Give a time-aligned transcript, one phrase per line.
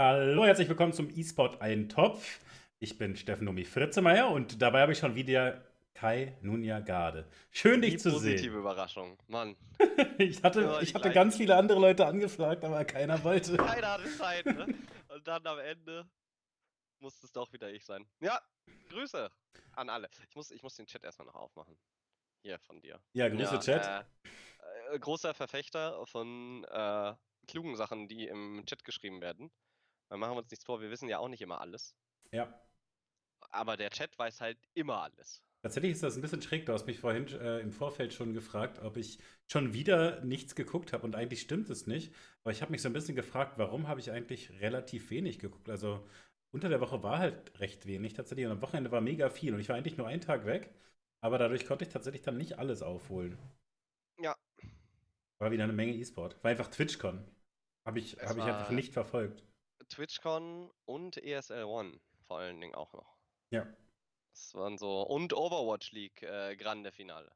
[0.00, 2.38] Hallo, herzlich willkommen zum eSport Eintopf.
[2.78, 5.60] Ich bin Steffen Nomi Fritzemeier und dabei habe ich schon wieder
[5.92, 7.28] Kai Nunja Garde.
[7.50, 8.60] Schön, dich Die zu positive sehen.
[8.60, 9.56] Überraschung, Mann.
[10.18, 13.56] Ich hatte, die ich hatte ganz viele andere Leute angefragt, aber keiner wollte.
[13.56, 14.72] Keiner hatte Zeit, ne?
[15.08, 16.08] Und dann am Ende
[17.00, 18.06] muss es doch wieder ich sein.
[18.20, 18.40] Ja,
[18.90, 19.28] Grüße
[19.72, 20.08] an alle.
[20.28, 21.76] Ich muss, ich muss den Chat erstmal noch aufmachen.
[22.42, 23.00] Hier von dir.
[23.14, 23.84] Ja, Grüße, Chat.
[23.84, 27.14] Äh, äh, großer Verfechter von äh,
[27.48, 29.50] klugen Sachen, die im Chat geschrieben werden.
[30.08, 31.94] Weil machen wir uns nichts vor, wir wissen ja auch nicht immer alles.
[32.32, 32.52] Ja.
[33.50, 35.42] Aber der Chat weiß halt immer alles.
[35.62, 36.66] Tatsächlich ist das ein bisschen schräg.
[36.66, 39.18] Du hast mich vorhin äh, im Vorfeld schon gefragt, ob ich
[39.50, 41.04] schon wieder nichts geguckt habe.
[41.04, 42.14] Und eigentlich stimmt es nicht.
[42.42, 45.68] Aber ich habe mich so ein bisschen gefragt, warum habe ich eigentlich relativ wenig geguckt?
[45.68, 46.06] Also
[46.52, 48.46] unter der Woche war halt recht wenig tatsächlich.
[48.46, 49.52] Und am Wochenende war mega viel.
[49.52, 50.72] Und ich war eigentlich nur einen Tag weg.
[51.20, 53.36] Aber dadurch konnte ich tatsächlich dann nicht alles aufholen.
[54.20, 54.36] Ja.
[55.38, 56.42] War wieder eine Menge E-Sport.
[56.44, 57.24] War einfach TwitchCon.
[57.84, 59.42] Habe ich, Es hab ich einfach nicht verfolgt.
[59.88, 63.16] TwitchCon und ESL One vor allen Dingen auch noch.
[63.50, 63.66] Ja.
[64.32, 65.02] Das waren so.
[65.02, 67.32] Und Overwatch League, äh, Grande Finale.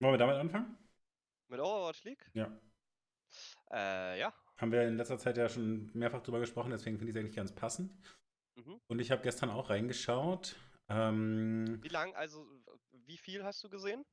[0.00, 0.78] Wollen wir damit anfangen?
[1.48, 2.30] Mit Overwatch League?
[2.34, 2.56] Ja.
[3.70, 4.32] Äh, ja.
[4.58, 7.36] Haben wir in letzter Zeit ja schon mehrfach drüber gesprochen, deswegen finde ich es eigentlich
[7.36, 7.92] ganz passend.
[8.56, 8.80] Mhm.
[8.86, 10.56] Und ich habe gestern auch reingeschaut.
[10.88, 12.46] Ähm, Wie lang, also
[12.92, 14.04] wie viel hast du gesehen?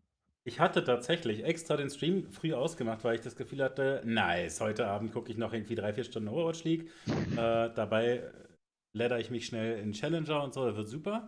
[0.45, 4.87] Ich hatte tatsächlich extra den Stream früh ausgemacht, weil ich das Gefühl hatte, nice, heute
[4.87, 6.89] Abend gucke ich noch irgendwie drei, vier Stunden Overwatch League.
[7.31, 8.23] äh, dabei
[8.93, 11.27] ladder ich mich schnell in Challenger und so, das wird super.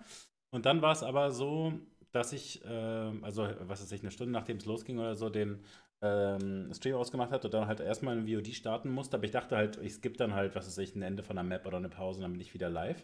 [0.51, 1.73] Und dann war es aber so,
[2.11, 5.63] dass ich, ähm, also was weiß ich, eine Stunde nachdem es losging oder so, den
[6.01, 9.17] ähm, Stream ausgemacht hatte und dann halt erstmal ein VOD starten musste.
[9.17, 11.47] Aber ich dachte halt, ich skippe dann halt, was weiß ich, ein Ende von einer
[11.47, 13.03] Map oder eine Pause und dann bin ich wieder live.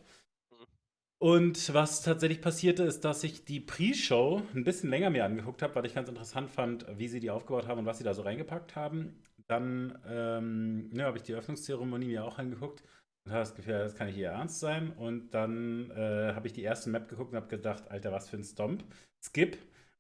[1.24, 5.74] Und was tatsächlich passierte, ist, dass ich die Pre-Show ein bisschen länger mir angeguckt habe,
[5.74, 8.24] weil ich ganz interessant fand, wie sie die aufgebaut haben und was sie da so
[8.24, 9.18] reingepackt haben.
[9.48, 12.84] Dann ähm, ne, habe ich die Öffnungszeremonie mir auch angeguckt
[13.24, 14.92] und habe das Gefühl, das kann nicht ihr Ernst sein.
[14.92, 18.36] Und dann äh, habe ich die erste Map geguckt und habe gedacht, Alter, was für
[18.36, 18.84] ein Stomp.
[19.24, 19.58] Skip.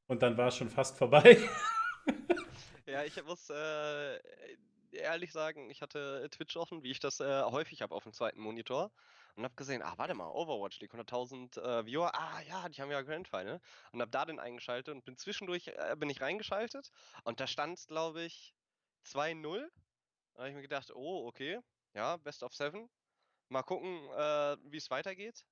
[0.07, 1.37] Und dann war es schon fast vorbei.
[2.85, 4.19] Ja, ich muss äh,
[4.91, 8.41] ehrlich sagen, ich hatte Twitch offen, wie ich das äh, häufig habe auf dem zweiten
[8.41, 8.91] Monitor.
[9.35, 12.91] Und habe gesehen, ah, warte mal, Overwatch League, 100.000 äh, Viewer, ah ja, die haben
[12.91, 13.59] ja Grand Final.
[13.91, 16.91] Und habe da den eingeschaltet und bin zwischendurch, äh, bin ich reingeschaltet.
[17.23, 18.53] Und da stand, glaube ich,
[19.05, 19.67] 2-0.
[20.33, 21.59] Da habe ich mir gedacht, oh, okay,
[21.93, 22.89] ja, Best of Seven.
[23.49, 25.45] Mal gucken, äh, wie es weitergeht.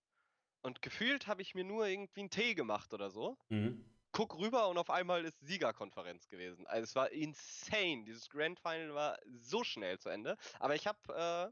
[0.62, 3.84] Und gefühlt habe ich mir nur irgendwie einen Tee gemacht oder so Mhm.
[4.12, 6.68] guck rüber und auf einmal ist Siegerkonferenz gewesen.
[6.68, 8.04] Also es war insane.
[8.06, 10.38] Dieses Grand Final war so schnell zu Ende.
[10.60, 11.00] Aber ich habe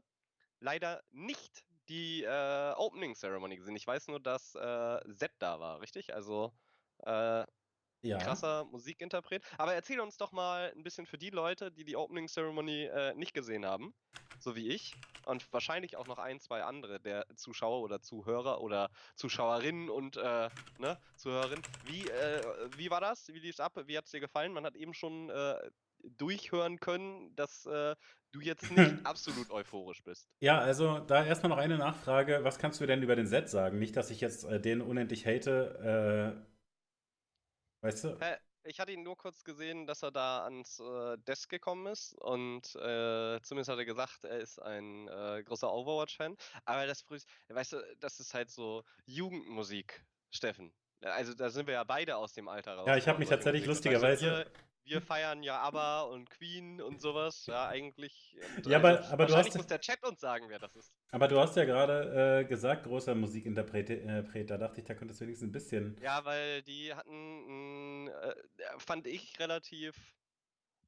[0.60, 3.76] leider nicht die äh, Opening Ceremony gesehen.
[3.76, 6.14] Ich weiß nur, dass äh, Z da war, richtig?
[6.14, 6.52] Also
[6.98, 7.46] äh,
[8.02, 8.18] Ja.
[8.18, 9.44] krasser Musikinterpret.
[9.58, 13.14] Aber erzähl uns doch mal ein bisschen für die Leute, die die Opening Ceremony äh,
[13.14, 13.94] nicht gesehen haben,
[14.38, 14.98] so wie ich.
[15.26, 20.50] Und wahrscheinlich auch noch ein, zwei andere der Zuschauer oder Zuhörer oder Zuschauerinnen und äh,
[20.78, 21.64] ne, Zuhörerinnen.
[21.82, 23.28] Wie, äh, wie war das?
[23.28, 23.74] Wie lief's ab?
[23.86, 24.52] Wie hat's dir gefallen?
[24.54, 25.70] Man hat eben schon äh,
[26.02, 27.96] durchhören können, dass äh,
[28.32, 28.70] du jetzt nicht
[29.06, 30.28] absolut euphorisch bist.
[30.40, 32.44] Ja, also da erstmal noch eine Nachfrage.
[32.44, 33.78] Was kannst du denn über den Set sagen?
[33.78, 36.42] Nicht, dass ich jetzt äh, den unendlich hate.
[36.44, 38.18] Äh, weißt du?
[38.20, 38.36] Hä?
[38.64, 42.74] Ich hatte ihn nur kurz gesehen, dass er da ans äh, Desk gekommen ist und
[42.76, 46.36] äh, zumindest hat er gesagt, er ist ein äh, großer Overwatch-Fan.
[46.66, 47.02] Aber das
[47.48, 50.74] weißt du, das ist halt so Jugendmusik, Steffen.
[51.00, 52.86] Also da sind wir ja beide aus dem Alter raus.
[52.86, 54.44] Ja, ich hab von mich tatsächlich lustigerweise-
[54.84, 58.36] Wir, feiern ja ABBA und Queen und sowas, ja eigentlich.
[58.56, 60.92] Und Ja, aber- also aber du hast- muss der Chat uns sagen, wer das ist.
[61.12, 63.90] Aber du hast ja gerade äh, gesagt, großer Musikinterpret.
[63.90, 65.96] Äh, da dachte ich, da könntest du wenigstens ein bisschen.
[66.02, 68.34] Ja, weil die hatten, ein, äh,
[68.78, 69.96] fand ich, relativ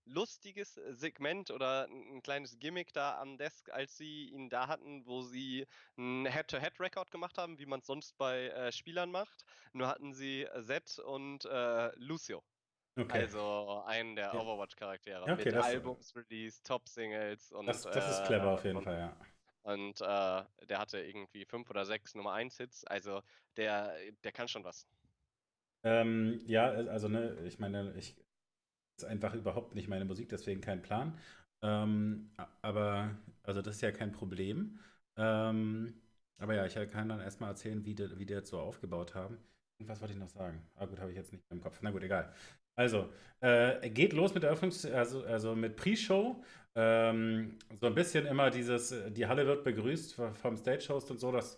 [0.04, 5.06] lustiges Segment oder ein ein kleines Gimmick da am Desk, als sie ihn da hatten,
[5.06, 5.66] wo sie
[5.96, 9.44] einen Head-to-Head-Record gemacht haben, wie man es sonst bei äh, Spielern macht.
[9.72, 12.42] Nur hatten sie Zed und äh, Lucio,
[12.98, 13.24] Okay.
[13.24, 14.40] also einen der Ja.
[14.40, 18.84] Overwatch-Charaktere, okay, mit das- Albums-Release, Top-Singles und das, das ist äh, clever auf jeden und
[18.84, 19.16] Fall, ja.
[19.62, 22.84] und äh, der hatte irgendwie fünf oder sechs Nummer 1 Hits.
[22.84, 23.22] Also
[23.56, 23.94] der,
[24.24, 24.86] der kann schon was.
[25.84, 28.16] Ähm, ja, äh, also ne, ich meine, ich
[28.98, 31.18] ist einfach überhaupt nicht meine Musik, deswegen kein Plan.
[31.62, 32.30] Ähm,
[32.62, 34.80] aber, also das ist ja kein Problem.
[35.16, 35.94] Ähm,
[36.38, 39.38] aber ja, ich kann dann erstmal erzählen, wie die, wie die jetzt so aufgebaut haben.
[39.80, 40.62] Und was wollte ich noch sagen?
[40.76, 41.80] Ah gut, habe ich jetzt nicht im Kopf.
[41.82, 42.34] Na gut, egal.
[42.76, 46.42] Also, äh, geht los mit der Eröffnungs-, also, also mit Pre-Show.
[46.74, 51.32] Ähm, so ein bisschen immer dieses, äh, die Halle wird begrüßt vom Stage-Host und so.
[51.32, 51.56] Das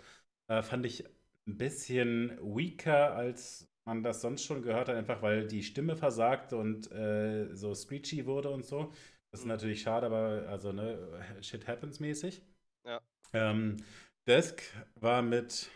[0.49, 1.05] äh, fand ich
[1.47, 6.53] ein bisschen weaker, als man das sonst schon gehört hat, einfach weil die Stimme versagt
[6.53, 8.91] und äh, so screechy wurde und so.
[9.31, 9.51] Das ist Mhm.
[9.51, 10.99] natürlich schade, aber also, ne,
[11.43, 12.43] shit happens mäßig.
[12.85, 13.01] Ja.
[13.33, 13.79] Ähm,
[14.27, 14.63] Desk
[14.97, 15.71] war mit,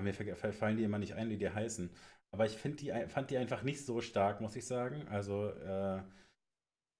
[0.00, 1.90] mir fallen die immer nicht ein, wie die heißen.
[2.32, 5.06] Aber ich die, fand die einfach nicht so stark, muss ich sagen.
[5.08, 6.02] Also äh,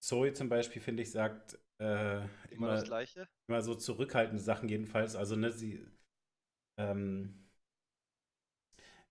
[0.02, 3.28] Zoe zum Beispiel, finde ich, sagt äh, immer, immer, das Gleiche.
[3.48, 5.16] Immer so zurückhaltende Sachen jedenfalls.
[5.16, 5.86] Also ne, sie
[6.78, 7.46] ähm,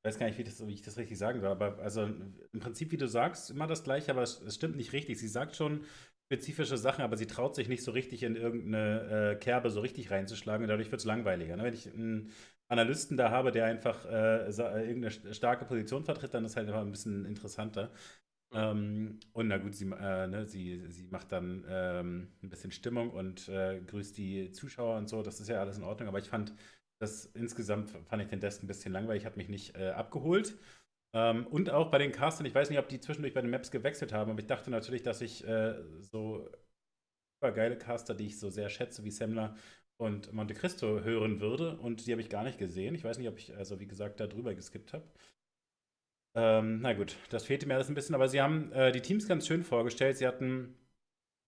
[0.06, 2.60] ich weiß gar nicht, wie, das, wie, ich das richtig sagen soll, aber also im
[2.60, 5.18] Prinzip, wie du sagst, immer das Gleiche, aber es, es stimmt nicht richtig.
[5.18, 5.84] Sie sagt schon
[6.28, 10.12] spezifische Sachen, aber sie traut sich nicht so richtig in irgendeine äh, Kerbe so richtig
[10.12, 11.56] reinzuschlagen und dadurch wird es langweiliger.
[11.56, 11.64] Ne?
[11.64, 12.32] Wenn ich einen
[12.68, 16.92] Analysten da habe, der einfach äh, irgendeine starke Position vertritt, dann ist halt einfach ein
[16.92, 17.92] bisschen interessanter.
[18.52, 18.58] Mhm.
[18.58, 23.12] Ähm, und na gut, sie, äh, ne, sie, sie macht dann ähm, ein bisschen Stimmung
[23.12, 25.22] und äh, grüßt die Zuschauer und so.
[25.22, 26.54] Das ist ja alles in Ordnung, aber ich fand
[27.00, 30.58] das insgesamt fand ich den Desk ein bisschen langweilig, hat mich nicht äh, abgeholt.
[31.14, 33.72] Ähm, und auch bei den Castern, ich weiß nicht, ob die zwischendurch bei den Maps
[33.72, 36.50] gewechselt haben, aber ich dachte natürlich, dass ich äh, so
[37.36, 39.56] super geile Caster, die ich so sehr schätze, wie Semmler
[39.98, 41.78] und Monte Cristo hören würde.
[41.78, 42.96] Und die habe ich gar nicht gesehen.
[42.96, 45.06] Ich weiß nicht, ob ich, also wie gesagt, da drüber geskippt habe.
[46.36, 49.28] Ähm, na gut, das fehlte mir alles ein bisschen, aber sie haben äh, die Teams
[49.28, 50.18] ganz schön vorgestellt.
[50.18, 50.76] Sie hatten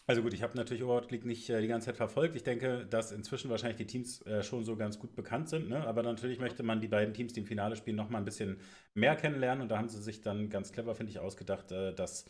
[0.10, 2.34] also gut, ich habe natürlich Overwatch nicht äh, die ganze Zeit verfolgt.
[2.38, 5.68] Ich denke, dass inzwischen wahrscheinlich die Teams äh, schon so ganz gut bekannt sind.
[5.68, 5.86] Ne?
[5.86, 8.62] Aber natürlich möchte man die beiden Teams, die im Finale spielen, noch mal ein bisschen
[8.94, 9.62] mehr kennenlernen.
[9.62, 12.24] Und da haben sie sich dann ganz clever, finde ich, ausgedacht, äh, dass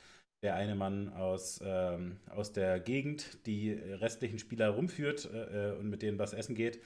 [0.44, 5.90] der eine Mann aus, ähm, aus der Gegend die restlichen Spieler rumführt äh, äh, und
[5.90, 6.82] mit denen was essen geht.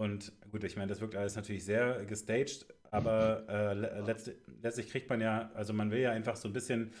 [0.00, 4.32] Und gut, ich meine, das wirkt alles natürlich sehr gestaged, aber äh, letzt,
[4.62, 6.92] letztlich kriegt man ja, also man will ja einfach so ein bisschen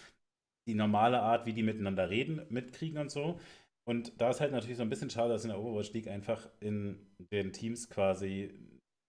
[0.68, 3.40] die normale Art, wie die miteinander reden, mitkriegen und so.
[3.84, 6.48] Und da ist halt natürlich so ein bisschen schade, dass in der Overwatch League einfach
[6.60, 8.54] in den Teams quasi,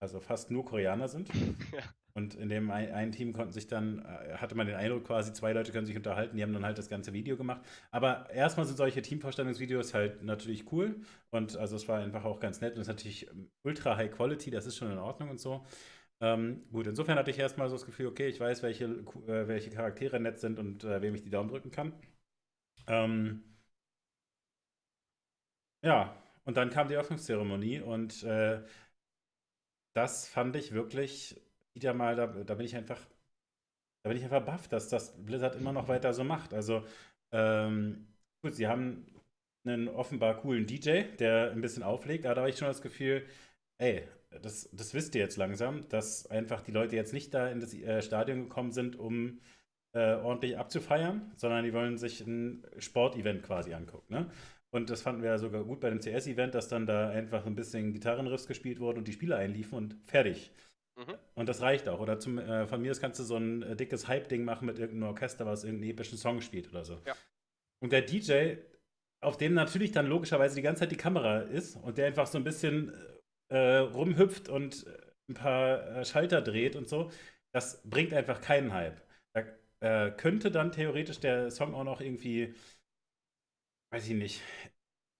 [0.02, 1.28] also fast nur Koreaner sind.
[1.72, 1.82] Ja.
[2.16, 5.52] Und in dem einen Team konnten sich dann, äh, hatte man den Eindruck quasi, zwei
[5.52, 7.60] Leute können sich unterhalten, die haben dann halt das ganze Video gemacht.
[7.90, 11.00] Aber erstmal sind solche Teamvorstellungsvideos halt natürlich cool.
[11.30, 13.28] Und also es war einfach auch ganz nett und es ist natürlich
[13.64, 15.64] ultra high quality, das ist schon in Ordnung und so.
[16.20, 19.70] Ähm, gut, insofern hatte ich erstmal so das Gefühl, okay, ich weiß, welche, äh, welche
[19.70, 21.92] Charaktere nett sind und äh, wem ich die Daumen drücken kann.
[22.86, 23.44] Ähm,
[25.82, 28.60] ja, und dann kam die Öffnungszeremonie und äh,
[29.94, 31.40] das fand ich wirklich
[31.74, 33.00] wieder mal, da, da, bin ich einfach,
[34.02, 36.54] da bin ich einfach baff, dass das Blizzard immer noch weiter so macht.
[36.54, 36.84] Also,
[37.32, 38.06] ähm,
[38.42, 39.06] gut, sie haben
[39.66, 43.26] einen offenbar coolen DJ, der ein bisschen auflegt, aber da habe ich schon das Gefühl,
[43.78, 44.06] ey,
[44.42, 47.74] das, das wisst ihr jetzt langsam, dass einfach die Leute jetzt nicht da in das
[47.74, 49.40] äh, Stadion gekommen sind, um
[49.92, 54.12] äh, ordentlich abzufeiern, sondern die wollen sich ein Sportevent quasi angucken.
[54.12, 54.30] Ne?
[54.70, 57.54] Und das fanden wir ja sogar gut bei dem CS-Event, dass dann da einfach ein
[57.54, 60.50] bisschen Gitarrenriffs gespielt wurden und die Spieler einliefen und fertig.
[60.96, 61.18] Mhm.
[61.34, 62.00] Und das reicht auch.
[62.00, 64.78] Oder zum, äh, von mir aus kannst du so ein äh, dickes Hype-Ding machen mit
[64.78, 67.00] irgendeinem Orchester, was irgendeinen epischen Song spielt oder so.
[67.06, 67.14] Ja.
[67.82, 68.56] Und der DJ,
[69.20, 72.38] auf dem natürlich dann logischerweise die ganze Zeit die Kamera ist und der einfach so
[72.38, 72.94] ein bisschen
[73.48, 74.98] äh, rumhüpft und äh,
[75.28, 77.10] ein paar äh, Schalter dreht und so,
[77.52, 79.00] das bringt einfach keinen Hype.
[79.80, 82.54] Da könnte dann theoretisch der Song auch noch irgendwie,
[83.92, 84.40] weiß ich nicht,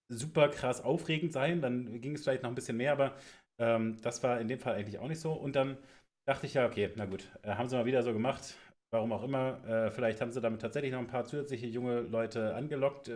[0.08, 3.14] super krass aufregend sein, dann ging es vielleicht noch ein bisschen mehr, aber
[3.58, 5.32] ähm, das war in dem Fall eigentlich auch nicht so.
[5.32, 5.78] Und dann
[6.26, 8.54] dachte ich ja, okay, na gut, äh, haben sie mal wieder so gemacht,
[8.90, 9.64] warum auch immer.
[9.66, 13.10] Äh, vielleicht haben sie damit tatsächlich noch ein paar zusätzliche junge Leute angelockt,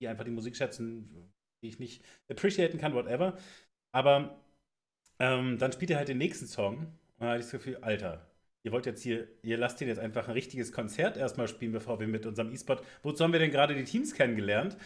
[0.00, 1.32] die einfach die Musik schätzen,
[1.62, 3.36] die ich nicht appreciaten kann, whatever.
[3.92, 4.40] Aber
[5.18, 8.29] ähm, dann spielt er halt den nächsten Song und dann hatte ich das Gefühl, Alter,
[8.62, 12.00] ihr wollt jetzt hier, ihr lasst ihn jetzt einfach ein richtiges Konzert erstmal spielen, bevor
[12.00, 12.84] wir mit unserem E-Sport.
[13.02, 14.76] Wozu haben wir denn gerade die Teams kennengelernt?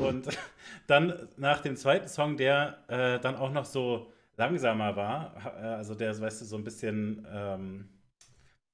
[0.00, 0.28] Und
[0.86, 5.94] dann nach dem zweiten Song, der äh, dann auch noch so langsamer war, äh, also
[5.94, 7.88] der, weißt du, so ein bisschen, ähm,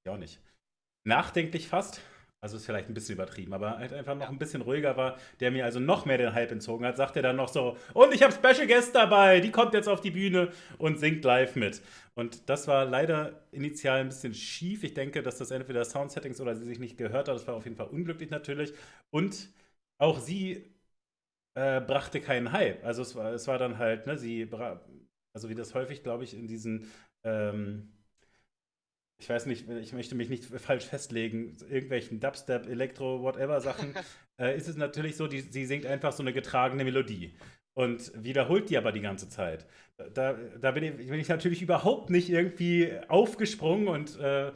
[0.05, 0.41] ja auch nicht,
[1.05, 2.01] nachdenklich fast,
[2.43, 5.53] also ist vielleicht ein bisschen übertrieben, aber halt einfach noch ein bisschen ruhiger war, der
[5.53, 8.23] mir also noch mehr den Hype entzogen hat, sagt er dann noch so, und ich
[8.25, 11.83] habe Special Guest dabei, die kommt jetzt auf die Bühne und singt live mit.
[12.15, 14.83] Und das war leider initial ein bisschen schief.
[14.83, 17.37] Ich denke, dass das entweder Soundsettings oder sie sich nicht gehört hat.
[17.37, 18.73] Das war auf jeden Fall unglücklich natürlich.
[19.11, 19.49] Und
[19.99, 20.75] auch sie
[21.55, 22.85] äh, brachte keinen Hype.
[22.85, 24.49] Also es war, es war dann halt, ne, sie,
[25.35, 26.91] also wie das häufig, glaube ich, in diesen
[27.25, 27.93] ähm,
[29.23, 33.95] ich weiß nicht, ich möchte mich nicht falsch festlegen, irgendwelchen Dubstep, Elektro, whatever Sachen,
[34.41, 37.35] äh, ist es natürlich so, die, sie singt einfach so eine getragene Melodie
[37.75, 39.67] und wiederholt die aber die ganze Zeit.
[40.15, 44.51] Da, da bin, ich, bin ich natürlich überhaupt nicht irgendwie aufgesprungen und äh,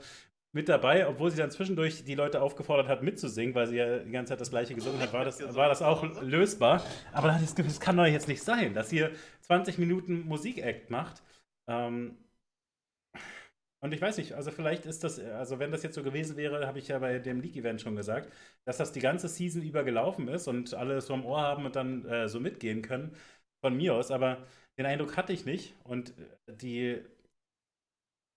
[0.53, 4.11] mit dabei, obwohl sie dann zwischendurch die Leute aufgefordert hat, mitzusingen, weil sie ja die
[4.11, 6.83] ganze Zeit das gleiche gesungen hat, war das, war das auch lösbar.
[7.13, 11.23] Aber das das kann doch jetzt nicht sein, dass ihr 20 Minuten Musik-Act macht.
[11.69, 12.17] Ähm,
[13.87, 16.67] und ich weiß nicht, also vielleicht ist das, also wenn das jetzt so gewesen wäre,
[16.67, 18.33] habe ich ja bei dem League-Event schon gesagt,
[18.67, 21.77] dass das die ganze Season über gelaufen ist und alle so am Ohr haben und
[21.77, 23.17] dann äh, so mitgehen können.
[23.65, 24.47] Von mir aus, aber
[24.79, 25.75] den Eindruck hatte ich nicht.
[25.85, 27.01] Und äh, die,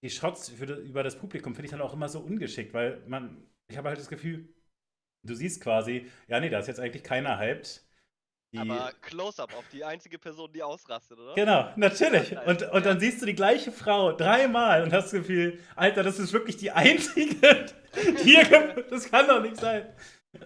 [0.04, 3.38] die Shots für, über das Publikum finde ich dann auch immer so ungeschickt, weil man,
[3.70, 4.48] ich habe halt das Gefühl,
[5.28, 7.86] du siehst quasi, ja, nee, da ist jetzt eigentlich keiner hyped.
[8.52, 8.58] Die...
[8.58, 11.36] Aber Close-up auf die einzige Person, die ausrastet, oder?
[11.36, 12.36] Genau, natürlich.
[12.48, 16.18] Und, und dann siehst du die gleiche Frau dreimal und hast das Gefühl, Alter, das
[16.18, 17.66] ist wirklich die einzige,
[17.96, 19.86] die hier, das kann doch nicht sein.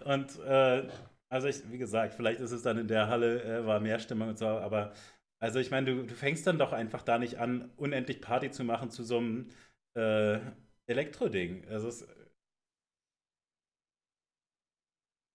[0.05, 0.87] Und äh,
[1.29, 4.29] also ich, wie gesagt, vielleicht ist es dann in der Halle, äh, war mehr Stimmung
[4.29, 4.93] und so, aber
[5.39, 8.63] also ich meine, du, du fängst dann doch einfach da nicht an, unendlich Party zu
[8.63, 9.49] machen zu so einem
[9.93, 10.39] äh,
[10.87, 11.67] Elektro-Ding.
[11.69, 12.07] Also es,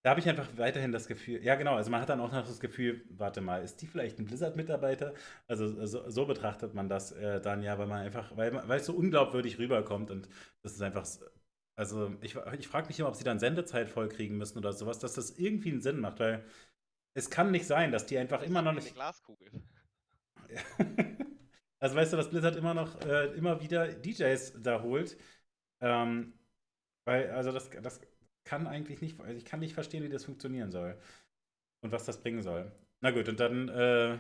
[0.08, 2.46] da habe ich einfach weiterhin das Gefühl, ja genau, also man hat dann auch noch
[2.46, 5.12] das Gefühl, warte mal, ist die vielleicht ein Blizzard-Mitarbeiter?
[5.46, 8.86] Also so, so, betrachtet man das äh, dann ja, weil man einfach, weil, weil es
[8.86, 10.26] so unglaubwürdig rüberkommt und
[10.62, 11.06] das ist einfach,
[11.76, 15.12] also ich, ich frage mich immer, ob sie dann Sendezeit vollkriegen müssen oder sowas, dass
[15.12, 16.42] das irgendwie einen Sinn macht, weil
[17.12, 18.86] es kann nicht sein, dass die einfach immer noch nicht.
[18.86, 19.50] Eine Glaskugel.
[21.80, 25.18] also weißt du, dass Blizzard immer noch äh, immer wieder DJs da holt.
[25.82, 26.32] Ähm,
[27.04, 28.00] weil, also das, das
[28.48, 30.96] kann eigentlich nicht, also ich kann nicht verstehen, wie das funktionieren soll.
[31.82, 32.72] Und was das bringen soll.
[33.02, 34.18] Na gut, und dann äh,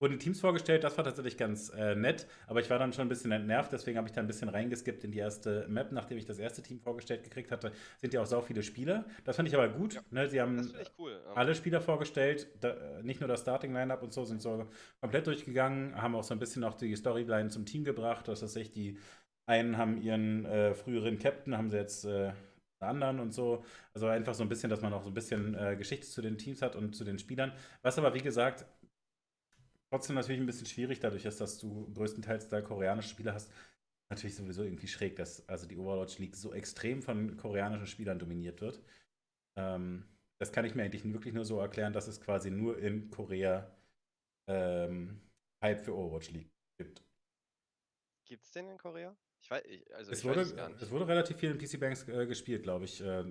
[0.00, 3.08] wurden Teams vorgestellt, das war tatsächlich ganz äh, nett, aber ich war dann schon ein
[3.08, 6.24] bisschen entnervt, deswegen habe ich da ein bisschen reingeskippt in die erste Map, nachdem ich
[6.24, 9.04] das erste Team vorgestellt gekriegt hatte, sind ja auch so viele Spieler.
[9.24, 9.94] Das fand ich aber gut.
[9.94, 10.28] Ja, ne?
[10.28, 11.32] Sie haben cool, ja.
[11.34, 16.14] alle Spieler vorgestellt, da, nicht nur das Starting-Lineup und so, sind so komplett durchgegangen, haben
[16.14, 18.98] auch so ein bisschen auch die Storyline zum Team gebracht, das ist echt die
[19.48, 22.32] einen haben ihren äh, früheren Captain, haben sie jetzt äh,
[22.80, 23.64] anderen und so.
[23.94, 26.38] Also einfach so ein bisschen, dass man auch so ein bisschen äh, Geschichte zu den
[26.38, 27.52] Teams hat und zu den Spielern.
[27.82, 28.66] Was aber, wie gesagt,
[29.90, 33.52] trotzdem natürlich ein bisschen schwierig dadurch ist, dass du größtenteils da koreanische Spieler hast.
[34.10, 38.60] Natürlich sowieso irgendwie schräg, dass also die Overwatch League so extrem von koreanischen Spielern dominiert
[38.60, 38.80] wird.
[39.56, 40.04] Ähm,
[40.38, 43.70] das kann ich mir eigentlich wirklich nur so erklären, dass es quasi nur in Korea
[44.48, 45.20] ähm,
[45.62, 47.02] Hype für Overwatch League gibt.
[48.26, 49.16] Gibt es den in Korea?
[49.46, 52.08] Ich weiß, ich, also es, ich wurde, weiß es, wurde relativ viel in PC Banks
[52.08, 53.24] äh, gespielt, glaube ich, äh,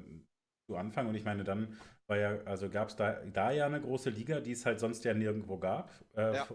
[0.66, 1.10] zu Anfang.
[1.10, 4.40] Und ich meine, dann war ja, also gab es da, da ja eine große Liga,
[4.40, 5.92] die es halt sonst ja nirgendwo gab.
[6.16, 6.48] Äh, ja.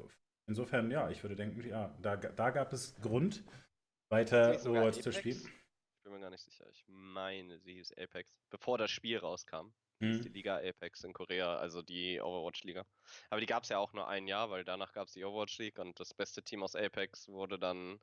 [0.47, 3.45] Insofern, ja, ich würde denken, ja, da, da gab es Grund,
[4.09, 5.37] weiter Overwatch zu spielen.
[5.37, 6.67] Ich bin mir gar nicht sicher.
[6.71, 9.75] Ich meine, sie hieß Apex, bevor das Spiel rauskam.
[9.99, 10.23] Mhm.
[10.23, 12.87] Die Liga Apex in Korea, also die Overwatch-Liga.
[13.29, 15.59] Aber die gab es ja auch nur ein Jahr, weil danach gab es die Overwatch
[15.59, 18.01] League und das beste Team aus Apex wurde dann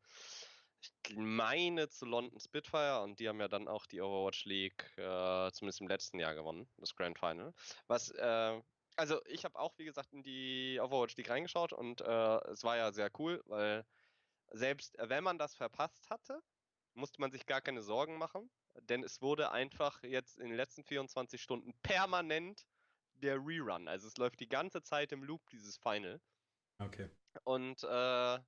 [0.81, 5.51] ich meine zu London Spitfire und die haben ja dann auch die Overwatch League äh,
[5.51, 7.53] zumindest im letzten Jahr gewonnen, das Grand Final.
[7.87, 8.61] Was, äh,
[8.95, 12.77] also ich habe auch wie gesagt in die Overwatch League reingeschaut und äh, es war
[12.77, 13.85] ja sehr cool, weil
[14.51, 16.41] selbst wenn man das verpasst hatte,
[16.93, 18.49] musste man sich gar keine Sorgen machen,
[18.81, 22.65] denn es wurde einfach jetzt in den letzten 24 Stunden permanent
[23.13, 23.87] der Rerun.
[23.87, 26.21] Also es läuft die ganze Zeit im Loop dieses Final.
[26.79, 27.09] Okay.
[27.43, 28.39] Und äh,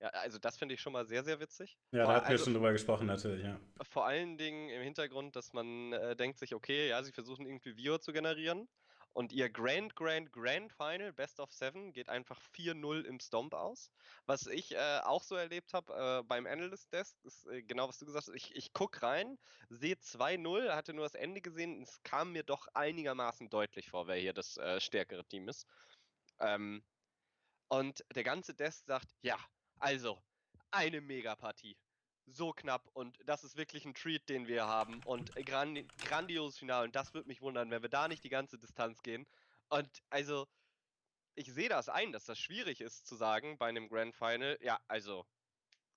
[0.00, 1.78] ja, also das finde ich schon mal sehr, sehr witzig.
[1.90, 3.58] Ja, da hatten wir also, schon drüber gesprochen natürlich, ja.
[3.82, 7.76] Vor allen Dingen im Hintergrund, dass man äh, denkt sich, okay, ja, sie versuchen irgendwie
[7.76, 8.68] Viewer zu generieren
[9.12, 13.90] und ihr Grand, Grand, Grand Final, Best of Seven, geht einfach 4-0 im Stomp aus.
[14.26, 17.98] Was ich äh, auch so erlebt habe äh, beim Analyst Desk, ist äh, genau was
[17.98, 18.36] du gesagt hast.
[18.36, 19.36] Ich, ich gucke rein,
[19.70, 21.82] sehe 2-0, hatte nur das Ende gesehen.
[21.82, 25.66] Es kam mir doch einigermaßen deutlich vor, wer hier das äh, stärkere Team ist.
[26.38, 26.84] Ähm,
[27.66, 29.36] und der ganze Desk sagt, ja,
[29.78, 30.20] also,
[30.70, 31.76] eine Megapartie.
[32.26, 36.84] So knapp und das ist wirklich ein Treat, den wir haben und grand grandioses Finale
[36.84, 39.26] und das würde mich wundern, wenn wir da nicht die ganze Distanz gehen.
[39.70, 40.46] Und also,
[41.34, 44.58] ich sehe das ein, dass das schwierig ist zu sagen bei einem Grand Final.
[44.60, 45.24] Ja, also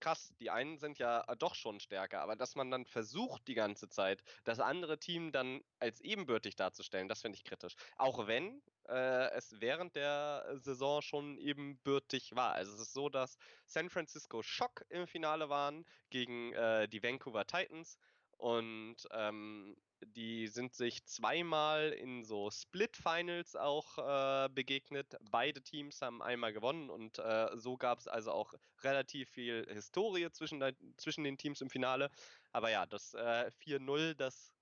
[0.02, 3.54] krass, die einen sind ja äh, doch schon stärker, aber dass man dann versucht die
[3.54, 7.76] ganze Zeit, das andere Team dann als ebenbürtig darzustellen, das finde ich kritisch.
[7.98, 12.54] Auch wenn äh, es während der Saison schon ebenbürtig war.
[12.54, 17.46] Also es ist so, dass San Francisco Shock im Finale waren gegen äh, die Vancouver
[17.46, 17.98] Titans
[18.38, 25.16] und ähm, die sind sich zweimal in so Split-Finals auch äh, begegnet.
[25.30, 28.54] Beide Teams haben einmal gewonnen und äh, so gab es also auch
[28.84, 32.10] relativ viel Historie zwischen, de zwischen den Teams im Finale.
[32.52, 34.54] Aber ja, das äh, 4-0, das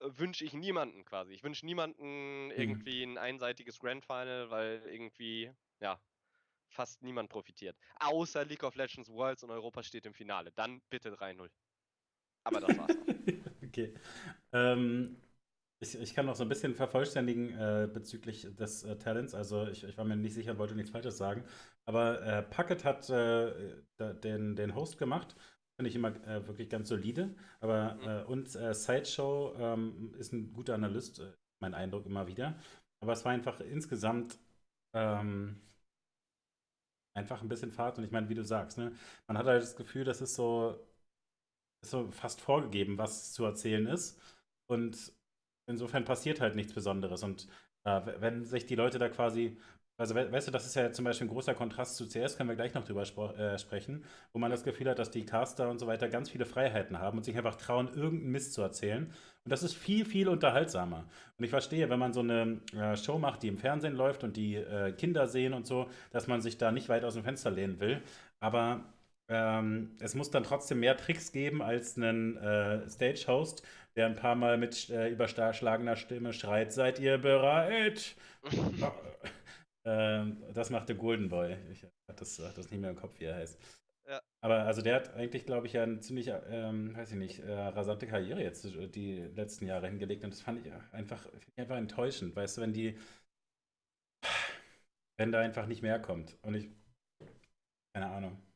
[0.00, 1.34] wünsche ich niemanden quasi.
[1.34, 2.52] Ich wünsche niemanden mhm.
[2.52, 6.00] irgendwie ein einseitiges Grand Final, weil irgendwie, ja,
[6.68, 7.76] fast niemand profitiert.
[7.98, 10.52] Außer League of Legends Worlds und Europa steht im Finale.
[10.52, 11.50] Dann bitte 3-0.
[12.44, 12.96] Aber das war's.
[13.70, 13.94] okay.
[14.52, 15.16] Ähm,
[15.82, 19.34] ich, ich, kann noch so ein bisschen vervollständigen äh, bezüglich des äh, Talents.
[19.34, 21.44] Also ich, ich, war mir nicht sicher und wollte nichts Falsches sagen.
[21.86, 23.76] Aber äh, Puckett hat äh,
[24.22, 25.34] den, den Host gemacht.
[25.76, 27.34] Finde ich immer äh, wirklich ganz solide.
[27.60, 28.08] Aber mhm.
[28.08, 31.22] Äh, und Sideshow ähm, ist ein guter Analyst,
[31.60, 32.58] mein Eindruck immer wieder.
[33.00, 34.38] Aber es war einfach insgesamt
[34.94, 35.62] ähm,
[37.14, 37.98] einfach ein bisschen Fahrt.
[37.98, 38.92] Und ich meine, wie du sagst, ne,
[39.26, 40.78] man hat halt das Gefühl, das ist so,
[41.82, 44.20] so fast vorgegeben, was zu erzählen ist.
[44.66, 45.12] Und
[45.66, 47.22] insofern passiert halt nichts Besonderes.
[47.22, 47.48] Und
[47.84, 49.56] äh, wenn sich die Leute da quasi
[50.00, 52.56] also, weißt du, das ist ja zum Beispiel ein großer Kontrast zu CS, können wir
[52.56, 53.02] gleich noch drüber
[53.38, 56.46] äh, sprechen, wo man das Gefühl hat, dass die Caster und so weiter ganz viele
[56.46, 59.12] Freiheiten haben und sich einfach trauen, irgendeinen Mist zu erzählen.
[59.44, 61.04] Und das ist viel, viel unterhaltsamer.
[61.36, 64.38] Und ich verstehe, wenn man so eine äh, Show macht, die im Fernsehen läuft und
[64.38, 67.50] die äh, Kinder sehen und so, dass man sich da nicht weit aus dem Fenster
[67.50, 68.00] lehnen will.
[68.40, 68.82] Aber
[69.30, 73.62] ähm, es muss dann trotzdem mehr Tricks geben als einen äh, Stage-Host,
[73.96, 78.16] der ein paar Mal mit äh, überschlagener Stimme schreit: Seid ihr bereit?
[79.82, 81.56] Ähm, das macht der Golden Boy.
[81.72, 83.58] Ich hatte das, das nicht mehr im Kopf, wie er heißt.
[84.06, 84.20] Ja.
[84.42, 87.52] Aber also der hat eigentlich, glaube ich, ja eine ziemlich, ähm, weiß ich nicht, äh,
[87.52, 90.24] rasante Karriere jetzt äh, die letzten Jahre hingelegt.
[90.24, 92.36] Und das fand ich einfach, einfach enttäuschend.
[92.36, 92.98] Weißt du, wenn die,
[95.18, 96.36] wenn da einfach nicht mehr kommt.
[96.42, 96.68] Und ich,
[97.94, 98.49] keine Ahnung.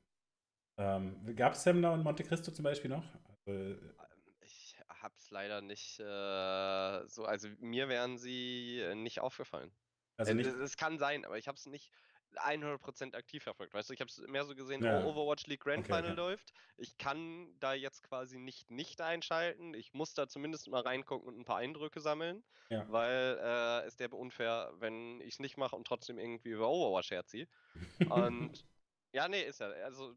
[0.76, 3.04] Ähm, Gab es Semna und Monte Cristo zum Beispiel noch?
[3.28, 3.94] Also, ähm,
[4.42, 9.70] ich hab's leider nicht äh, so, also mir wären sie äh, nicht aufgefallen.
[10.16, 10.48] Also äh, nicht.
[10.48, 11.92] Es kann sein, aber ich habe es nicht
[12.36, 13.74] 100% aktiv verfolgt.
[13.74, 15.04] Weißt du, ich habe es mehr so gesehen, ja.
[15.04, 16.14] oh, Overwatch League Grand Final okay.
[16.14, 16.52] läuft.
[16.76, 19.74] Ich kann da jetzt quasi nicht nicht einschalten.
[19.74, 22.84] Ich muss da zumindest mal reingucken und ein paar Eindrücke sammeln, ja.
[22.90, 27.10] weil äh, es wäre unfair, wenn ich es nicht mache und trotzdem irgendwie über Overwatch
[27.10, 27.46] herziehe.
[28.10, 28.64] und
[29.12, 29.68] ja, nee, ist ja.
[29.84, 30.16] Also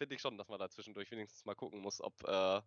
[0.00, 2.62] finde ich schon, dass man da zwischendurch wenigstens mal gucken muss, ob äh,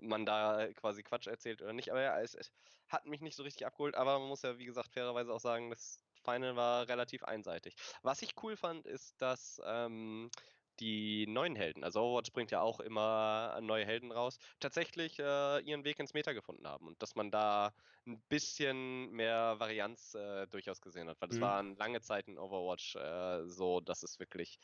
[0.00, 1.90] man da quasi Quatsch erzählt oder nicht.
[1.90, 2.52] Aber ja, es, es,
[2.88, 3.96] hat mich nicht so richtig abgeholt.
[3.96, 7.74] Aber man muss ja, wie gesagt, fairerweise auch sagen, das Final war relativ einseitig.
[8.02, 10.30] Was ich cool fand, ist, dass ähm,
[10.78, 15.84] die neuen Helden, also Overwatch bringt ja auch immer neue Helden raus, tatsächlich äh, ihren
[15.84, 17.72] Weg ins Meta gefunden haben und dass man da
[18.06, 21.42] ein bisschen mehr Varianz äh, durchaus gesehen hat, weil es mhm.
[21.42, 24.60] waren lange Zeit in Overwatch äh, so, dass es wirklich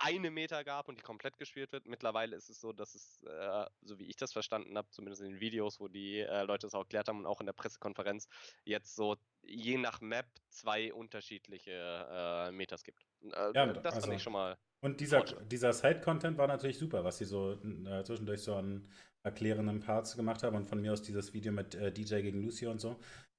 [0.00, 1.86] eine Meter gab und die komplett gespielt wird.
[1.86, 5.32] Mittlerweile ist es so, dass es, äh, so wie ich das verstanden habe, zumindest in
[5.32, 8.26] den Videos, wo die äh, Leute es auch erklärt haben und auch in der Pressekonferenz,
[8.64, 13.06] jetzt so je nach Map zwei unterschiedliche äh, Metas gibt.
[13.22, 14.56] Äh, ja, das also, fand ich schon mal.
[14.82, 18.88] Und dieser, dieser Side-Content war natürlich super, was sie so äh, zwischendurch so an
[19.22, 22.66] erklärenden Parts gemacht haben und von mir aus dieses Video mit äh, DJ gegen Lucy
[22.66, 22.98] und so.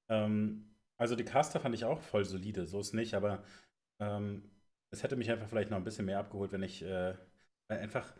[0.10, 3.44] Ähm, also die Caster fand ich auch voll solide, so ist nicht, aber
[4.00, 4.52] ähm,
[4.92, 7.16] es hätte mich einfach vielleicht noch ein bisschen mehr abgeholt, wenn ich äh,
[7.70, 8.14] einfach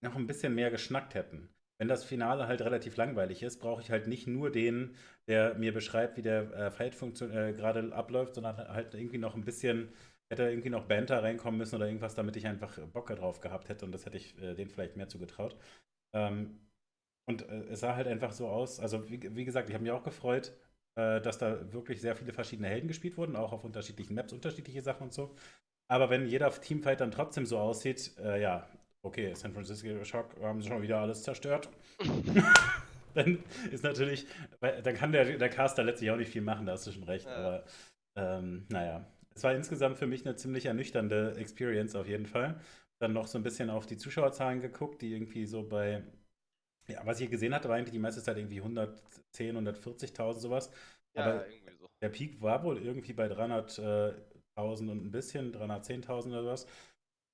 [0.00, 1.48] noch ein bisschen mehr geschnackt hätten.
[1.78, 4.94] Wenn das Finale halt relativ langweilig ist, brauche ich halt nicht nur den,
[5.28, 9.44] der mir beschreibt, wie der äh, Fight äh, gerade abläuft, sondern halt irgendwie noch ein
[9.44, 9.90] bisschen,
[10.30, 13.84] hätte irgendwie noch Banter reinkommen müssen oder irgendwas, damit ich einfach Bock drauf gehabt hätte
[13.84, 15.56] und das hätte ich äh, denen vielleicht mehr zugetraut.
[16.14, 16.60] Ähm,
[17.26, 19.92] und äh, es sah halt einfach so aus, also wie, wie gesagt, ich habe mich
[19.92, 20.54] auch gefreut,
[20.96, 24.82] äh, dass da wirklich sehr viele verschiedene Helden gespielt wurden, auch auf unterschiedlichen Maps, unterschiedliche
[24.82, 25.34] Sachen und so.
[25.88, 28.66] Aber wenn jeder Teamfight dann trotzdem so aussieht, äh, ja,
[29.02, 31.68] okay, San Francisco Shock haben sie schon wieder alles zerstört.
[33.14, 33.38] dann
[33.70, 34.26] ist natürlich,
[34.60, 37.26] dann kann der, der Caster letztlich auch nicht viel machen, da hast du schon recht.
[37.26, 37.36] Ja.
[37.36, 37.64] Aber
[38.16, 42.58] ähm, naja, es war insgesamt für mich eine ziemlich ernüchternde Experience auf jeden Fall.
[42.98, 46.02] Dann noch so ein bisschen auf die Zuschauerzahlen geguckt, die irgendwie so bei
[46.88, 50.70] ja, was ich gesehen hatte, war eigentlich die meiste Zeit irgendwie 110, 140.000 sowas.
[51.14, 51.86] Ja, Aber irgendwie so.
[52.02, 56.66] Der Peak war wohl irgendwie bei 300.000 und ein bisschen, 310.000 oder was.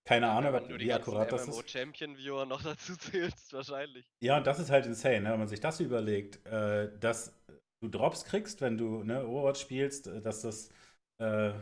[0.04, 1.70] Keine Ahnung, ja, wie akkurat das ist.
[1.70, 4.04] Champion Viewer noch dazu zählst, wahrscheinlich.
[4.20, 5.30] Ja, und das ist halt insane, ne?
[5.30, 7.32] wenn man sich das überlegt, äh, dass
[7.80, 10.70] du Drops kriegst, wenn du ne, Overwatch spielst, äh, dass das
[11.18, 11.52] äh,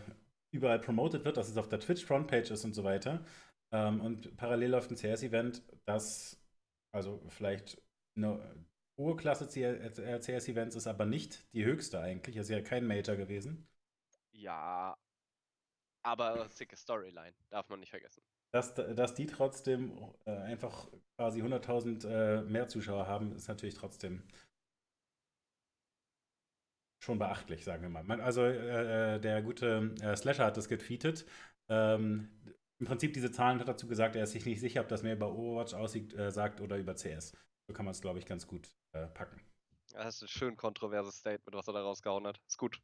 [0.53, 3.25] überall promoted wird, dass es auf der Twitch Frontpage ist und so weiter.
[3.73, 6.40] Ähm, und parallel läuft ein CS-Event, das
[6.93, 7.81] also vielleicht
[8.17, 8.41] eine
[8.97, 12.37] hohe Klasse CS-Events ist aber nicht die höchste eigentlich.
[12.37, 13.69] Es ist ja kein Major gewesen.
[14.33, 14.97] Ja,
[16.03, 18.23] aber sicke Storyline, darf man nicht vergessen.
[18.53, 24.27] Dass, dass die trotzdem äh, einfach quasi 100.000 äh, mehr Zuschauer haben, ist natürlich trotzdem
[27.03, 28.03] schon beachtlich, sagen wir mal.
[28.03, 31.27] Man, also äh, äh der gute äh, Slasher hat das getweetet.
[31.69, 32.29] Ähm,
[32.81, 35.13] im Prinzip diese Zahlen hat dazu gesagt, er ist sich nicht sicher, ob das mehr
[35.13, 37.37] über Overwatch aussieht, äh, sagt oder über CS.
[37.67, 39.41] So kann man es, glaube ich, ganz gut äh, packen.
[39.93, 42.41] Das ist ein schön kontroverses Statement, was er da rausgehauen hat.
[42.49, 42.81] Ist gut.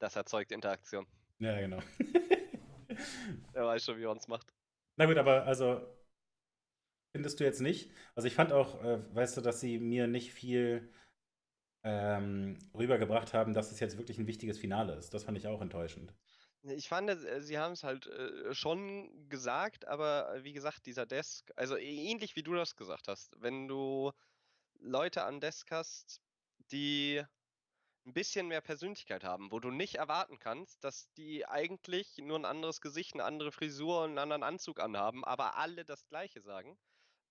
[0.00, 1.06] Das erzeugt Interaktion.
[1.38, 1.78] Ja, genau.
[3.52, 4.52] er weiß schon, wie er uns macht.
[4.96, 5.80] Na gut, aber also
[7.12, 7.92] findest du jetzt nicht?
[8.16, 10.92] Also ich fand auch, äh, weißt du, dass sie mir nicht viel
[11.84, 15.14] ähm, rübergebracht haben, dass es jetzt wirklich ein wichtiges Finale ist.
[15.14, 16.12] Das fand ich auch enttäuschend.
[16.62, 21.06] Ich fand, äh, sie haben es halt äh, schon gesagt, aber äh, wie gesagt, dieser
[21.06, 24.12] Desk, also ähnlich wie du das gesagt hast, wenn du
[24.80, 26.20] Leute an Desk hast,
[26.72, 27.22] die
[28.06, 32.44] ein bisschen mehr Persönlichkeit haben, wo du nicht erwarten kannst, dass die eigentlich nur ein
[32.46, 36.78] anderes Gesicht, eine andere Frisur und einen anderen Anzug anhaben, aber alle das Gleiche sagen,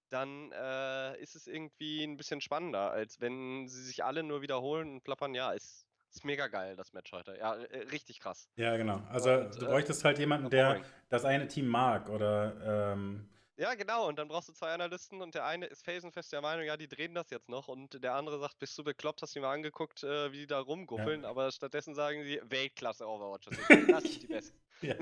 [0.10, 4.94] dann äh, ist es irgendwie ein bisschen spannender, als wenn sie sich alle nur wiederholen
[4.96, 5.36] und plappern.
[5.36, 7.38] Ja, ist, ist mega geil, das Match heute.
[7.38, 8.50] Ja, äh, richtig krass.
[8.56, 9.02] Ja, genau.
[9.10, 13.76] Also Und, du äh, bräuchtest halt jemanden, der das eine Team mag oder ähm, Ja,
[13.76, 14.08] genau.
[14.08, 16.88] Und dann brauchst du zwei Analysten und der eine ist felsenfest der Meinung, ja, die
[16.88, 17.68] drehen das jetzt noch.
[17.68, 20.48] Und der andere sagt, bist du bekloppt, hast du dir mal angeguckt, äh, wie die
[20.48, 21.26] da rumguppeln.
[21.26, 23.48] Aber stattdessen sagen sie, Weltklasse Overwatch.
[23.48, 23.58] Das,
[24.04, 24.60] ist, sind die Besten.
[24.82, 24.96] ja.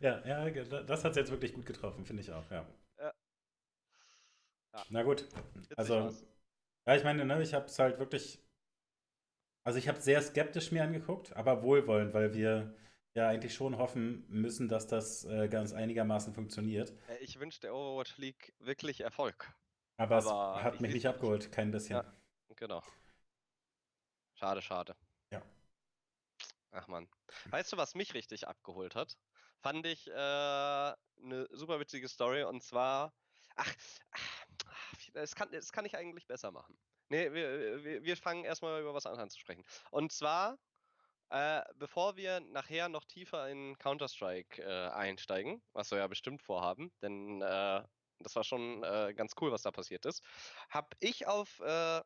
[0.00, 2.66] ja, ja, das hat es jetzt wirklich gut getroffen, finde ich auch, ja.
[2.98, 3.12] Ja.
[4.74, 4.84] Ja.
[4.88, 5.28] Na gut.
[5.76, 6.10] Also,
[6.86, 8.40] ja, ich meine, ne, ich habe es halt wirklich.
[9.64, 12.74] Also, ich habe sehr skeptisch mir angeguckt, aber wohlwollend, weil wir
[13.14, 16.92] ja eigentlich schon hoffen müssen, dass das äh, ganz einigermaßen funktioniert.
[17.06, 19.54] Äh, Ich wünsche der Overwatch League wirklich Erfolg.
[19.96, 21.06] Aber, Aber es hat ich mich nicht nicht.
[21.06, 21.96] abgeholt, kein bisschen.
[21.96, 22.12] Ja.
[22.56, 22.82] Genau.
[24.34, 24.94] Schade, schade.
[25.30, 25.42] Ja.
[26.70, 27.08] Ach man.
[27.50, 29.16] Weißt du, was mich richtig abgeholt hat?
[29.60, 30.96] Fand ich äh, eine
[31.52, 33.14] super witzige Story und zwar.
[33.56, 33.72] Ach,
[34.10, 34.46] ach,
[35.12, 36.78] das kann, das kann ich eigentlich besser machen.
[37.12, 39.64] Nee, wir, wir, wir fangen erstmal über was anderes an zu sprechen.
[39.90, 40.56] Und zwar,
[41.28, 46.90] äh, bevor wir nachher noch tiefer in Counter-Strike äh, einsteigen, was wir ja bestimmt vorhaben,
[47.02, 47.82] denn äh,
[48.20, 50.24] das war schon äh, ganz cool, was da passiert ist,
[50.70, 52.00] habe ich auf äh,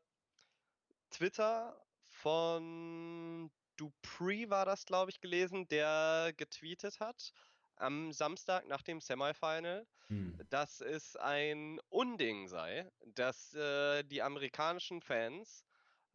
[1.11, 7.33] Twitter von Dupree war das, glaube ich, gelesen, der getweetet hat
[7.77, 10.41] am Samstag nach dem Semifinal, Hm.
[10.51, 15.65] dass es ein Unding sei, dass äh, die amerikanischen Fans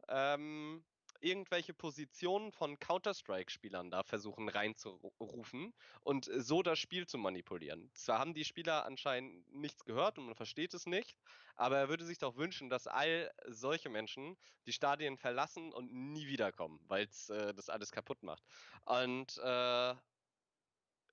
[0.08, 0.84] ähm,
[1.20, 7.90] irgendwelche Positionen von Counter-Strike-Spielern da versuchen reinzurufen und so das Spiel zu manipulieren.
[7.94, 11.16] Zwar haben die Spieler anscheinend nichts gehört und man versteht es nicht,
[11.54, 16.26] aber er würde sich doch wünschen, dass all solche Menschen die Stadien verlassen und nie
[16.26, 18.42] wiederkommen, weil es äh, das alles kaputt macht.
[18.84, 19.94] Und äh,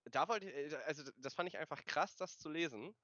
[0.10, 2.96] da wollte äh, also das fand ich einfach krass, das zu lesen.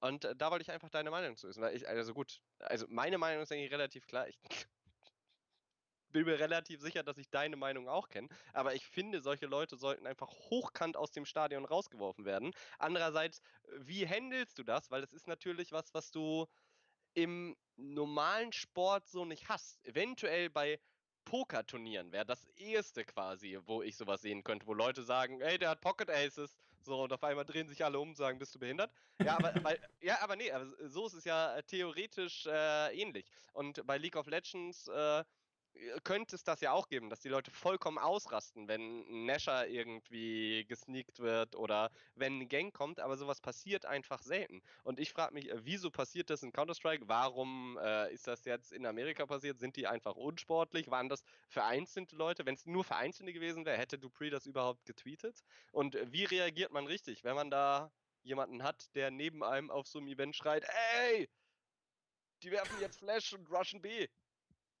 [0.00, 1.62] Und äh, da wollte ich einfach deine Meinung zu wissen.
[1.62, 4.28] Weil ich, also gut, also meine Meinung ist eigentlich relativ klar.
[4.28, 4.38] Ich
[6.12, 8.28] bin mir relativ sicher, dass ich deine Meinung auch kenne.
[8.52, 12.52] Aber ich finde, solche Leute sollten einfach hochkant aus dem Stadion rausgeworfen werden.
[12.78, 13.40] Andererseits,
[13.78, 14.90] wie handelst du das?
[14.90, 16.46] Weil das ist natürlich was, was du
[17.14, 19.84] im normalen Sport so nicht hast.
[19.84, 20.80] Eventuell bei
[21.24, 25.70] Pokerturnieren wäre das erste quasi, wo ich sowas sehen könnte, wo Leute sagen, ey, der
[25.70, 26.56] hat Pocket Aces.
[26.80, 28.92] So, und auf einmal drehen sich alle um und sagen, bist du behindert?
[29.22, 33.26] Ja, aber, weil, ja, aber nee, aber so ist es ja äh, theoretisch äh, ähnlich.
[33.52, 35.24] Und bei League of Legends äh,
[36.04, 40.64] könnte es das ja auch geben, dass die Leute vollkommen ausrasten, wenn ein Nasher irgendwie
[40.66, 44.62] gesneakt wird oder wenn ein Gang kommt, aber sowas passiert einfach selten.
[44.82, 47.08] Und ich frage mich, äh, wieso passiert das in Counter-Strike?
[47.08, 49.58] Warum äh, ist das jetzt in Amerika passiert?
[49.58, 50.90] Sind die einfach unsportlich?
[50.90, 52.46] Waren das vereinzelte Leute?
[52.46, 55.42] Wenn es nur vereinzelte gewesen wäre, hätte Dupree das überhaupt getweetet?
[55.72, 57.90] Und äh, wie reagiert man richtig, wenn man da
[58.22, 60.64] jemanden hat, der neben einem auf so einem Event schreit,
[61.08, 61.28] ey,
[62.42, 64.08] die werfen jetzt Flash und rushen B.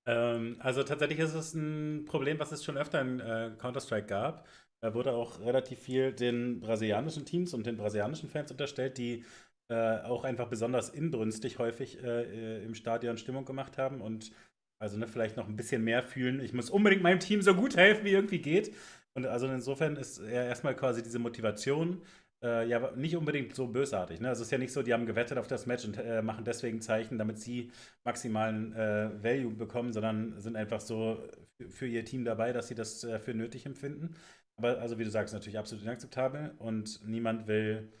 [0.06, 4.46] Ähm, also tatsächlich ist es ein Problem, was es schon öfter in äh, Counter-Strike gab.
[4.82, 9.24] Da wurde auch relativ viel den brasilianischen Teams und den brasilianischen Fans unterstellt, die
[9.70, 14.30] äh, auch einfach besonders inbrünstig häufig äh, äh, im Stadion Stimmung gemacht haben und
[14.78, 16.40] also ne, vielleicht noch ein bisschen mehr fühlen.
[16.40, 18.74] Ich muss unbedingt meinem Team so gut helfen, wie irgendwie geht.
[19.14, 22.02] Und also insofern ist ja erstmal quasi diese Motivation
[22.44, 24.20] äh, ja nicht unbedingt so bösartig.
[24.20, 24.28] Ne?
[24.28, 26.44] Also es ist ja nicht so, die haben gewettet auf das Match und äh, machen
[26.44, 27.72] deswegen Zeichen, damit sie
[28.04, 31.26] maximalen äh, Value bekommen, sondern sind einfach so
[31.70, 34.14] für, ihr Team dabei, dass sie das äh, für nötig empfinden.
[34.56, 37.92] Aber also wie du sagst, natürlich absolut inakzeptabel und niemand will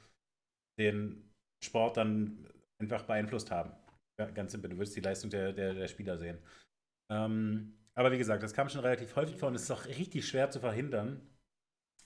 [0.78, 1.30] den
[1.64, 2.46] Sport dann
[2.78, 3.72] einfach beeinflusst haben.
[4.20, 6.38] Ja, ganz simpel, du willst die Leistung der, der, der Spieler sehen.
[7.10, 10.26] Ähm, aber wie gesagt, das kam schon relativ häufig vor und es ist auch richtig
[10.26, 11.20] schwer zu verhindern,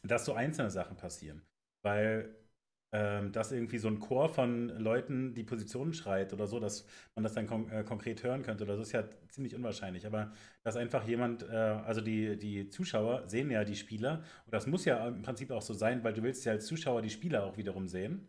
[0.03, 1.42] dass so einzelne Sachen passieren.
[1.88, 2.35] Weil
[2.92, 7.22] ähm, dass irgendwie so ein Chor von Leuten die Positionen schreit oder so, dass man
[7.22, 10.07] das dann kon äh, konkret hören könnte oder so, ist ja ziemlich unwahrscheinlich.
[10.07, 10.33] Aber
[10.64, 14.85] dass einfach jemand, äh, also die, die Zuschauer sehen ja die Spieler und das muss
[14.87, 17.57] ja im Prinzip auch so sein, weil du willst ja als Zuschauer die Spieler auch
[17.59, 18.27] wiederum sehen.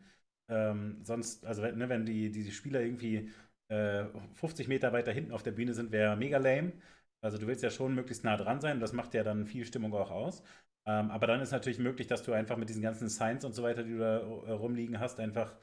[0.50, 3.32] Ähm, sonst, also wenn, ne, wenn die, die Spieler irgendwie
[3.70, 6.74] äh, 50 Meter weiter hinten auf der Bühne sind, wäre mega lame.
[7.22, 9.66] Also du willst ja schon möglichst nah dran sein und das macht ja dann viel
[9.66, 10.44] Stimmung auch aus.
[10.86, 13.64] Ähm, aber dann ist natürlich möglich, dass du einfach mit diesen ganzen Signs und so
[13.64, 15.54] weiter, die du da äh, rumliegen hast, einfach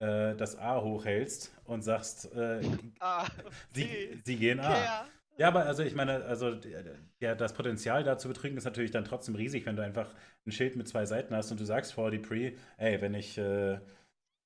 [0.00, 2.60] äh, das A hochhältst und sagst, äh,
[3.00, 3.26] Ah,
[3.72, 4.68] sie, sie gehen A.
[4.68, 5.06] Care.
[5.38, 8.90] Ja, aber also ich meine, also äh, ja, das Potenzial da zu betrügen ist natürlich
[8.90, 10.14] dann trotzdem riesig, wenn du einfach
[10.46, 13.36] ein Schild mit zwei Seiten hast und du sagst vor die Pre, ey, wenn ich,
[13.36, 13.78] äh,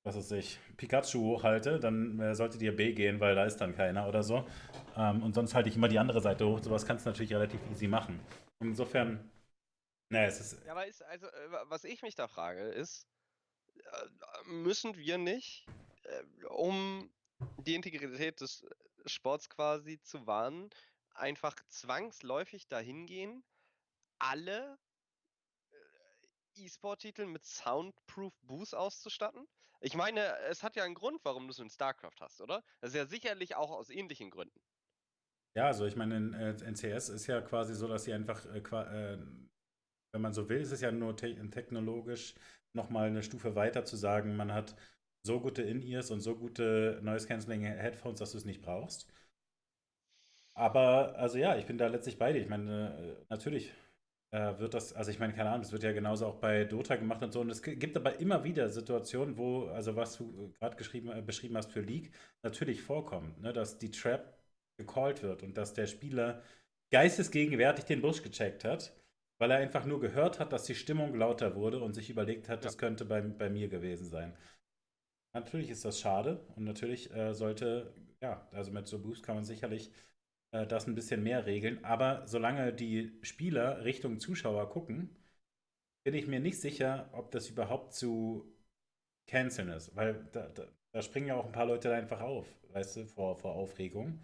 [0.03, 3.75] was weiß ich, Pikachu hochhalte, dann äh, solltet ihr B gehen, weil da ist dann
[3.75, 4.45] keiner oder so.
[4.97, 6.59] Ähm, und sonst halte ich immer die andere Seite hoch.
[6.61, 8.19] Sowas kannst du natürlich relativ easy machen.
[8.59, 9.30] Insofern,
[10.11, 10.65] naja, es ist.
[10.65, 13.07] Ja, aber ist, also, äh, was ich mich da frage, ist,
[13.75, 14.07] äh,
[14.45, 15.65] müssen wir nicht,
[16.03, 17.11] äh, um
[17.57, 18.65] die Integrität des
[19.05, 20.69] Sports quasi zu wahren,
[21.13, 23.43] einfach zwangsläufig dahin gehen,
[24.19, 24.77] alle
[26.55, 29.47] E-Sport-Titel mit Soundproof Boost auszustatten?
[29.79, 32.63] Ich meine, es hat ja einen Grund, warum du es in StarCraft hast, oder?
[32.81, 34.61] Das ist ja sicherlich auch aus ähnlichen Gründen.
[35.55, 38.45] Ja, also ich meine, in, äh, in CS ist ja quasi so, dass sie einfach,
[38.45, 39.17] äh, äh,
[40.11, 42.35] wenn man so will, ist es ja nur te technologisch
[42.73, 44.75] nochmal eine Stufe weiter zu sagen, man hat
[45.23, 49.07] so gute In-Ears und so gute Noise-Canceling-Headphones, dass du es nicht brauchst.
[50.53, 52.41] Aber, also ja, ich bin da letztlich bei dir.
[52.41, 53.71] Ich meine, äh, natürlich
[54.31, 56.95] äh, wird das, also ich meine, keine Ahnung, das wird ja genauso auch bei Dota
[56.95, 57.41] gemacht und so.
[57.41, 61.71] Und es gibt aber immer wieder Situationen, wo, also was du gerade äh, beschrieben hast
[61.71, 62.11] für League,
[62.43, 64.37] natürlich vorkommt, ne, dass die Trap
[64.77, 66.41] gecallt wird und dass der Spieler
[66.91, 68.93] geistesgegenwärtig den Busch gecheckt hat,
[69.41, 72.59] weil er einfach nur gehört hat, dass die Stimmung lauter wurde und sich überlegt hat,
[72.59, 72.65] ja.
[72.65, 74.37] das könnte bei, bei mir gewesen sein.
[75.33, 79.43] Natürlich ist das schade und natürlich äh, sollte, ja, also mit so Boost kann man
[79.43, 79.91] sicherlich
[80.51, 81.83] äh, das ein bisschen mehr regeln.
[81.83, 85.09] Aber solange die Spieler Richtung Zuschauer gucken,
[86.05, 88.45] bin ich mir nicht sicher, ob das überhaupt zu
[89.27, 89.95] canceln ist.
[89.95, 93.37] Weil da, da, da springen ja auch ein paar Leute einfach auf, weißt du, vor,
[93.37, 94.19] vor Aufregung.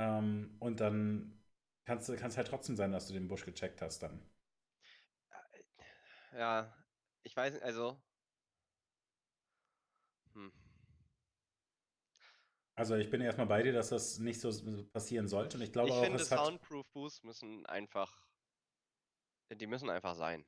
[0.00, 1.35] Ähm, und dann
[1.86, 4.20] kann es halt trotzdem sein, dass du den Busch gecheckt hast dann.
[6.32, 6.76] Ja,
[7.22, 7.98] ich weiß nicht, also.
[10.34, 10.52] Hm.
[12.74, 14.50] Also ich bin erstmal bei dir, dass das nicht so
[14.92, 15.56] passieren sollte.
[15.56, 18.26] Und ich glaube ich auch, finde, Soundproof Boosts müssen einfach,
[19.50, 20.44] die müssen einfach sein,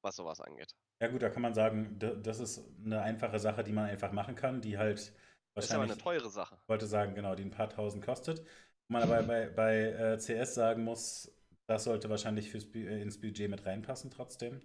[0.00, 0.74] was sowas angeht.
[1.00, 4.36] Ja gut, da kann man sagen, das ist eine einfache Sache, die man einfach machen
[4.36, 5.12] kann, die halt
[5.54, 5.54] wahrscheinlich.
[5.54, 6.56] Das ist aber eine teure Sache.
[6.62, 8.46] Ich wollte sagen, genau, die ein paar tausend kostet.
[8.88, 11.32] Man aber bei, bei äh, CS sagen muss,
[11.66, 14.60] das sollte wahrscheinlich fürs, äh, ins Budget mit reinpassen trotzdem.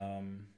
[0.00, 0.54] Ähm.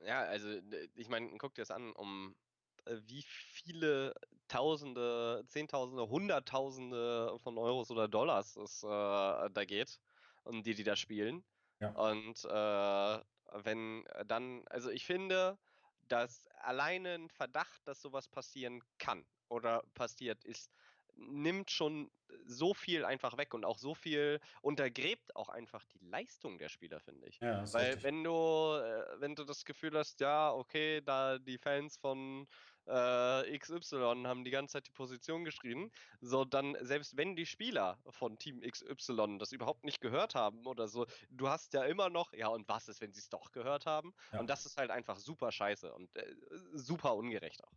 [0.00, 0.48] Ja, also
[0.94, 2.36] ich meine, guck dir das an, um
[2.84, 4.14] äh, wie viele
[4.48, 9.98] Tausende, Zehntausende, Hunderttausende von Euros oder Dollars es äh, da geht,
[10.44, 11.44] um die, die da spielen.
[11.80, 11.90] Ja.
[11.90, 15.58] Und äh, wenn dann, also ich finde,
[16.08, 20.70] dass alleine ein Verdacht, dass sowas passieren kann oder passiert ist,
[21.16, 22.10] nimmt schon
[22.44, 27.00] so viel einfach weg und auch so viel untergräbt auch einfach die Leistung der Spieler,
[27.00, 27.38] finde ich.
[27.40, 28.04] Ja, Weil richtig.
[28.04, 32.46] wenn du, äh, wenn du das Gefühl hast, ja, okay, da die Fans von
[32.86, 35.90] äh, XY haben die ganze Zeit die Position geschrieben.
[36.20, 40.88] So, dann, selbst wenn die Spieler von Team XY das überhaupt nicht gehört haben oder
[40.88, 43.86] so, du hast ja immer noch, ja, und was ist, wenn sie es doch gehört
[43.86, 44.14] haben?
[44.32, 44.40] Ja.
[44.40, 46.34] Und das ist halt einfach super scheiße und äh,
[46.72, 47.72] super ungerecht auch.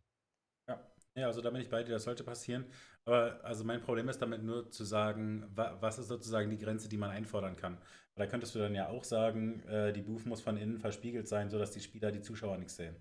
[0.68, 0.92] Ja.
[1.20, 2.66] Ja, also da bin ich bei dir, das sollte passieren.
[3.04, 6.88] Aber also mein Problem ist damit nur zu sagen, wa was ist sozusagen die Grenze,
[6.88, 7.78] die man einfordern kann.
[8.14, 11.28] Weil da könntest du dann ja auch sagen, äh, die Booth muss von innen verspiegelt
[11.28, 12.96] sein, sodass die Spieler die Zuschauer nichts sehen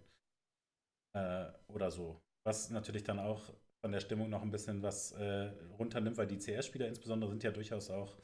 [1.13, 2.21] äh, oder so.
[2.45, 6.37] Was natürlich dann auch von der Stimmung noch ein bisschen was äh, runternimmt, weil die
[6.37, 8.17] CS-Spieler insbesondere sind ja durchaus auch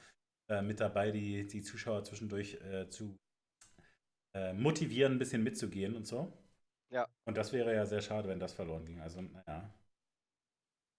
[0.50, 3.18] äh, mit dabei, die, die Zuschauer zwischendurch äh, zu
[4.34, 6.34] äh, motivieren, ein bisschen mitzugehen und so.
[6.92, 7.08] Ja.
[7.26, 9.02] Und das wäre ja sehr schade, wenn das verloren ging.
[9.02, 9.74] Also, naja.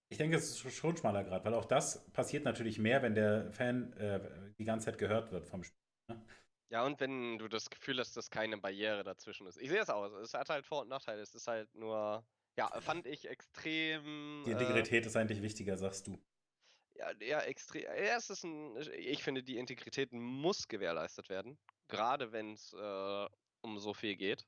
[0.09, 3.51] Ich denke, es ist schon schmaler Grad, weil auch das passiert natürlich mehr, wenn der
[3.53, 4.21] Fan äh,
[4.59, 5.81] die ganze Zeit gehört wird vom Spiel.
[6.09, 6.25] Ne?
[6.69, 9.57] Ja, und wenn du das Gefühl hast, dass keine Barriere dazwischen ist.
[9.59, 10.13] Ich sehe es auch.
[10.19, 11.23] Es hat halt Vor- und Nachteile.
[11.23, 12.25] Es ist halt nur,
[12.57, 14.43] ja, fand ich extrem.
[14.45, 16.19] Die Integrität äh, ist eigentlich wichtiger, sagst du.
[16.95, 17.83] Ja, ja, extrem.
[17.83, 18.77] Ja, es ist ein.
[18.97, 21.59] Ich finde, die Integrität muss gewährleistet werden.
[21.89, 23.29] Gerade wenn es äh,
[23.61, 24.47] um so viel geht.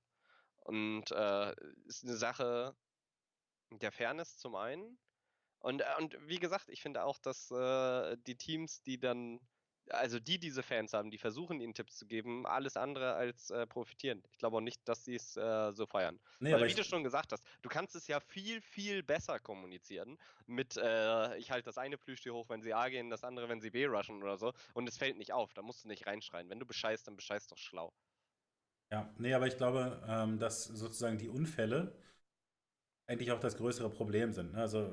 [0.65, 1.55] Und äh,
[1.87, 2.77] ist eine Sache
[3.71, 4.99] der Fairness zum einen.
[5.61, 9.41] Und, äh, und wie gesagt, ich finde auch, dass äh, die Teams, die dann
[9.91, 13.67] also die diese Fans haben, die versuchen ihnen Tipps zu geben, alles andere als äh,
[13.67, 14.23] profitieren.
[14.31, 16.19] Ich glaube auch nicht, dass sie es äh, so feiern.
[16.41, 20.19] Nee, Weil, wie du schon gesagt hast, du kannst es ja viel, viel besser kommunizieren
[20.47, 23.61] mit, äh, ich halte das eine Plüschtier hoch, wenn sie A gehen, das andere, wenn
[23.61, 26.49] sie B rushen oder so und es fällt nicht auf, da musst du nicht reinschreien.
[26.51, 27.93] Wenn du bescheißt, dann bescheißt doch schlau.
[28.91, 31.95] Ja, nee, aber ich glaube, ähm, dass sozusagen die Unfälle
[33.07, 34.53] eigentlich auch das größere Problem sind.
[34.53, 34.61] Ne?
[34.61, 34.91] Also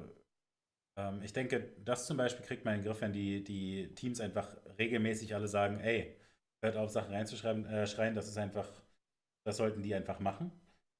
[1.23, 4.55] ich denke, das zum Beispiel kriegt man in den Griff, wenn die, die Teams einfach
[4.79, 6.15] regelmäßig alle sagen, ey,
[6.63, 8.67] hört auf, Sachen reinzuschreiben, äh, schreien, das ist einfach,
[9.45, 10.51] das sollten die einfach machen.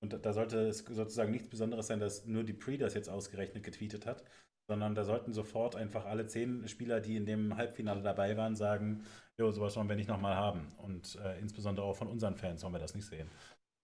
[0.02, 3.64] Und da sollte es sozusagen nichts Besonderes sein, dass nur die Pre das jetzt ausgerechnet
[3.64, 4.24] getweetet hat,
[4.68, 9.06] sondern da sollten sofort einfach alle zehn Spieler, die in dem Halbfinale dabei waren, sagen,
[9.38, 10.74] jo, sowas wollen wir nicht nochmal haben.
[10.78, 13.30] Und äh, insbesondere auch von unseren Fans wollen wir das nicht sehen.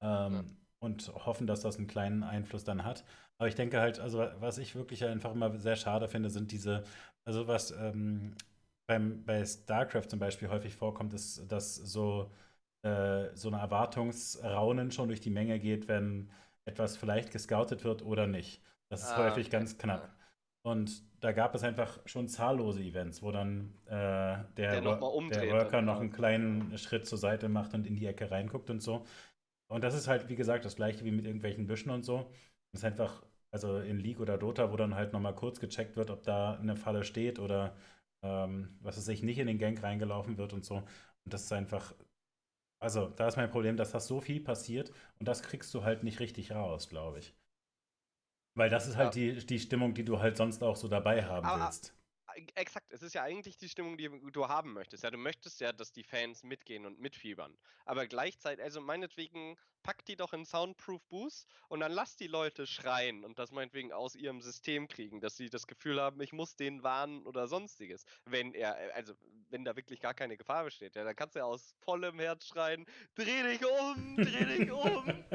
[0.02, 0.43] Ähm, ja.
[0.82, 3.06] Und hoffen, dass das einen kleinen Einfluss dann hat.
[3.38, 6.84] Aber ich denke halt, also was ich wirklich einfach immer sehr schade finde, sind diese,
[7.24, 8.36] also was ähm,
[8.88, 12.32] beim, bei StarCraft zum Beispiel häufig vorkommt, ist, dass so,
[12.84, 16.30] äh, so eine Erwartungsraunen schon durch die Menge geht, wenn
[16.65, 18.62] etwas vielleicht gescoutet wird oder nicht.
[18.89, 19.58] Das ist ah, häufig okay.
[19.58, 20.10] ganz knapp.
[20.63, 25.82] Und da gab es einfach schon zahllose Events, wo dann äh, der, der, der, Worker
[25.82, 29.06] noch einen kleinen Schritt zur Seite macht und in die Ecke reinguckt und so.
[29.71, 32.29] Und das ist halt, wie gesagt, das gleiche wie mit irgendwelchen Büschen und so.
[32.73, 36.10] Das ist einfach, also in League oder Dota, wo dann halt nochmal kurz gecheckt wird,
[36.10, 37.75] ob da eine Falle steht oder
[38.21, 40.75] ähm, was es sich nicht in den Gang reingelaufen wird und so.
[40.77, 41.95] Und das ist einfach,
[42.81, 46.03] also da ist mein Problem, dass das so viel passiert und das kriegst du halt
[46.03, 47.34] nicht richtig raus, glaube ich.
[48.55, 49.34] Weil das ist halt ja.
[49.34, 51.95] die, die Stimmung, die du halt sonst auch so dabei haben Aber, willst.
[52.56, 55.04] Exakt, es ist ja eigentlich die Stimmung, die du haben möchtest.
[55.04, 57.58] Ja, du möchtest ja, dass die Fans mitgehen und mitfiebern.
[57.86, 62.67] Aber gleichzeitig, also meinetwegen, pack die doch in Soundproof Boost und dann lass die Leute
[62.67, 66.56] schreien und das meinetwegen aus ihrem System kriegen, dass sie das Gefühl haben, ich muss
[66.56, 68.06] den warnen oder sonstiges.
[68.26, 69.13] Wenn er, äh, also
[69.50, 72.48] wenn da wirklich gar keine Gefahr besteht, ja, dann kannst du ja aus vollem Herz
[72.48, 75.26] schreien, dreh dich um, dreh dich um.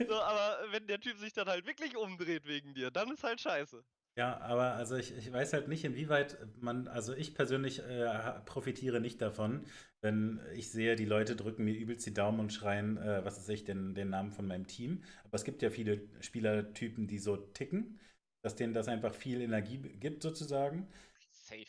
[0.08, 3.40] so, aber wenn der Typ sich dann halt wirklich umdreht wegen dir, dann ist halt
[3.40, 3.84] scheiße.
[4.20, 9.00] Ja, aber also ich, ich weiß halt nicht, inwieweit man, also ich persönlich äh, profitiere
[9.00, 9.64] nicht davon,
[10.02, 13.48] wenn ich sehe, die Leute drücken mir übelst die Daumen und schreien, äh, was weiß
[13.48, 15.02] ich, den, den Namen von meinem Team.
[15.24, 17.98] Aber es gibt ja viele Spielertypen, die so ticken,
[18.42, 20.86] dass denen das einfach viel Energie gibt, sozusagen.
[21.30, 21.64] Safe.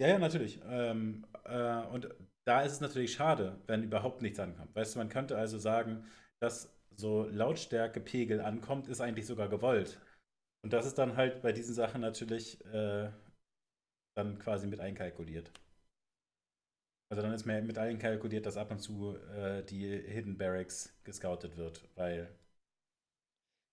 [0.00, 0.60] Ja, ja, natürlich.
[0.68, 2.08] Ähm, äh, und
[2.44, 4.74] da ist es natürlich schade, wenn überhaupt nichts ankommt.
[4.74, 6.04] Weißt du, man könnte also sagen,
[6.40, 10.00] dass so Lautstärkepegel ankommt, ist eigentlich sogar gewollt.
[10.68, 13.10] Und das ist dann halt bei diesen Sachen natürlich äh,
[14.14, 15.50] dann quasi mit einkalkuliert.
[17.10, 21.56] Also dann ist mir mit einkalkuliert, dass ab und zu äh, die Hidden Barracks gescoutet
[21.56, 22.38] wird, weil.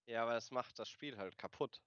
[0.10, 1.82] Ja, aber das macht das Spiel halt kaputt.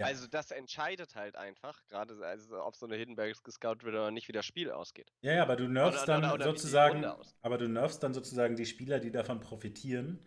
[0.00, 0.06] Ja.
[0.06, 4.10] Also das entscheidet halt einfach, gerade also, ob so eine Hidden Barracks gescoutet wird oder
[4.10, 5.12] nicht, wie das Spiel ausgeht.
[5.22, 7.04] Ja, ja, aber du nervst oder, dann oder, oder sozusagen,
[7.40, 10.26] aber du nervst dann sozusagen die Spieler, die davon profitieren,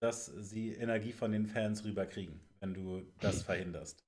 [0.00, 4.04] dass sie Energie von den Fans rüberkriegen, wenn du das verhinderst.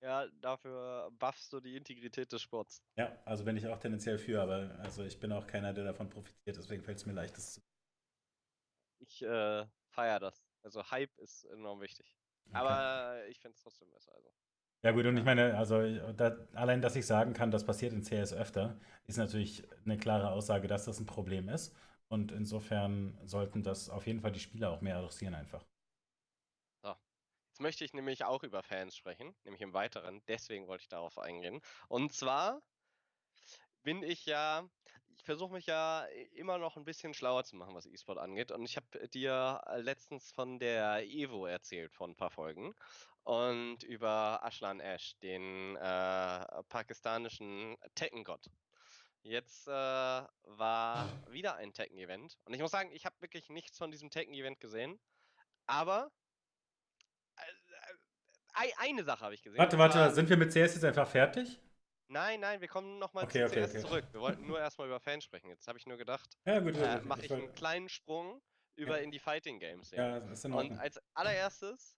[0.00, 2.80] Ja, dafür buffst du die Integrität des Sports.
[2.96, 6.08] Ja, also bin ich auch tendenziell für, aber also ich bin auch keiner, der davon
[6.08, 7.60] profitiert, deswegen fällt es mir leicht, das zu.
[9.00, 10.46] Ich äh, feiere das.
[10.62, 12.16] Also Hype ist enorm wichtig.
[12.46, 12.56] Okay.
[12.56, 14.14] Aber ich finde es trotzdem besser.
[14.14, 14.30] Also.
[14.84, 15.82] Ja gut, und ich meine, also
[16.12, 20.30] da, allein, dass ich sagen kann, das passiert in CS öfter, ist natürlich eine klare
[20.30, 21.74] Aussage, dass das ein Problem ist.
[22.06, 25.66] Und insofern sollten das auf jeden Fall die Spieler auch mehr adressieren einfach.
[27.58, 30.22] Jetzt möchte ich nämlich auch über Fans sprechen, nämlich im Weiteren.
[30.28, 31.60] Deswegen wollte ich darauf eingehen.
[31.88, 32.62] Und zwar
[33.82, 34.64] bin ich ja,
[35.08, 36.04] ich versuche mich ja
[36.36, 38.52] immer noch ein bisschen schlauer zu machen, was E-Sport angeht.
[38.52, 42.76] Und ich habe dir letztens von der Evo erzählt, von ein paar Folgen.
[43.24, 48.46] Und über Ashlan Ash, den äh, pakistanischen Tekken-Gott.
[49.22, 52.38] Jetzt äh, war wieder ein Tekken-Event.
[52.44, 55.00] Und ich muss sagen, ich habe wirklich nichts von diesem Tekken-Event gesehen.
[55.66, 56.27] Aber äh, äh,
[58.78, 59.58] eine Sache habe ich gesehen.
[59.58, 61.60] Warte, warte, sind wir mit CS jetzt einfach fertig?
[62.08, 63.80] Nein, nein, wir kommen nochmal okay, zu okay, CS okay.
[63.80, 64.04] zurück.
[64.12, 65.50] Wir wollten nur erstmal über Fans sprechen.
[65.50, 68.40] Jetzt habe ich nur gedacht, ja, gut, äh, mache ich einen kleinen Sprung
[68.76, 69.04] über ja.
[69.04, 69.90] in die Fighting Games.
[69.90, 70.72] Ja, ja ist in Ordnung.
[70.72, 71.97] Und als allererstes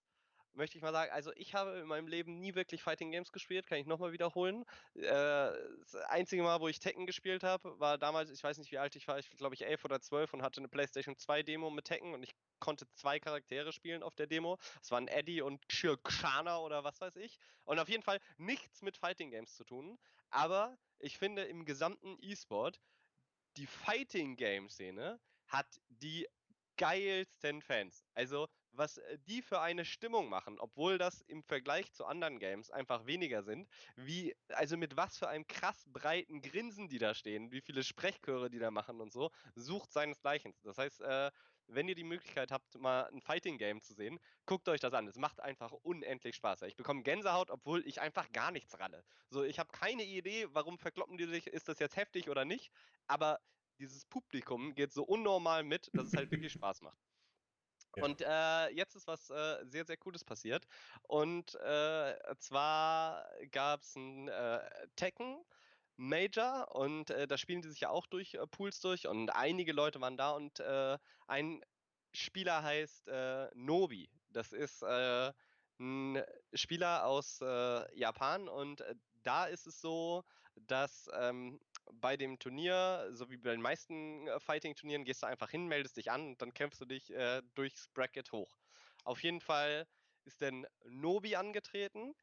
[0.53, 3.67] möchte ich mal sagen, also ich habe in meinem Leben nie wirklich Fighting Games gespielt,
[3.67, 4.65] kann ich nochmal wiederholen.
[4.95, 8.77] Äh, das einzige Mal, wo ich Tekken gespielt habe, war damals, ich weiß nicht wie
[8.77, 11.69] alt ich war, ich glaube ich 11 oder 12 und hatte eine PlayStation 2 Demo
[11.69, 14.57] mit Tekken und ich konnte zwei Charaktere spielen auf der Demo.
[14.81, 17.37] Es waren Eddie und Shirkshana oder was weiß ich.
[17.65, 19.97] Und auf jeden Fall nichts mit Fighting Games zu tun.
[20.29, 22.79] Aber ich finde im gesamten E-Sport,
[23.57, 26.27] die Fighting Game Szene hat die
[26.77, 28.05] geilsten Fans.
[28.13, 32.71] Also was äh, die für eine Stimmung machen, obwohl das im Vergleich zu anderen Games
[32.71, 37.51] einfach weniger sind, wie, also mit was für einem krass breiten Grinsen die da stehen,
[37.51, 40.53] wie viele Sprechchöre die da machen und so, sucht seinesgleichen.
[40.63, 41.31] Das heißt, äh,
[41.67, 45.07] wenn ihr die Möglichkeit habt, mal ein Fighting Game zu sehen, guckt euch das an.
[45.07, 46.63] Es macht einfach unendlich Spaß.
[46.63, 49.03] Ich bekomme Gänsehaut, obwohl ich einfach gar nichts ralle.
[49.29, 52.71] So, ich habe keine Idee, warum verkloppen die sich, ist das jetzt heftig oder nicht,
[53.07, 53.39] aber
[53.79, 57.10] dieses Publikum geht so unnormal mit, dass es halt wirklich Spaß macht.
[57.97, 60.65] Und äh, jetzt ist was äh, sehr, sehr Cooles passiert.
[61.03, 65.43] Und äh, zwar gab es ein äh, Tekken.
[65.97, 69.71] Major und äh, da spielen die sich ja auch durch äh, Pools durch und einige
[69.71, 70.59] Leute waren da und
[71.27, 71.61] ein
[72.13, 73.09] Spieler heißt
[73.53, 74.09] Nobi.
[74.29, 76.23] Das ist ein
[76.53, 77.39] Spieler aus
[77.93, 78.83] Japan und
[79.21, 80.23] da ist es so,
[80.55, 81.59] dass ähm,
[81.93, 85.97] bei dem Turnier, so wie bei den meisten äh, Fighting-Turnieren, gehst du einfach hin, meldest
[85.97, 88.57] dich an und dann kämpfst du dich äh, durchs Bracket hoch.
[89.03, 89.87] Auf jeden Fall
[90.25, 92.13] ist dann Nobi angetreten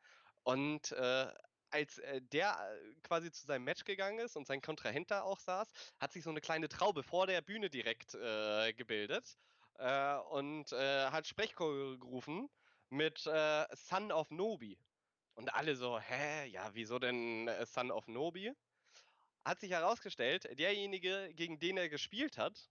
[0.45, 1.33] und äh,
[1.71, 5.39] als äh, der äh, quasi zu seinem Match gegangen ist und sein Kontrahent da auch
[5.41, 5.69] saß,
[6.01, 9.37] hat sich so eine kleine Traube vor der Bühne direkt äh, gebildet
[10.31, 12.49] und hat Sprechchor gerufen
[12.91, 14.77] mit Son of Nobi.
[15.35, 18.53] Und alle so, hä, ja, wieso denn Son of Nobi?
[19.49, 22.69] Hat sich herausgestellt, derjenige, gegen den er gespielt hat,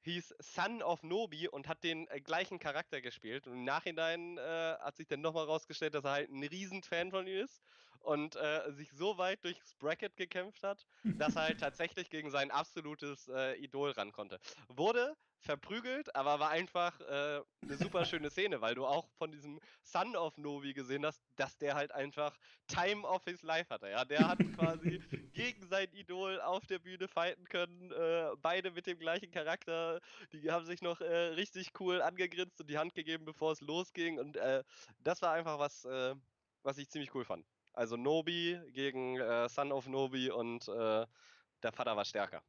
[0.00, 3.46] hieß Son of Nobi und hat den äh, gleichen Charakter gespielt.
[3.46, 4.40] Und im Nachhinein äh,
[4.80, 7.62] hat sich dann nochmal rausgestellt, dass er halt ein Riesenfan von ihm ist
[8.02, 12.50] und äh, sich so weit durchs Bracket gekämpft hat, dass er halt tatsächlich gegen sein
[12.50, 14.38] absolutes äh, Idol ran konnte.
[14.68, 19.60] Wurde verprügelt, aber war einfach äh, eine super schöne Szene, weil du auch von diesem
[19.82, 22.36] Son of Novi gesehen hast, dass der halt einfach
[22.68, 23.90] Time of his life hatte.
[23.90, 25.00] Ja, der hat quasi
[25.34, 30.00] gegen sein Idol auf der Bühne fighten können, äh, beide mit dem gleichen Charakter.
[30.32, 34.18] Die haben sich noch äh, richtig cool angegrinst und die Hand gegeben, bevor es losging.
[34.18, 34.62] Und äh,
[35.00, 36.14] das war einfach was, äh,
[36.62, 37.44] was ich ziemlich cool fand.
[37.72, 42.42] Also Nobi gegen äh, Son of Nobi und der Vater war stärker.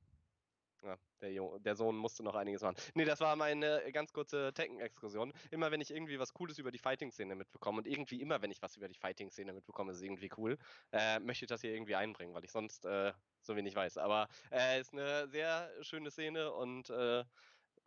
[0.84, 2.76] Ja, der, der, Sohn musste noch einiges machen.
[2.94, 5.32] Nee, das war meine ganz kurze Tekken-Exkursion.
[5.50, 8.62] Immer wenn ich irgendwie was Cooles über die Fighting-Szene mitbekomme und irgendwie immer, wenn ich
[8.62, 10.58] was über die Fighting-Szene mitbekomme, ist irgendwie cool,
[10.92, 13.98] äh, möchte ich das hier irgendwie einbringen, weil ich sonst äh, so wenig weiß.
[13.98, 17.24] Aber es äh, ist eine sehr schöne Szene und äh,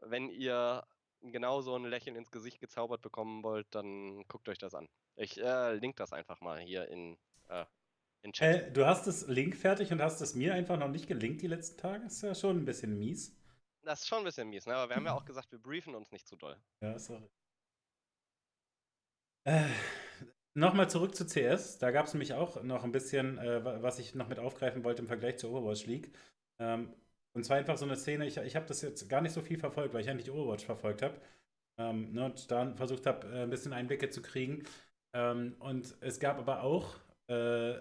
[0.01, 0.82] wenn ihr
[1.22, 4.88] genau so ein Lächeln ins Gesicht gezaubert bekommen wollt, dann guckt euch das an.
[5.16, 7.16] Ich äh, link das einfach mal hier in,
[7.48, 7.64] äh,
[8.22, 11.46] äh, du hast das Link fertig und hast es mir einfach noch nicht gelinkt die
[11.46, 12.04] letzten Tage.
[12.04, 13.36] Das ist ja schon ein bisschen mies.
[13.82, 14.74] Das ist schon ein bisschen mies, ne?
[14.74, 16.56] aber wir haben ja auch gesagt, wir briefen uns nicht zu doll.
[16.80, 17.22] Ja, ist auch.
[19.44, 19.68] Äh,
[20.56, 21.76] Nochmal zurück zu CS.
[21.76, 25.02] Da gab es nämlich auch noch ein bisschen, äh, was ich noch mit aufgreifen wollte
[25.02, 26.10] im Vergleich zur Overwatch League.
[26.58, 26.94] Ähm,
[27.37, 29.59] und zwar einfach so eine Szene, ich, ich habe das jetzt gar nicht so viel
[29.59, 31.20] verfolgt, weil ich eigentlich Overwatch verfolgt habe.
[31.78, 34.64] Ähm, ne, und dann versucht habe, äh, ein bisschen Einblicke zu kriegen.
[35.14, 36.97] Ähm, und es gab aber auch
[37.28, 37.74] äh,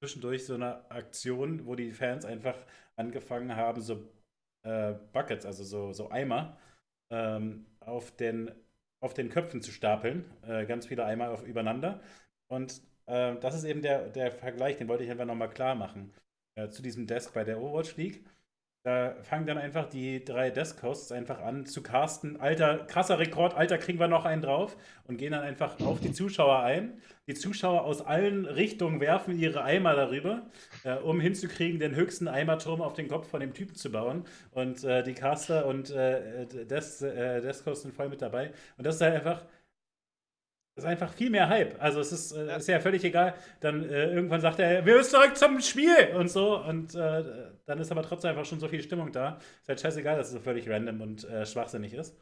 [0.00, 2.56] zwischendurch so eine Aktion, wo die Fans einfach
[2.96, 4.06] angefangen haben, so
[4.64, 6.58] äh, Buckets, also so, so Eimer,
[7.10, 8.50] ähm, auf, den,
[9.00, 10.24] auf den Köpfen zu stapeln.
[10.42, 12.00] Äh, ganz viele Eimer auf, übereinander.
[12.48, 16.12] Und äh, das ist eben der, der Vergleich, den wollte ich einfach nochmal klar machen
[16.56, 18.24] äh, zu diesem Desk bei der Overwatch League.
[18.82, 22.40] Da fangen dann einfach die drei Desk-Hosts einfach an zu casten.
[22.40, 24.74] Alter, krasser Rekord, Alter, kriegen wir noch einen drauf
[25.06, 26.94] und gehen dann einfach auf die Zuschauer ein.
[27.26, 30.46] Die Zuschauer aus allen Richtungen werfen ihre Eimer darüber,
[30.84, 34.24] äh, um hinzukriegen, den höchsten Eimerturm auf den Kopf von dem Typen zu bauen.
[34.52, 38.50] Und äh, die Caster und äh, Desk, äh, Desk-Hosts sind voll mit dabei.
[38.78, 39.44] Und das ist halt einfach
[40.76, 41.80] ist einfach viel mehr Hype.
[41.80, 43.34] Also es ist, äh, ist ja völlig egal.
[43.60, 46.58] Dann äh, irgendwann sagt er, wir müssen zurück zum Spiel und so.
[46.62, 49.38] Und äh, dann ist aber trotzdem einfach schon so viel Stimmung da.
[49.60, 52.16] Ist halt scheißegal, dass es so völlig random und äh, schwachsinnig ist.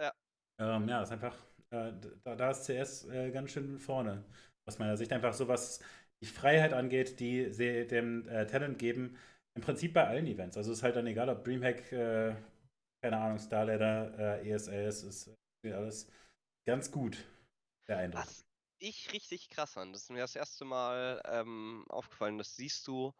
[0.00, 0.12] Ja.
[0.60, 1.34] Ähm, ja, ist einfach,
[1.70, 1.92] äh,
[2.24, 4.24] da, da, ist CS äh, ganz schön vorne.
[4.66, 5.80] Aus meiner Sicht einfach so, was
[6.22, 9.16] die Freiheit angeht, die sie dem Talent geben.
[9.56, 10.56] Im Prinzip bei allen Events.
[10.56, 15.34] Also es ist halt dann egal, ob Dreamhack, keine Ahnung, Starladder, ESL, es ist
[15.64, 16.10] alles
[16.66, 17.16] ganz gut
[17.88, 18.22] der Eindruck.
[18.22, 18.44] Was
[18.78, 23.12] ich richtig krass fand, das ist mir das erste Mal ähm, aufgefallen, das siehst du,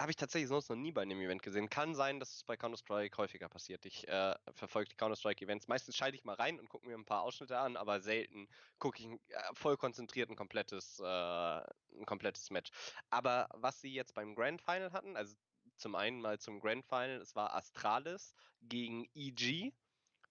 [0.00, 1.68] habe ich tatsächlich sonst noch nie bei einem Event gesehen.
[1.68, 3.84] Kann sein, dass es bei Counter-Strike häufiger passiert.
[3.84, 5.68] Ich äh, verfolge die Counter-Strike-Events.
[5.68, 8.48] Meistens schalte ich mal rein und gucke mir ein paar Ausschnitte an, aber selten
[8.78, 12.70] gucke ich äh, voll konzentriert ein komplettes, äh, ein komplettes Match.
[13.10, 15.36] Aber was sie jetzt beim Grand Final hatten, also
[15.76, 19.72] zum einen mal zum Grand Final, es war Astralis gegen EG.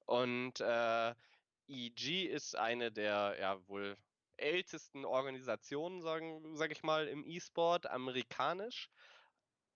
[0.06, 1.14] Und äh,
[1.70, 3.98] EG ist eine der ja wohl
[4.38, 8.90] ältesten Organisationen, sagen sag ich mal, im E-Sport, amerikanisch.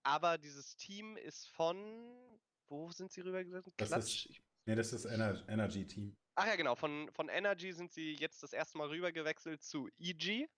[0.02, 3.70] Aber dieses Team ist von wo sind sie rübergesetzt?
[3.76, 4.26] Klatsch.
[4.26, 6.16] Ist, nee, das ist Ener Energy Team.
[6.34, 6.74] Ach ja, genau.
[6.74, 10.48] Von, von Energy sind sie jetzt das erste Mal rübergewechselt zu EG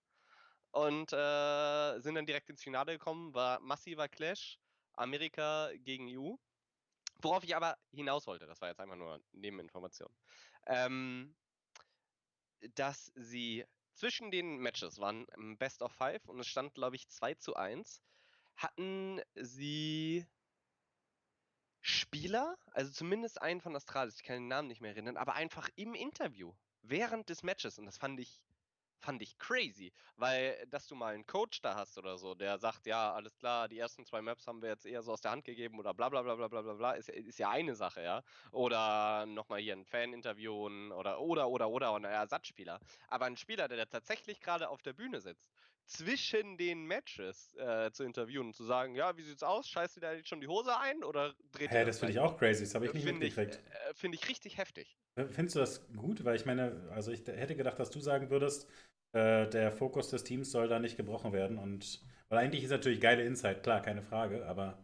[0.71, 3.33] und äh, sind dann direkt ins Finale gekommen.
[3.33, 4.59] War massiver Clash.
[4.93, 6.35] Amerika gegen EU.
[7.21, 10.09] Worauf ich aber hinaus wollte, das war jetzt einfach nur Nebeninformation
[10.67, 11.35] ähm,
[12.75, 15.25] dass sie zwischen den Matches waren
[15.57, 18.01] Best of Five und es stand, glaube ich, 2 zu 1,
[18.55, 20.25] hatten sie
[21.81, 25.69] Spieler, also zumindest einen von Astralis, ich kann den Namen nicht mehr erinnern, aber einfach
[25.75, 28.41] im Interview, während des Matches, und das fand ich
[28.99, 32.85] fand ich crazy, weil dass du mal einen Coach da hast oder so, der sagt,
[32.87, 35.45] ja, alles klar, die ersten zwei Maps haben wir jetzt eher so aus der Hand
[35.45, 38.23] gegeben oder bla bla bla bla bla bla ist, ist ja eine Sache, ja.
[38.51, 42.79] Oder nochmal hier ein Fan interviewen oder oder oder oder ein Ersatzspieler.
[43.07, 45.51] Aber ein Spieler, der tatsächlich gerade auf der Bühne sitzt,
[45.87, 49.67] zwischen den Matches äh, zu interviewen und zu sagen, ja, wie sieht's aus?
[49.69, 52.19] Scheißt ihr da jetzt schon die Hose ein oder dreht Hä, hey, das finde ich
[52.19, 53.55] auch crazy, das habe ich nicht find mitgekriegt.
[53.55, 54.97] Äh, finde ich richtig heftig.
[55.15, 56.23] Findest du das gut?
[56.25, 58.69] Weil ich meine, also ich hätte gedacht, dass du sagen würdest,
[59.13, 61.57] äh, der Fokus des Teams soll da nicht gebrochen werden.
[61.57, 64.77] Und weil eigentlich ist natürlich geile Insight, klar, keine Frage, aber.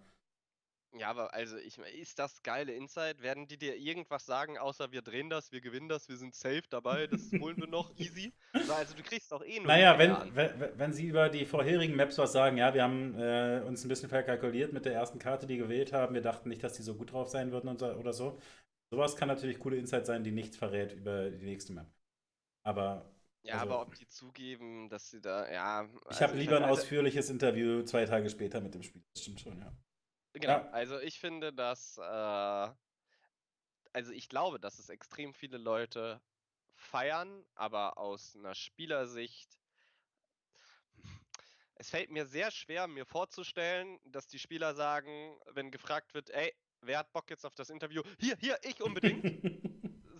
[0.95, 3.21] Ja, aber also ich ist das geile Insight?
[3.21, 6.63] Werden die dir irgendwas sagen, außer wir drehen das, wir gewinnen das, wir sind safe
[6.69, 8.33] dabei, das holen wir noch easy?
[8.73, 9.67] Also du kriegst doch eh nur.
[9.67, 13.61] Naja, wenn, wenn, wenn sie über die vorherigen Maps was sagen, ja, wir haben äh,
[13.65, 16.73] uns ein bisschen verkalkuliert mit der ersten Karte, die gewählt haben, wir dachten nicht, dass
[16.73, 18.39] die so gut drauf sein würden und so, oder so.
[18.91, 21.87] Sowas kann natürlich coole Insight sein, die nichts verrät über die nächste Map.
[22.63, 23.11] Aber
[23.43, 25.89] ja, also, aber ob die zugeben, dass sie da, ja.
[26.09, 29.03] Ich habe also lieber ein ausführliches Interview zwei Tage später mit dem Spiel.
[29.13, 29.73] Das stimmt schon, ja.
[30.33, 30.69] Genau, ja.
[30.71, 32.75] also ich finde, dass, äh, also
[34.11, 36.21] ich glaube, dass es extrem viele Leute
[36.75, 39.59] feiern, aber aus einer Spielersicht.
[41.75, 46.53] Es fällt mir sehr schwer, mir vorzustellen, dass die Spieler sagen, wenn gefragt wird, ey,
[46.81, 48.03] wer hat Bock jetzt auf das Interview?
[48.19, 49.23] Hier, hier, ich unbedingt.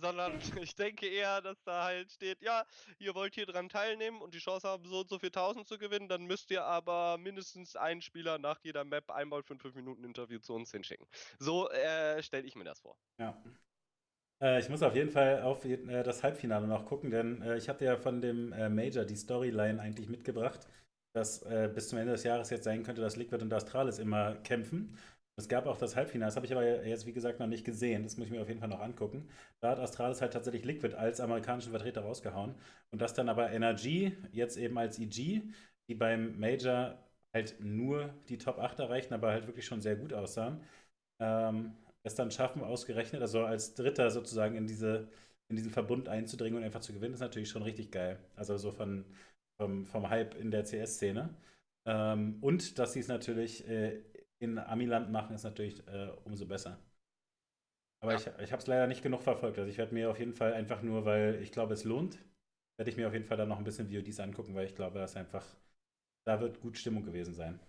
[0.04, 0.32] sondern
[0.62, 2.64] ich denke eher, dass da halt steht, ja,
[2.98, 5.78] ihr wollt hier dran teilnehmen und die Chance haben, so und so viel Tausend zu
[5.78, 9.74] gewinnen, dann müsst ihr aber mindestens einen Spieler nach jeder Map einmal für ein 5
[9.74, 11.06] Minuten Interview zu uns hinschicken.
[11.38, 12.96] So äh, stelle ich mir das vor.
[13.18, 13.42] Ja.
[14.42, 17.68] Äh, ich muss auf jeden Fall auf äh, das Halbfinale noch gucken, denn äh, ich
[17.68, 20.68] habe ja von dem Major die Storyline eigentlich mitgebracht,
[21.14, 21.44] dass
[21.74, 24.98] bis zum Ende des Jahres jetzt sein könnte, dass Liquid und Astralis immer kämpfen.
[25.36, 28.04] Es gab auch das Halbfinale, das habe ich aber jetzt, wie gesagt, noch nicht gesehen.
[28.04, 29.28] Das muss ich mir auf jeden Fall noch angucken.
[29.60, 32.54] Da hat Astralis halt tatsächlich Liquid als amerikanischen Vertreter rausgehauen.
[32.92, 35.42] Und das dann aber NRG, jetzt eben als EG,
[35.88, 36.96] die beim Major
[37.32, 40.60] halt nur die Top 8 erreichten, aber halt wirklich schon sehr gut aussahen,
[41.20, 41.74] ähm,
[42.04, 45.08] es dann schaffen, ausgerechnet, also als Dritter sozusagen in, diese,
[45.48, 48.18] in diesen Verbund einzudringen und einfach zu gewinnen, ist natürlich schon richtig geil.
[48.36, 49.04] Also so von,
[49.60, 51.30] vom, vom Hype in der CS-Szene.
[51.86, 54.00] Ähm, und dass sie es natürlich äh,
[54.38, 56.78] in Amiland machen, ist natürlich äh, umso besser.
[58.00, 58.18] Aber ja.
[58.18, 59.58] ich, ich habe es leider nicht genug verfolgt.
[59.58, 62.18] Also ich werde mir auf jeden Fall einfach nur, weil ich glaube, es lohnt,
[62.76, 64.98] werde ich mir auf jeden Fall dann noch ein bisschen VODs angucken, weil ich glaube,
[64.98, 65.44] dass einfach,
[66.26, 67.60] da wird gut Stimmung gewesen sein.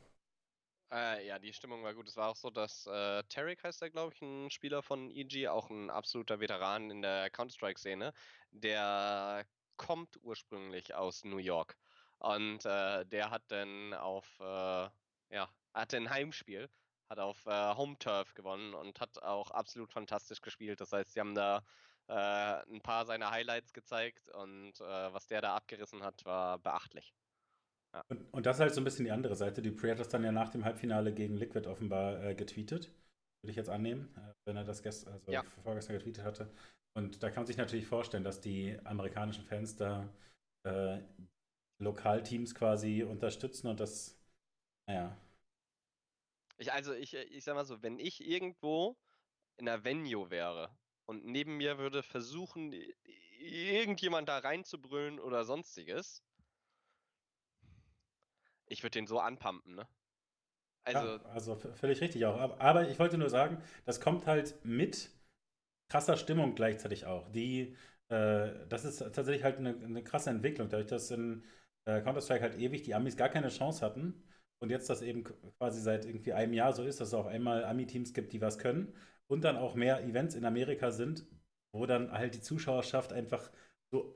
[0.91, 2.07] Äh, ja, die Stimmung war gut.
[2.07, 5.47] Es war auch so, dass äh, Tarek heißt er, glaube ich, ein Spieler von EG,
[5.47, 8.13] auch ein absoluter Veteran in der Counter-Strike-Szene.
[8.51, 9.45] Der
[9.77, 11.77] kommt ursprünglich aus New York.
[12.19, 14.89] Und äh, der hat dann auf äh,
[15.29, 16.69] ja, hatte ein Heimspiel,
[17.09, 20.81] hat auf äh, Home Turf gewonnen und hat auch absolut fantastisch gespielt.
[20.81, 21.63] Das heißt, sie haben da
[22.07, 27.13] äh, ein paar seiner Highlights gezeigt und äh, was der da abgerissen hat, war beachtlich.
[27.93, 28.03] Ja.
[28.09, 29.61] Und, und, das ist halt so ein bisschen die andere Seite.
[29.61, 32.91] Dupree hat das dann ja nach dem Halbfinale gegen Liquid offenbar äh, getweetet.
[33.41, 35.43] Würde ich jetzt annehmen, äh, wenn er das gestern, also ja.
[35.63, 36.51] vorgestern getweetet hatte.
[36.97, 40.07] Und da kann man sich natürlich vorstellen, dass die amerikanischen Fans da
[40.63, 40.99] äh,
[41.81, 44.17] Lokalteams quasi unterstützen und das,
[44.87, 45.17] naja,
[46.57, 48.97] ich, also ich, äh, ich sag mal so, wenn ich irgendwo
[49.57, 50.75] in einer Venue wäre
[51.05, 52.73] und neben mir würde versuchen,
[53.39, 56.23] irgendjemand da reinzubrüllen oder sonstiges,
[58.67, 59.87] ich würde den so anpumpen, ne?
[60.83, 62.59] Also, ja, also völlig richtig auch.
[62.59, 65.09] Aber ich wollte nur sagen, das kommt halt mit
[65.89, 67.29] krasser Stimmung gleichzeitig auch.
[67.31, 67.75] Die,
[68.09, 71.43] äh, das ist tatsächlich halt eine, eine krasse Entwicklung, dadurch, dass in
[71.85, 74.23] äh, Counter-Strike halt ewig die Amis gar keine Chance hatten
[74.59, 77.65] und jetzt das eben quasi seit irgendwie einem Jahr so ist, dass es auf einmal
[77.65, 78.93] Ami-Teams gibt, die was können
[79.27, 81.25] und dann auch mehr Events in Amerika sind,
[81.73, 83.51] wo dann halt die Zuschauerschaft einfach
[83.91, 84.15] so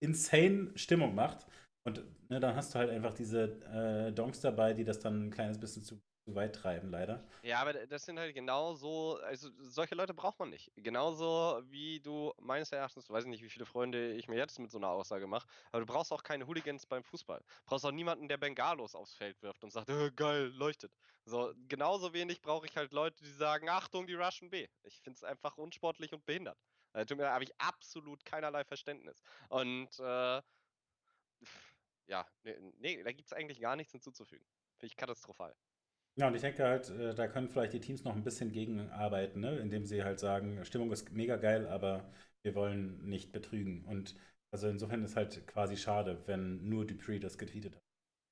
[0.00, 1.46] insane Stimmung macht.
[1.84, 3.60] Und ne, dann hast du halt einfach diese
[4.08, 6.00] äh, Donks dabei, die das dann ein kleines bisschen zu
[6.34, 7.22] weit treiben, leider.
[7.42, 10.70] Ja, aber das sind halt genau so, also solche Leute braucht man nicht.
[10.76, 14.70] Genauso wie du meines Erachtens, weiß ich nicht, wie viele Freunde ich mir jetzt mit
[14.70, 17.38] so einer Aussage mache, aber du brauchst auch keine Hooligans beim Fußball.
[17.38, 20.92] Du brauchst auch niemanden, der Bengalos aufs Feld wirft und sagt, äh, geil, leuchtet.
[21.24, 24.66] So, genauso wenig brauche ich halt Leute, die sagen, Achtung, die Russian B.
[24.82, 26.58] Ich finde es einfach unsportlich und behindert.
[26.92, 29.22] Da äh, habe ich absolut keinerlei Verständnis.
[29.48, 30.42] Und äh,
[32.06, 34.44] ja, nee, nee da gibt es eigentlich gar nichts hinzuzufügen.
[34.78, 35.54] Finde ich katastrophal.
[36.20, 39.40] Ja, und ich denke halt, äh, da können vielleicht die Teams noch ein bisschen gegenarbeiten,
[39.40, 39.58] ne?
[39.58, 42.12] indem sie halt sagen, Stimmung ist mega geil, aber
[42.42, 43.84] wir wollen nicht betrügen.
[43.86, 44.14] Und
[44.52, 47.82] also insofern ist halt quasi schade, wenn nur Dupree das getweetet hat.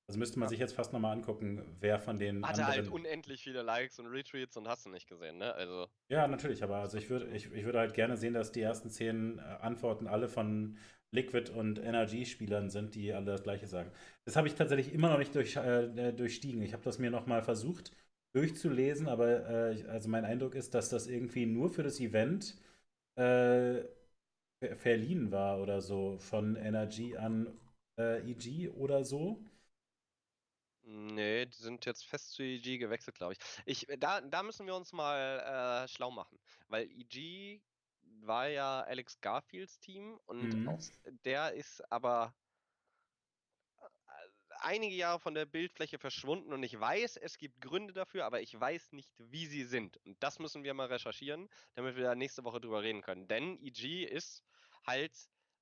[0.08, 0.50] Also müsste man Ja.
[0.50, 2.88] sich jetzt fast nochmal angucken, wer von den Hatte halt anderen.
[2.88, 5.54] unendlich viele Likes und Retweets und hast du nicht gesehen, ne?
[5.54, 8.62] Also, Ja, natürlich, aber also ich würde, ich, ich würde halt gerne sehen, dass die
[8.62, 10.78] ersten zehn äh, Antworten alle von
[11.12, 13.90] Liquid und Energy-Spielern sind, die alle das Gleiche sagen.
[14.24, 16.62] Das habe ich tatsächlich immer noch nicht durch, äh, durchstiegen.
[16.62, 17.92] Ich habe das mir nochmal versucht
[18.34, 22.56] durchzulesen, aber äh, also mein Eindruck ist, dass das irgendwie nur für das Event
[23.16, 23.82] äh,
[24.60, 27.48] ver- verliehen war oder so von Energy an
[27.98, 29.40] äh, EG oder so.
[30.82, 33.38] nee, die sind jetzt fest zu EG gewechselt, glaube ich.
[33.66, 36.38] ich da, da müssen wir uns mal äh, schlau machen,
[36.68, 37.60] weil EG
[38.26, 40.66] war ja Alex Garfields Team und Mhm.
[40.66, 40.92] aus,
[41.24, 42.34] der ist aber
[43.80, 43.88] äh,
[44.60, 48.58] einige Jahre von der Bildfläche verschwunden und ich weiß, es gibt Gründe dafür, aber ich
[48.58, 49.98] weiß nicht, wie sie sind.
[50.04, 53.28] Und das müssen wir mal recherchieren, damit wir da nächste Woche drüber reden können.
[53.28, 54.44] Denn EG ist
[54.86, 55.16] halt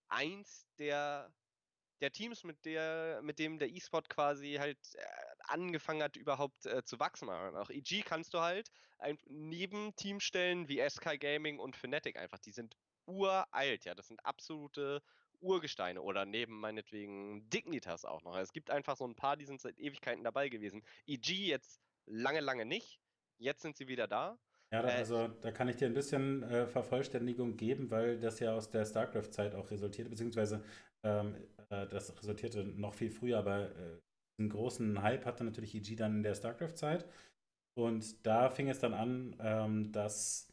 [0.09, 1.35] eins der,
[2.01, 5.05] der Teams, mit, der, mit dem der E-Sport quasi halt äh,
[5.49, 7.29] angefangen hat, überhaupt äh, zu wachsen.
[7.31, 12.39] Auch EG kannst du halt ein, neben Teams stellen wie SK Gaming und Fnatic einfach.
[12.39, 12.77] Die sind
[13.07, 13.95] uralt, ja.
[13.95, 15.03] Das sind absolute
[15.41, 18.37] Urgesteine oder neben meinetwegen Dignitas auch noch.
[18.37, 20.83] Es gibt einfach so ein paar, die sind seit Ewigkeiten dabei gewesen.
[21.07, 23.01] EG jetzt lange, lange nicht.
[23.39, 24.39] Jetzt sind sie wieder da.
[24.73, 28.41] Ja, da, Äh, also da kann ich dir ein bisschen äh, Vervollständigung geben, weil das
[28.41, 30.65] ja aus der StarCraft-Zeit auch resultierte, beziehungsweise
[31.03, 31.37] ähm,
[31.71, 34.01] äh, das resultierte noch viel früher, aber äh,
[34.39, 37.07] einen großen Hype hatte natürlich EG dann in der StarCraft-Zeit.
[37.75, 40.49] Und da fing es dann an, ähm, dass,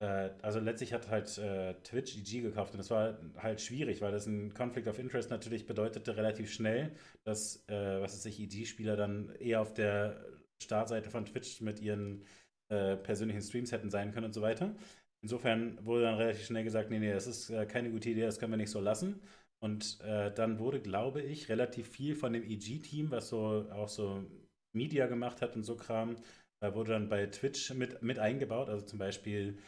[0.00, 4.12] äh, also letztlich hat halt äh, Twitch EG gekauft und das war halt schwierig, weil
[4.12, 6.92] das ein Conflict of Interest natürlich bedeutete relativ schnell,
[7.24, 10.24] dass, äh, was weiß ich, EG-Spieler dann eher auf der
[10.62, 12.24] Startseite von Twitch mit ihren
[12.70, 14.74] äh, persönlichen Streams hätten sein können und so weiter.
[15.22, 18.38] Insofern wurde dann relativ schnell gesagt, nee, nee, das ist äh, keine gute Idee, das
[18.38, 19.20] können wir nicht so lassen.
[19.60, 24.24] Und äh, dann wurde, glaube ich, relativ viel von dem EG-Team, was so auch so
[24.72, 26.16] Media gemacht hat und so Kram,
[26.60, 28.68] äh, wurde dann bei Twitch mit, mit eingebaut.
[28.68, 29.58] Also zum Beispiel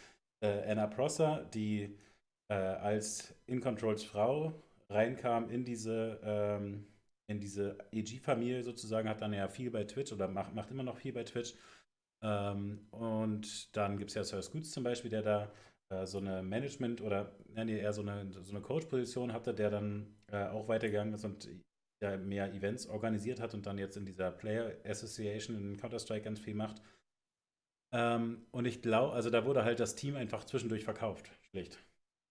[0.43, 1.97] äh, Anna Prosser, die
[2.49, 6.86] äh, als In Controls Frau reinkam in diese, ähm,
[7.28, 11.12] diese EG-Familie sozusagen, hat dann ja viel bei Twitch oder macht, macht immer noch viel
[11.12, 11.55] bei Twitch.
[12.22, 15.53] Ähm, und dann gibt es ja Sir Scoots zum Beispiel, der da
[15.91, 20.16] äh, so eine Management- oder nee, eher so eine, so eine Coach-Position hatte, der dann
[20.28, 21.49] äh, auch weitergegangen ist und
[22.03, 26.41] ja, mehr Events organisiert hat und dann jetzt in dieser Player Association in Counter-Strike ganz
[26.41, 26.82] viel macht.
[27.93, 31.78] Ähm, und ich glaube, also da wurde halt das Team einfach zwischendurch verkauft, schlicht.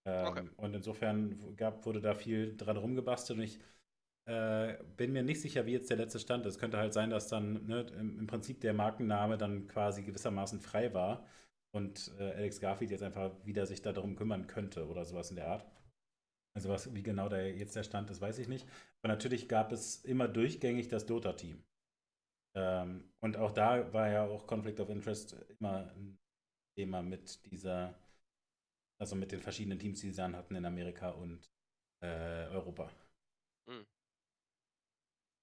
[0.05, 0.49] Ähm, Okay.
[0.57, 3.59] Und insofern gab, wurde da viel dran rumgebastelt und ich
[4.25, 6.59] äh, bin mir nicht sicher, wie jetzt der letzte Stand ist.
[6.59, 11.25] Könnte halt sein, dass dann ne, im Prinzip der Markenname dann quasi gewissermaßen frei war
[11.71, 15.47] und äh, Alex Garfield jetzt einfach wieder sich darum kümmern könnte oder sowas in der
[15.47, 15.65] Art.
[16.55, 18.67] Also was, wie genau da jetzt der Stand ist, weiß ich nicht.
[19.01, 21.63] Aber natürlich gab es immer durchgängig das Dota-Team.
[22.55, 26.17] Ähm, und auch da war ja auch Conflict of Interest immer ein
[26.75, 27.93] Thema mit dieser,
[28.99, 31.49] also mit den verschiedenen Teams, die sie dann hatten in Amerika und
[32.01, 32.89] äh, Europa.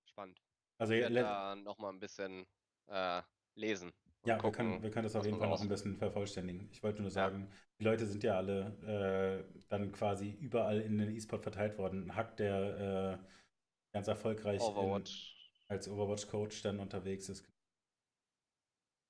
[0.04, 0.40] Spannend.
[0.78, 2.46] Also Ich werde da nochmal ein bisschen
[2.88, 3.22] äh,
[3.54, 3.92] lesen.
[4.26, 6.68] Ja, wir können, wir können das auf jeden Fall noch ein bisschen vervollständigen.
[6.72, 7.14] Ich wollte nur Ja.
[7.14, 7.48] sagen,
[7.80, 12.14] die Leute sind ja alle äh, dann quasi überall in den E-Sport verteilt worden.
[12.14, 15.34] Hack, der äh, ganz erfolgreich in, Overwatch.
[15.68, 17.44] als Overwatch-Coach dann unterwegs ist.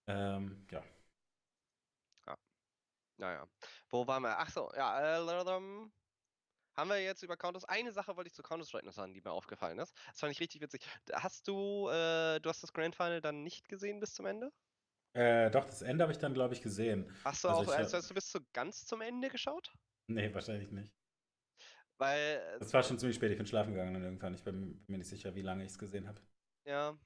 [0.09, 0.83] Ähm, ja.
[3.19, 3.49] Naja.
[3.89, 4.39] Wo waren wir?
[4.39, 5.19] Ach so, ja.
[5.19, 5.93] Äh, ähm,
[6.77, 9.33] haben wir jetzt über Counter Eine Sache wollte ich zu Counter-Strike noch sagen, die mir
[9.33, 9.95] aufgefallen ist.
[10.09, 10.83] Das fand ich richtig witzig.
[11.13, 14.53] Hast du, äh, du hast das Grand Final dann nicht gesehen bis zum Ende?
[15.17, 17.11] Äh, doch, das Ende habe ich dann, glaube ich, gesehen.
[17.25, 19.71] Hast du Also auch, also hast du bis zu ganz zum Ende geschaut?
[20.09, 20.93] Nee, wahrscheinlich nicht.
[21.99, 24.35] Weil, Das war schon ziemlich spät, ich bin schlafen gegangen dann irgendwann.
[24.35, 26.21] Ich bin, bin mir nicht sicher, wie lange ich es gesehen habe.
[26.65, 26.97] ja,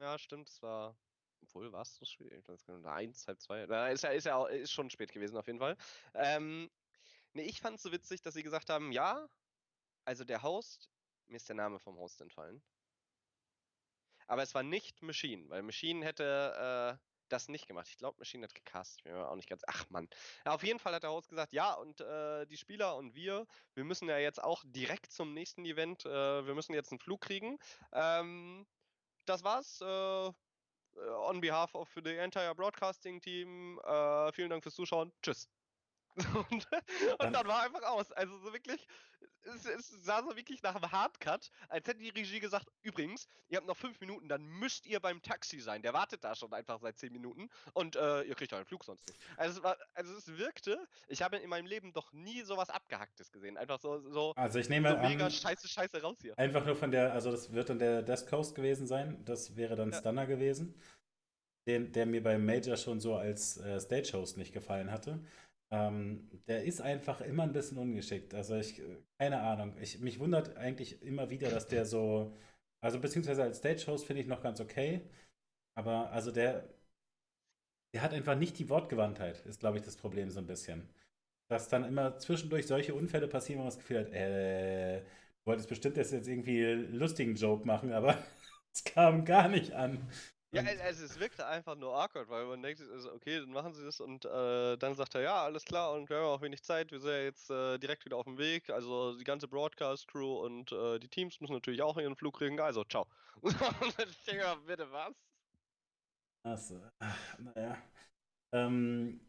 [0.00, 0.96] ja, stimmt, es war,
[1.42, 2.48] obwohl, war es so spät?
[2.86, 5.60] Eins, halb zwei, na, ist ja, ist ja, auch- ist schon spät gewesen auf jeden
[5.60, 5.76] Fall.
[6.14, 6.70] Ähm,
[7.34, 9.28] nee, ich fand es so witzig, dass sie gesagt haben, ja,
[10.06, 10.90] also der Host,
[11.28, 12.62] mir ist der Name vom Host entfallen.
[14.26, 17.88] Aber es war nicht Machine, weil Machine hätte äh, das nicht gemacht.
[17.88, 19.04] Ich glaube, Machine hat gecastet.
[19.04, 19.62] Mir auch nicht ganz.
[19.66, 20.08] Ach Mann.
[20.44, 23.46] Ja, auf jeden Fall hat der Host gesagt, ja, und äh, die Spieler und wir,
[23.74, 27.20] wir müssen ja jetzt auch direkt zum nächsten Event, äh, wir müssen jetzt einen Flug
[27.22, 27.58] kriegen.
[27.92, 28.66] Ähm,
[29.26, 29.80] das war's.
[29.80, 30.32] Äh,
[30.96, 35.12] äh, on behalf of the entire Broadcasting Team, äh, vielen Dank fürs Zuschauen.
[35.22, 35.48] Tschüss.
[36.50, 36.68] Und,
[37.18, 38.12] und dann war einfach aus.
[38.12, 38.86] Also so wirklich,
[39.44, 43.58] es, es, sah so wirklich nach einem Hardcut, als hätte die Regie gesagt, übrigens, ihr
[43.58, 45.82] habt noch fünf Minuten, dann müsst ihr beim Taxi sein.
[45.82, 49.06] Der wartet da schon einfach seit zehn Minuten und äh, ihr kriegt euren Flug sonst
[49.06, 49.18] nicht.
[49.36, 53.30] Also es, war, also es wirkte, ich habe in meinem Leben doch nie sowas Abgehacktes
[53.32, 53.56] gesehen.
[53.56, 56.38] Einfach so, so, also ich nehme so an, mega scheiße, scheiße raus hier.
[56.38, 59.76] Einfach nur von der, also das wird dann der Death Coast gewesen sein, das wäre
[59.76, 59.98] dann ja.
[59.98, 60.80] Stunner gewesen,
[61.66, 65.24] den, der mir beim Major schon so als äh, Stage-Host nicht gefallen hatte.
[65.74, 68.34] Ähm, der ist einfach immer ein bisschen ungeschickt.
[68.34, 68.80] Also ich,
[69.18, 69.76] keine Ahnung.
[69.80, 72.36] Ich, mich wundert eigentlich immer wieder, dass der so,
[72.82, 75.02] also beziehungsweise als Stage-Host finde ich noch ganz okay.
[75.76, 76.68] Aber also der,
[77.94, 80.88] der hat einfach nicht die Wortgewandtheit, ist glaube ich das Problem so ein bisschen.
[81.48, 85.68] Dass dann immer zwischendurch solche Unfälle passieren, wo man das Gefühl hat, äh, du wolltest
[85.68, 88.18] bestimmt jetzt irgendwie lustigen Joke machen, aber
[88.74, 90.08] es kam gar nicht an.
[90.54, 93.84] Ja, also es wirkte einfach nur awkward, weil man denkt, also okay, dann machen sie
[93.84, 96.92] das und äh, dann sagt er, ja, alles klar und wir haben auch wenig Zeit,
[96.92, 100.70] wir sind ja jetzt äh, direkt wieder auf dem Weg, also die ganze Broadcast-Crew und
[100.70, 103.06] äh, die Teams müssen natürlich auch ihren Flug kriegen, also ciao.
[103.42, 103.54] und
[103.98, 105.14] ich denke, bitte was?
[106.44, 106.80] Achso,
[107.38, 107.76] naja.
[108.52, 109.20] Ähm,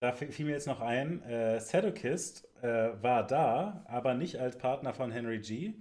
[0.00, 4.92] da fiel mir jetzt noch ein, äh, Sadokist äh, war da, aber nicht als Partner
[4.92, 5.74] von Henry G.,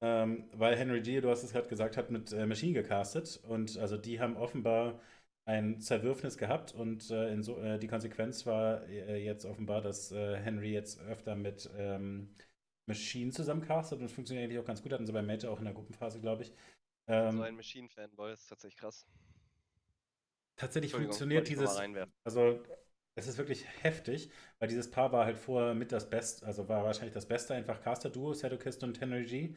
[0.00, 3.78] ähm, weil Henry G., du hast es gerade gesagt, hat mit äh, Machine gecastet und
[3.78, 5.00] also die haben offenbar
[5.46, 10.36] ein Zerwürfnis gehabt und äh, so, äh, die Konsequenz war äh, jetzt offenbar, dass äh,
[10.36, 12.34] Henry jetzt öfter mit ähm,
[12.86, 15.58] Machine zusammen castet und es funktioniert eigentlich auch ganz gut, hatten sie bei Major auch
[15.58, 16.52] in der Gruppenphase, glaube ich.
[17.06, 19.06] Ähm, so ein Machine-Fanboy ist tatsächlich krass.
[20.56, 21.78] Tatsächlich funktioniert dieses.
[22.24, 22.62] Also,
[23.16, 26.84] es ist wirklich heftig, weil dieses Paar war halt vorher mit das Beste, also war
[26.84, 29.54] wahrscheinlich das beste einfach Caster-Duo, Sadokist und Henry G.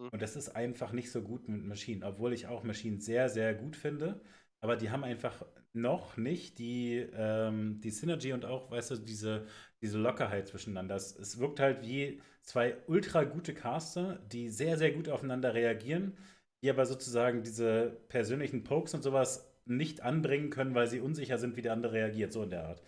[0.00, 0.08] Mhm.
[0.08, 3.54] Und das ist einfach nicht so gut mit Maschinen, obwohl ich auch Maschinen sehr, sehr
[3.54, 4.20] gut finde.
[4.60, 9.46] Aber die haben einfach noch nicht die, ähm, die Synergy und auch, weißt du, diese,
[9.80, 10.96] diese Lockerheit zwischeneinander.
[10.96, 16.16] Es, es wirkt halt wie zwei ultra gute Caster, die sehr, sehr gut aufeinander reagieren,
[16.62, 21.56] die aber sozusagen diese persönlichen Pokes und sowas nicht anbringen können, weil sie unsicher sind,
[21.56, 22.82] wie der andere reagiert, so in der Art.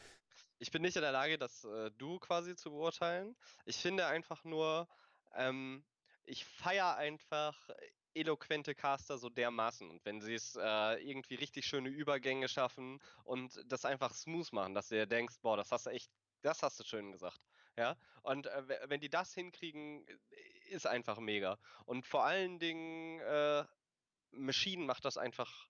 [0.59, 3.37] Ich bin nicht in der Lage, das äh, du quasi zu beurteilen.
[3.65, 4.89] Ich finde einfach nur,
[5.37, 5.85] ähm,
[6.25, 7.57] ich feiere einfach
[8.15, 9.89] eloquente Caster so dermaßen.
[9.89, 14.75] Und wenn sie es äh, irgendwie richtig schöne Übergänge schaffen und das einfach smooth machen,
[14.75, 16.11] dass du dir denkst, boah, das hast du echt,
[16.43, 17.41] das hast du schön gesagt.
[17.79, 20.05] Ja, und äh, wenn die das hinkriegen,
[20.69, 21.59] ist einfach mega.
[21.87, 23.65] Und vor allen Dingen, äh,
[24.31, 25.69] Machine macht das einfach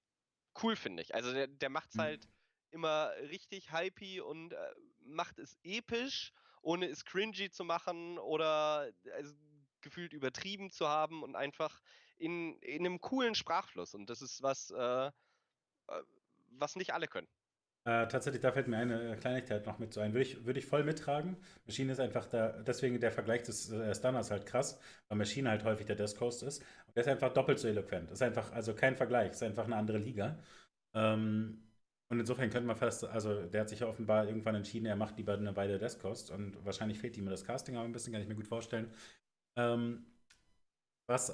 [0.62, 1.14] cool, finde ich.
[1.14, 2.00] Also der, der macht es mhm.
[2.00, 2.28] halt
[2.70, 6.32] immer richtig hypey und äh, macht es episch,
[6.62, 9.34] ohne es cringy zu machen oder also,
[9.82, 11.80] gefühlt übertrieben zu haben und einfach
[12.18, 13.94] in, in einem coolen Sprachfluss.
[13.94, 15.10] Und das ist was, äh, äh,
[16.50, 17.28] was nicht alle können.
[17.84, 20.12] Äh, tatsächlich, da fällt mir eine Kleinigkeit noch mit so ein.
[20.12, 21.36] Würde ich, würde ich voll mittragen.
[21.66, 24.78] Maschine ist einfach da, deswegen der Vergleich des äh, Stunners halt krass,
[25.08, 26.12] weil Maschine halt häufig der Death
[26.42, 26.60] ist.
[26.86, 28.10] Und der ist einfach doppelt so eloquent.
[28.12, 30.38] Ist einfach, also kein Vergleich, ist einfach eine andere Liga.
[30.94, 31.62] Ähm,
[32.08, 35.16] und insofern könnte man fast, also der hat sich ja offenbar irgendwann entschieden, er macht
[35.16, 38.28] lieber eine Weile Death und wahrscheinlich fehlt ihm das Casting aber ein bisschen, kann ich
[38.28, 38.92] mir gut vorstellen.
[39.56, 40.06] Ähm,
[41.06, 41.30] was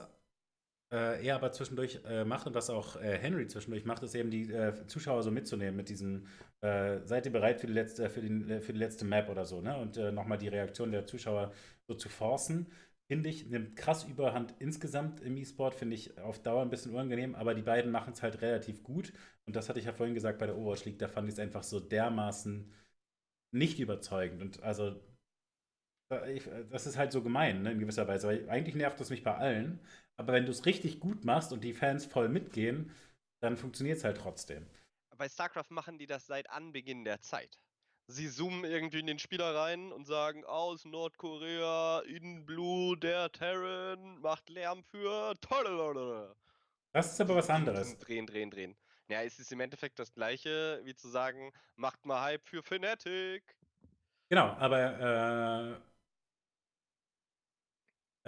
[0.93, 4.31] äh, er aber zwischendurch äh, macht und was auch äh, Henry zwischendurch macht, ist eben
[4.31, 6.29] die äh, Zuschauer so mitzunehmen mit diesen,
[6.62, 9.61] äh, seid ihr bereit für die letzte, für den, für die letzte Map oder so,
[9.61, 9.77] ne?
[9.79, 11.53] Und äh, nochmal die Reaktion der Zuschauer
[11.89, 12.73] so zu forcen.
[13.09, 17.35] Finde ich, nimmt krass Überhand insgesamt im E-Sport, finde ich auf Dauer ein bisschen unangenehm,
[17.35, 19.12] aber die beiden machen es halt relativ gut.
[19.47, 21.41] Und das hatte ich ja vorhin gesagt bei der Overwatch League, da fand ich es
[21.41, 22.71] einfach so dermaßen
[23.53, 24.43] nicht überzeugend.
[24.43, 25.01] Und also
[26.11, 28.29] äh, äh, das ist halt so gemein, ne, in gewisser Weise.
[28.29, 29.81] Weil eigentlich nervt das mich bei allen.
[30.17, 32.91] Aber wenn du es richtig gut machst und die Fans voll mitgehen,
[33.41, 34.67] dann funktioniert es halt trotzdem.
[35.17, 37.59] Bei StarCraft machen die das seit Anbeginn der Zeit.
[38.11, 44.19] Sie zoomen irgendwie in den Spieler rein und sagen, aus Nordkorea, in Blue, der Terran
[44.21, 45.35] macht Lärm für.
[46.93, 47.99] Das ist aber was anderes.
[47.99, 48.77] Drehen, drehen, drehen.
[49.09, 53.43] Ja, es ist im Endeffekt das gleiche, wie zu sagen, macht mal Hype für Fnatic.
[54.31, 55.88] Genau, aber äh,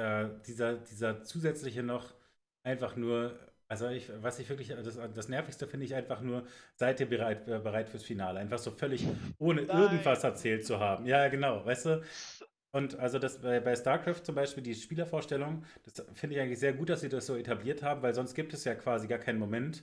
[0.01, 2.15] äh, dieser, dieser zusätzliche noch
[2.63, 3.39] einfach nur,
[3.69, 6.45] also ich, was ich wirklich, das, das Nervigste finde ich einfach nur,
[6.77, 8.41] seid ihr bereit, äh, bereit fürs Finale?
[8.41, 9.07] Einfach so völlig
[9.39, 9.83] ohne Nein.
[9.83, 11.07] irgendwas erzählt zu haben.
[11.07, 12.03] Ja, genau, weißt du?
[12.73, 16.73] Und also das bei, bei StarCraft zum Beispiel, die Spielervorstellung, das finde ich eigentlich sehr
[16.73, 19.39] gut, dass sie das so etabliert haben, weil sonst gibt es ja quasi gar keinen
[19.39, 19.83] Moment,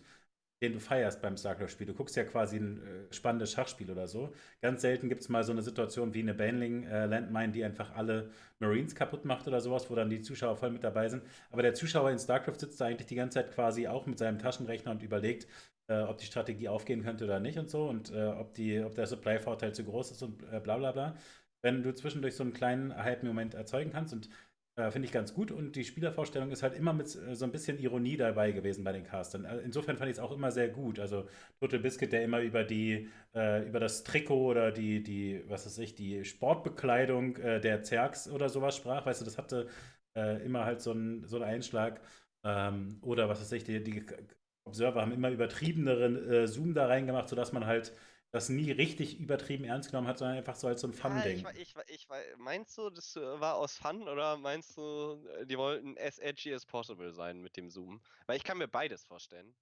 [0.61, 1.87] den du feierst beim StarCraft-Spiel.
[1.87, 4.33] Du guckst ja quasi ein äh, spannendes Schachspiel oder so.
[4.61, 8.31] Ganz selten gibt es mal so eine Situation wie eine Baneling äh, die einfach alle
[8.59, 11.23] Marines kaputt macht oder sowas, wo dann die Zuschauer voll mit dabei sind.
[11.51, 14.39] Aber der Zuschauer in StarCraft sitzt da eigentlich die ganze Zeit quasi auch mit seinem
[14.39, 15.47] Taschenrechner und überlegt,
[15.87, 18.95] äh, ob die Strategie aufgehen könnte oder nicht und so und äh, ob, die, ob
[18.95, 21.15] der Supply-Vorteil zu groß ist und äh, bla bla bla.
[21.61, 24.29] wenn du zwischendurch so einen kleinen Hype-Moment erzeugen kannst und
[24.77, 27.51] äh, Finde ich ganz gut und die Spielervorstellung ist halt immer mit äh, so ein
[27.51, 29.45] bisschen Ironie dabei gewesen bei den Castern.
[29.45, 30.99] Äh, insofern fand ich es auch immer sehr gut.
[30.99, 31.27] Also
[31.59, 35.79] Total Biscuit, der immer über die, äh, über das Trikot oder die, die, was weiß
[35.79, 39.67] ich, die Sportbekleidung äh, der Zergs oder sowas sprach, weißt du, das hatte
[40.15, 42.01] äh, immer halt so einen so Einschlag.
[42.43, 44.05] Ähm, oder was weiß ich, die, die
[44.65, 47.93] Observer haben immer übertriebeneren Zoom da reingemacht, sodass man halt
[48.33, 51.39] das nie richtig übertrieben ernst genommen hat, sondern einfach so als so ein Fun-Ding.
[51.39, 52.07] Ja, ich, ich, ich,
[52.37, 56.53] meinst du, das äh, war aus Fun oder meinst du, äh, die wollten as edgy
[56.53, 58.01] as possible sein mit dem Zoom?
[58.25, 59.55] Weil ich kann mir beides vorstellen.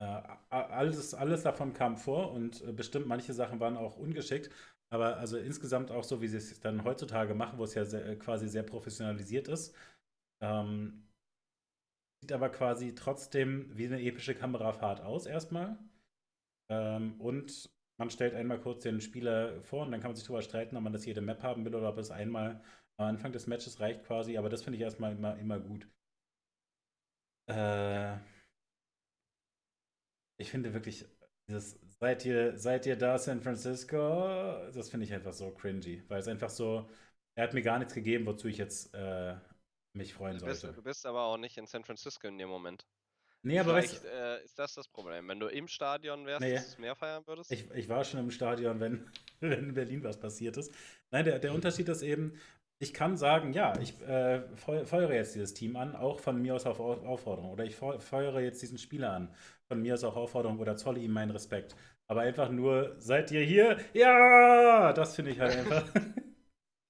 [0.00, 4.50] Äh, alles, alles davon kam vor und äh, bestimmt manche Sachen waren auch ungeschickt.
[4.90, 8.18] Aber also insgesamt auch so, wie sie es dann heutzutage machen, wo es ja sehr,
[8.18, 9.74] quasi sehr professionalisiert ist.
[10.40, 11.08] Ähm,
[12.22, 15.78] sieht aber quasi trotzdem wie eine epische Kamerafahrt aus erstmal.
[16.70, 20.42] Ähm, und man stellt einmal kurz den Spieler vor und dann kann man sich darüber
[20.42, 22.62] streiten, ob man das jede Map haben will oder ob es einmal
[22.96, 24.38] am Anfang des Matches reicht quasi.
[24.38, 25.88] Aber das finde ich erstmal immer, immer gut.
[27.48, 28.16] Äh,
[30.38, 31.04] ich finde wirklich,
[31.48, 34.70] dieses, seid ihr, seid ihr da, San Francisco?
[34.72, 36.88] Das finde ich einfach so cringy, weil es einfach so,
[37.34, 39.36] er hat mir gar nichts gegeben, wozu ich jetzt äh,
[39.92, 40.76] mich freuen du bist, sollte.
[40.76, 42.86] Du bist aber auch nicht in San Francisco in dem Moment.
[43.42, 45.28] Nee, aber Vielleicht äh, ist das das Problem.
[45.28, 47.52] Wenn du im Stadion wärst, nee, dass du mehr feiern würdest?
[47.52, 49.06] Ich, ich war schon im Stadion, wenn,
[49.40, 50.74] wenn in Berlin was passiert ist.
[51.10, 52.38] Nein, der, der Unterschied ist eben,
[52.80, 56.66] ich kann sagen, ja, ich äh, feuere jetzt dieses Team an, auch von mir aus
[56.66, 57.50] auf Aufforderung.
[57.50, 59.34] Oder ich feuere jetzt diesen Spieler an,
[59.66, 61.74] von mir aus auf Aufforderung oder zolle ihm meinen Respekt.
[62.06, 63.78] Aber einfach nur, seid ihr hier?
[63.94, 64.92] Ja!
[64.92, 65.84] Das finde ich halt einfach.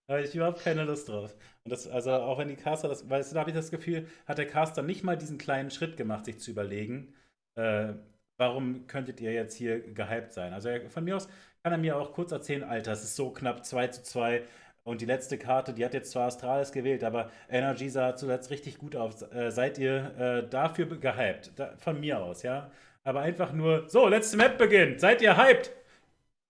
[0.08, 1.34] Da habe ich überhaupt keine Lust drauf.
[1.64, 4.08] Und das, also auch wenn die Caster das, weißt du, da habe ich das Gefühl,
[4.26, 7.14] hat der Caster nicht mal diesen kleinen Schritt gemacht, sich zu überlegen,
[7.56, 7.92] äh,
[8.38, 10.54] warum könntet ihr jetzt hier gehypt sein?
[10.54, 11.28] Also er, von mir aus
[11.62, 14.44] kann er mir auch kurz erzählen, Alter, es ist so knapp 2 zu 2
[14.82, 18.78] und die letzte Karte, die hat jetzt zwar Astralis gewählt, aber Energy sah zuletzt richtig
[18.78, 19.20] gut aus.
[19.22, 21.52] Äh, seid ihr äh, dafür gehypt?
[21.56, 22.70] Da, von mir aus, ja?
[23.04, 25.70] Aber einfach nur, so, letzte Map beginnt, seid ihr hyped?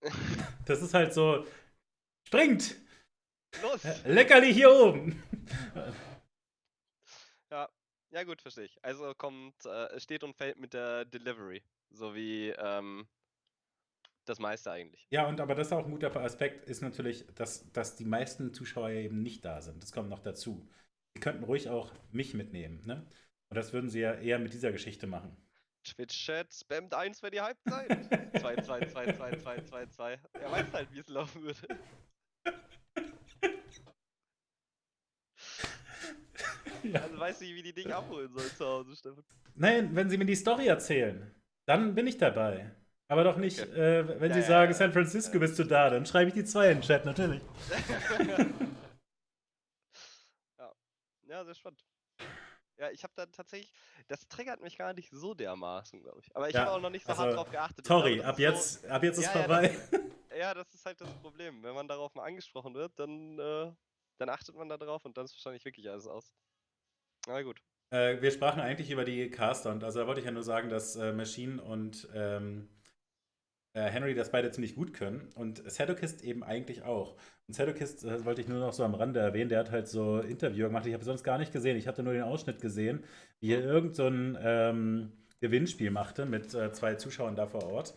[0.65, 1.45] das ist halt so,
[2.25, 2.75] springt!
[3.61, 3.83] Los!
[4.05, 5.23] Leckerli hier oben!
[7.51, 7.69] ja,
[8.11, 8.77] ja gut, verstehe ich.
[8.83, 11.63] Also kommt, äh, steht und fällt mit der Delivery.
[11.91, 13.07] So wie ähm,
[14.25, 15.07] das meiste eigentlich.
[15.09, 18.53] Ja, und aber das ist auch ein guter Aspekt, ist natürlich, dass, dass die meisten
[18.53, 19.81] Zuschauer eben nicht da sind.
[19.81, 20.69] Das kommt noch dazu.
[21.15, 23.07] Sie könnten ruhig auch mich mitnehmen, ne?
[23.49, 25.35] Und das würden sie ja eher mit dieser Geschichte machen.
[25.83, 28.39] Twitch-Chat spammt 1, wenn ihr hyped seid.
[28.39, 30.19] 2, 2, 2, 2, 2, 2, 2.
[30.33, 31.79] Er weiß halt, wie es laufen würde.
[36.83, 37.01] Ja.
[37.01, 39.23] Also weiß ich, wie die dich abholen soll zu Hause, Stefan.
[39.55, 41.33] Nein, wenn sie mir die Story erzählen,
[41.65, 42.71] dann bin ich dabei.
[43.07, 43.99] Aber doch nicht, okay.
[43.99, 46.43] äh, wenn ja, sie ja, sagen, San Francisco bist du da, dann schreibe ich die
[46.43, 47.41] zwei in den Chat, natürlich.
[50.59, 50.71] ja.
[51.27, 51.83] ja, sehr spannend.
[52.79, 53.73] Ja, ich habe da tatsächlich,
[54.07, 56.33] das triggert mich gar nicht so dermaßen, glaube ich.
[56.33, 57.85] Aber ich ja, habe auch noch nicht so also, hart drauf geachtet.
[57.85, 59.77] Sorry, ab jetzt, so, ab jetzt ist ja, vorbei.
[59.91, 59.99] Ja
[60.29, 61.61] das, ja, das ist halt das Problem.
[61.61, 63.73] Wenn man darauf mal angesprochen wird, dann, äh,
[64.17, 66.33] dann achtet man da drauf und dann ist wahrscheinlich wirklich alles aus.
[67.29, 67.61] Na gut.
[67.91, 70.67] Äh, wir sprachen eigentlich über die Caster und also da wollte ich ja nur sagen,
[70.69, 72.69] dass äh, Machine und ähm,
[73.73, 77.17] äh, Henry das beide ziemlich gut können und Sadokist eben eigentlich auch.
[77.47, 80.19] Und Sadokist, das wollte ich nur noch so am Rande erwähnen, der hat halt so
[80.19, 83.03] Interview gemacht, ich habe sonst gar nicht gesehen, ich hatte nur den Ausschnitt gesehen,
[83.41, 87.93] wie er irgend so ähm, Gewinnspiel machte mit äh, zwei Zuschauern da vor Ort.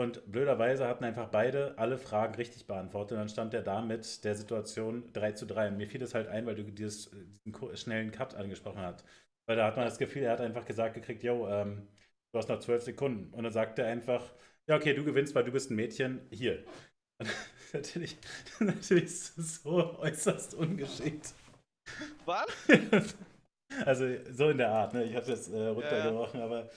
[0.00, 3.12] Und blöderweise hatten einfach beide alle Fragen richtig beantwortet.
[3.12, 5.68] Und dann stand er da mit der Situation 3 zu 3.
[5.68, 9.04] Und mir fiel das halt ein, weil du dieses, diesen schnellen Cut angesprochen hast.
[9.46, 11.86] Weil da hat man das Gefühl, er hat einfach gesagt gekriegt, yo, ähm,
[12.32, 13.30] du hast noch zwölf Sekunden.
[13.34, 14.32] Und dann sagt er einfach,
[14.66, 16.64] ja, okay, du gewinnst, weil du bist ein Mädchen, hier.
[17.18, 17.28] Und
[17.74, 18.16] natürlich,
[18.58, 21.34] natürlich ist das so äußerst ungeschickt.
[22.24, 22.46] Was?
[23.84, 25.04] also so in der Art, ne?
[25.04, 26.46] Ich habe jetzt äh, runtergebrochen, ja.
[26.46, 26.70] aber.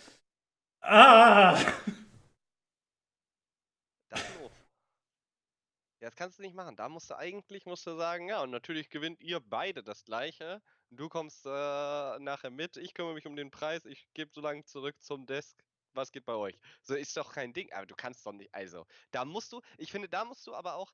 [0.81, 1.57] Ah!
[6.03, 6.75] Ja, das kannst du nicht machen.
[6.75, 10.61] Da musst du eigentlich musst du sagen, ja, und natürlich gewinnt ihr beide das gleiche.
[10.89, 11.49] Du kommst äh,
[12.19, 15.63] nachher mit, ich kümmere mich um den Preis, ich gebe so lange zurück zum Desk.
[15.93, 16.59] Was geht bei euch?
[16.81, 18.53] So ist doch kein Ding, aber du kannst doch nicht.
[18.53, 20.91] Also, da musst du, ich finde, da musst du aber auch,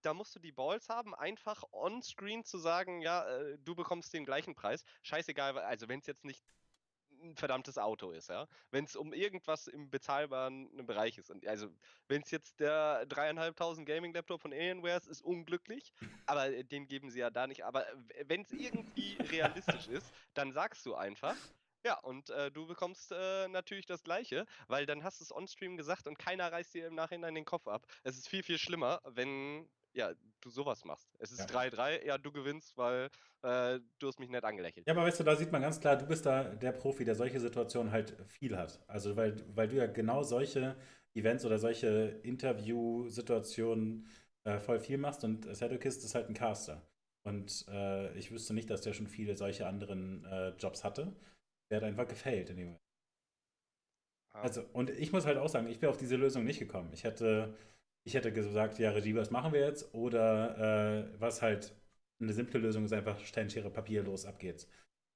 [0.00, 4.24] da musst du die Balls haben, einfach on-screen zu sagen, ja, äh, du bekommst den
[4.24, 4.82] gleichen Preis.
[5.02, 6.42] Scheißegal, also wenn es jetzt nicht
[7.22, 8.46] ein verdammtes Auto ist, ja.
[8.70, 11.30] Wenn es um irgendwas im bezahlbaren Bereich ist.
[11.30, 11.68] Und also,
[12.08, 15.92] wenn es jetzt der dreieinhalbtausend Gaming-Laptop von Alienware ist, ist unglücklich,
[16.26, 17.64] aber äh, den geben sie ja da nicht.
[17.64, 17.86] Aber
[18.26, 21.36] wenn es irgendwie realistisch ist, dann sagst du einfach,
[21.84, 25.76] ja, und äh, du bekommst äh, natürlich das Gleiche, weil dann hast du es on-stream
[25.76, 27.86] gesagt und keiner reißt dir im Nachhinein den Kopf ab.
[28.04, 31.08] Es ist viel, viel schlimmer, wenn ja, du sowas machst.
[31.18, 31.46] Es ist Ja.
[31.46, 33.10] 3-3, ja, du gewinnst, weil
[33.42, 34.86] äh, du hast mich nett angelächelt.
[34.86, 37.14] Ja, aber weißt du, da sieht man ganz klar, du bist da der Profi, der
[37.14, 38.82] solche Situationen halt viel hat.
[38.88, 40.76] Also, weil, weil du ja genau solche
[41.14, 44.06] Events oder solche Interview-Situationen
[44.44, 46.82] äh, voll viel machst und Sadokist ist halt ein Caster.
[47.24, 51.14] Und äh, ich wüsste nicht, dass der schon viele solche anderen äh, Jobs hatte.
[51.70, 52.82] Der hat einfach gefällt in dem Moment.
[54.34, 54.40] Ja.
[54.42, 56.90] Also, und ich muss halt auch sagen, ich wäre auf diese Lösung nicht gekommen.
[56.92, 57.54] Ich hätte,
[58.04, 59.94] ich hätte gesagt, ja, Regie, was machen wir jetzt?
[59.94, 61.74] Oder äh, was halt
[62.20, 64.68] eine simple Lösung ist, einfach Steinschere, Papier, los, ab geht's.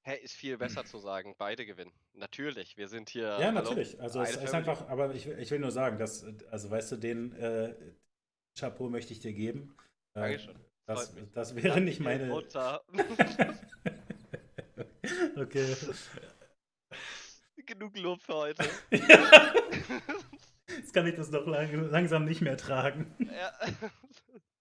[0.04, 1.92] Hey, ist viel besser zu sagen, beide gewinnen.
[2.12, 3.38] Natürlich, wir sind hier.
[3.40, 4.00] Ja, natürlich.
[4.00, 6.96] Also es ist einfach, aber ich, will- ich will nur sagen, dass, also weißt du,
[6.96, 7.74] den äh,
[8.56, 9.74] Chapeau möchte ich dir geben.
[10.14, 10.56] Äh, Dankeschön.
[10.86, 12.26] Das, das wäre nicht meine.
[12.26, 12.84] Mutter.
[15.36, 15.74] okay.
[17.66, 18.64] Genug Lob für heute.
[20.76, 23.14] Jetzt kann ich das doch lang, langsam nicht mehr tragen.
[23.18, 23.52] ja.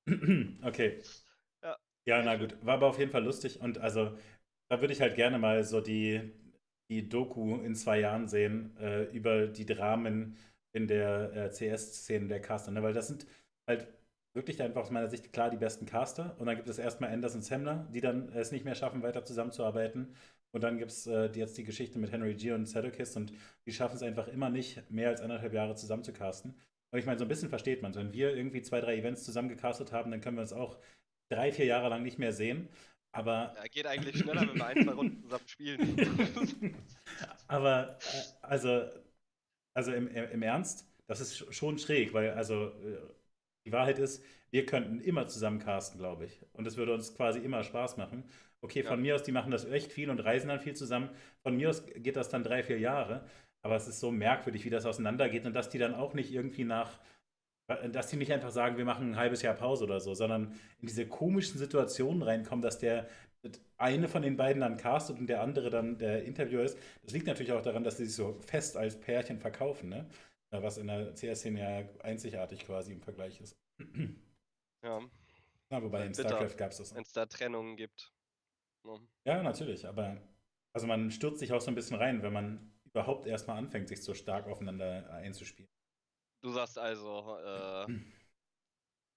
[0.68, 1.02] okay.
[1.64, 1.78] Ja.
[2.08, 2.58] Ja, na gut.
[2.64, 3.62] War aber auf jeden Fall lustig.
[3.62, 4.18] Und also,
[4.70, 6.32] da würde ich halt gerne mal so die,
[6.90, 10.38] die Doku in zwei Jahren sehen äh, über die Dramen
[10.74, 12.72] in der äh, CS-Szene der Caster.
[12.72, 12.84] Ne?
[12.84, 13.26] Weil das sind
[13.68, 13.88] halt
[14.36, 16.36] wirklich einfach aus meiner Sicht klar die besten Caster.
[16.40, 19.24] Und dann gibt es erstmal Anders und Samler, die dann es nicht mehr schaffen, weiter
[19.26, 20.14] zusammenzuarbeiten.
[20.52, 23.34] Und dann gibt es äh, jetzt die Geschichte mit Henry G und Sadokist und
[23.66, 26.56] die schaffen es einfach immer nicht, mehr als anderthalb Jahre zusammen zu casten.
[26.92, 29.50] Und ich meine, so ein bisschen versteht man Wenn wir irgendwie zwei, drei Events zusammen
[29.50, 30.80] gecastet haben, dann können wir uns auch
[31.30, 32.70] drei, vier Jahre lang nicht mehr sehen.
[33.12, 35.98] Aber, Ja, geht eigentlich schneller, wenn wir ein, zwei Runden zusammen spielen.
[37.48, 38.86] aber äh, also,
[39.74, 42.98] also im, im Ernst, das ist sch- schon schräg, weil also äh,
[43.66, 46.42] die Wahrheit ist, wir könnten immer zusammen casten, glaube ich.
[46.54, 48.26] Und es würde uns quasi immer Spaß machen.
[48.62, 49.02] Okay, von Ja.
[49.02, 51.10] mir aus, die machen das echt viel und reisen dann viel zusammen.
[51.44, 53.28] Von mir aus geht das dann drei, vier Jahre.
[53.62, 56.64] Aber es ist so merkwürdig, wie das auseinandergeht und dass die dann auch nicht irgendwie
[56.64, 57.00] nach,
[57.92, 60.88] dass die nicht einfach sagen, wir machen ein halbes Jahr Pause oder so, sondern in
[60.88, 63.08] diese komischen Situationen reinkommen, dass der
[63.78, 66.78] eine von den beiden dann castet und der andere dann der Interviewer ist.
[67.04, 70.08] Das liegt natürlich auch daran, dass sie sich so fest als Pärchen verkaufen, ne?
[70.52, 73.56] Äh, Was in der CS-Szene ja einzigartig quasi im Vergleich ist.
[74.84, 75.00] ja,
[75.70, 76.30] Na, wobei in Bitter.
[76.30, 76.96] StarCraft gab es das.
[76.96, 78.12] wenn es da Trennungen gibt.
[78.86, 79.34] Ja.
[79.34, 80.18] Ja, natürlich, aber
[80.74, 84.04] also man stürzt sich auch so ein bisschen rein, wenn man überhaupt erstmal anfängt, sich
[84.04, 85.70] so stark aufeinander einzuspielen.
[86.42, 87.88] Du sagst also, äh,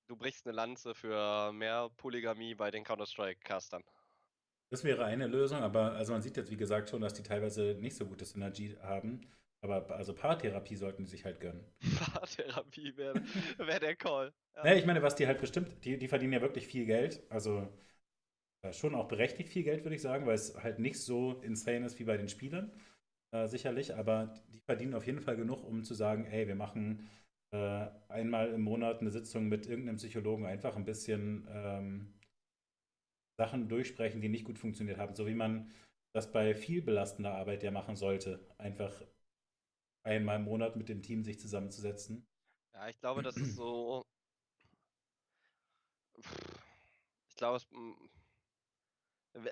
[0.06, 3.84] du brichst eine Lanze für mehr Polygamie bei den Counter-Strike-Castern.
[4.70, 7.76] Das wäre eine Lösung, aber also man sieht jetzt, wie gesagt, schon, dass die teilweise
[7.80, 9.20] nicht so gute Synergie haben.
[9.60, 11.64] Aber also Paartherapie sollten die sich halt gönnen.
[12.12, 13.22] Paartherapie wäre
[13.58, 14.32] wär der Call.
[14.54, 14.64] Ja.
[14.64, 17.22] Naja, ich meine, was die halt bestimmt, die, die verdienen ja wirklich viel Geld.
[17.30, 17.68] Also
[18.72, 21.98] schon auch berechtigt viel Geld, würde ich sagen, weil es halt nicht so insane ist
[21.98, 22.72] wie bei den Spielern.
[23.32, 27.08] Äh, sicherlich, aber die verdienen auf jeden Fall genug, um zu sagen, ey, wir machen
[27.52, 32.14] äh, einmal im Monat eine Sitzung mit irgendeinem Psychologen, einfach ein bisschen ähm,
[33.38, 35.14] Sachen durchsprechen, die nicht gut funktioniert haben.
[35.14, 35.70] So wie man
[36.12, 38.40] das bei viel belastender Arbeit ja machen sollte.
[38.58, 38.92] Einfach
[40.02, 42.26] einmal im Monat mit dem Team sich zusammenzusetzen.
[42.74, 44.04] Ja, ich glaube, das ist so.
[47.30, 47.92] Ich glaube, es, mm,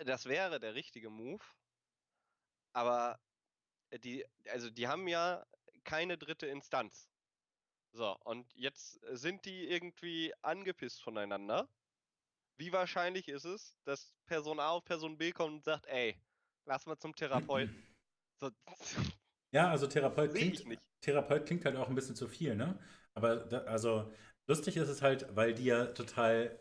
[0.04, 1.42] das wäre der richtige Move.
[2.72, 3.18] Aber
[4.04, 5.44] die, also die haben ja
[5.84, 7.08] keine dritte Instanz.
[7.92, 11.68] So, und jetzt sind die irgendwie angepisst voneinander.
[12.58, 16.16] Wie wahrscheinlich ist es, dass Person A auf Person B kommt und sagt, ey,
[16.66, 17.82] lass mal zum Therapeuten.
[18.38, 18.50] So,
[19.52, 20.62] Ja, also Therapeut klingt.
[21.00, 22.78] Therapeut klingt halt auch ein bisschen zu viel, ne?
[23.14, 24.12] Aber da, also
[24.46, 26.58] lustig ist es halt, weil die ja total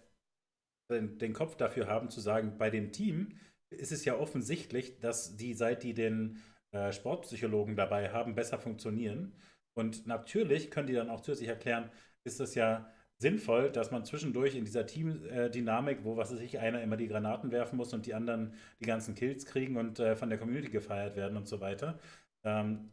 [0.90, 3.38] den, Kopf dafür haben zu sagen, bei dem Team
[3.70, 9.34] ist es ja offensichtlich, dass die, seit die den äh, Sportpsychologen dabei haben, besser funktionieren.
[9.74, 11.90] Und natürlich können die dann auch zusätzlich erklären,
[12.24, 16.82] ist es ja sinnvoll, dass man zwischendurch in dieser Teamdynamik, wo was weiß ich, einer
[16.82, 20.30] immer die Granaten werfen muss und die anderen die ganzen Kills kriegen und äh, von
[20.30, 22.00] der Community gefeiert werden und so weiter.
[22.44, 22.92] Ähm,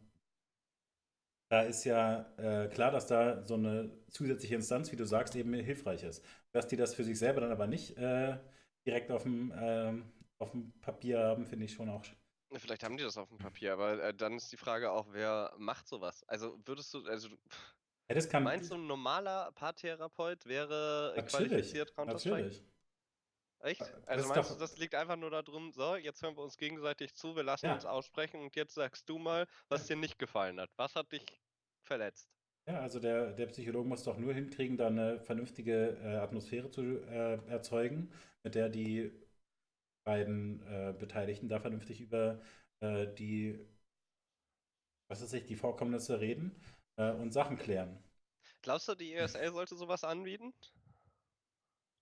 [1.53, 5.53] da ist ja äh, klar, dass da so eine zusätzliche Instanz, wie du sagst, eben
[5.53, 6.25] hilfreich ist.
[6.51, 8.39] Dass die das für sich selber dann aber nicht äh,
[8.87, 12.03] direkt auf dem, ähm, auf dem Papier haben, finde ich schon auch.
[12.55, 15.53] Vielleicht haben die das auf dem Papier, aber äh, dann ist die Frage auch, wer
[15.57, 16.23] macht sowas?
[16.27, 17.29] Also würdest du, also
[18.09, 18.43] Ja, das kann.
[18.43, 22.63] meinst du, ein normaler Paartherapeut wäre äh, natürlich, qualifiziert Counter-Strike?
[23.59, 23.81] Echt?
[24.05, 27.15] Das Also meinst du, das liegt einfach nur darum, so, jetzt hören wir uns gegenseitig
[27.15, 27.75] zu, wir lassen Ja.
[27.75, 30.69] uns aussprechen und jetzt sagst du mal, was dir nicht gefallen hat.
[30.75, 31.42] Was hat dich
[31.83, 32.29] verletzt?
[32.67, 36.81] Ja, also der, der Psychologe muss doch nur hinkriegen, da eine vernünftige äh, Atmosphäre zu
[36.81, 38.11] äh, erzeugen,
[38.43, 39.11] mit der die
[40.05, 42.41] beiden äh, Beteiligten da vernünftig über
[42.79, 43.59] äh, die,
[45.09, 46.55] was weiß ich, die Vorkommnisse reden
[46.97, 47.97] äh, und Sachen klären.
[48.61, 50.53] Glaubst du, die ESL sollte sowas anbieten?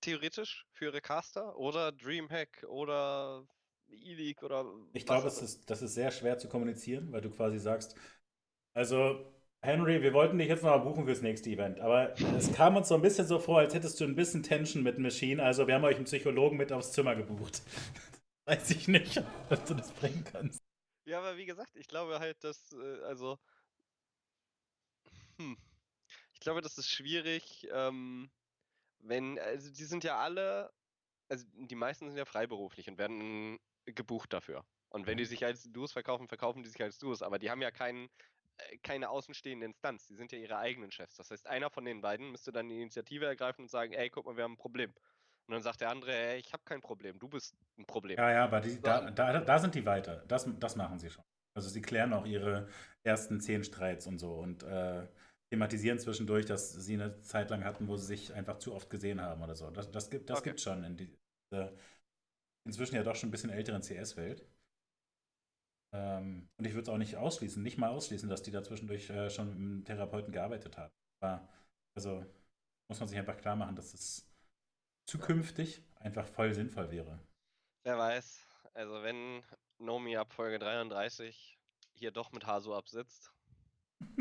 [0.01, 3.45] theoretisch für ihre Caster oder Dreamhack oder
[3.89, 4.65] E-League oder.
[4.93, 7.95] Ich glaube, es ist, das ist sehr schwer zu kommunizieren, weil du quasi sagst,
[8.73, 9.31] also
[9.63, 12.87] Henry, wir wollten dich jetzt noch mal buchen fürs nächste Event, aber es kam uns
[12.87, 15.43] so ein bisschen so vor, als hättest du ein bisschen Tension mit Machine.
[15.43, 17.61] Also wir haben euch einen Psychologen mit aufs Zimmer gebucht.
[18.45, 20.63] Weiß ich nicht, ob du das bringen kannst.
[21.05, 23.37] Ja, aber wie gesagt, ich glaube halt, dass, äh, also,
[25.37, 25.55] hm,
[26.33, 28.31] ich glaube, das ist schwierig, ähm,
[28.97, 30.71] wenn, also die sind ja alle,
[31.29, 34.65] also die meisten sind ja freiberuflich und werden gebucht dafür.
[34.89, 35.29] Und wenn die mhm.
[35.29, 38.09] sich als Duos verkaufen, verkaufen die sich als Duos, aber die haben ja keinen,
[38.83, 40.07] keine außenstehende Instanz.
[40.07, 41.15] Die sind ja ihre eigenen Chefs.
[41.15, 44.25] Das heißt, einer von den beiden müsste dann die Initiative ergreifen und sagen, ey, guck
[44.25, 44.93] mal, wir haben ein Problem.
[45.47, 48.17] Und dann sagt der andere, ey, ich habe kein Problem, du bist ein Problem.
[48.17, 50.23] Ja, ja, aber die, da, da, da sind die weiter.
[50.27, 51.23] Das, das machen sie schon.
[51.53, 52.67] Also sie klären auch ihre
[53.03, 55.07] ersten zehn Streits und so und äh,
[55.51, 59.19] thematisieren zwischendurch, dass sie eine Zeit lang hatten, wo sie sich einfach zu oft gesehen
[59.19, 59.69] haben oder so.
[59.69, 60.57] Das, das gibt es okay.
[60.57, 61.73] schon in dieser
[62.65, 64.45] inzwischen ja doch schon ein bisschen älteren CS-Welt.
[65.93, 69.09] Ähm, und ich würde es auch nicht ausschließen, nicht mal ausschließen, dass die da zwischendurch
[69.09, 70.93] äh, schon mit einem Therapeuten gearbeitet haben.
[71.19, 71.47] Aber
[71.95, 72.25] also
[72.87, 74.29] muss man sich einfach klar machen, dass es
[75.05, 77.19] zukünftig einfach voll sinnvoll wäre.
[77.83, 78.47] Wer weiß.
[78.73, 79.43] Also wenn
[79.77, 81.57] Nomi ab Folge 33
[81.93, 83.33] hier doch mit Hasu absitzt,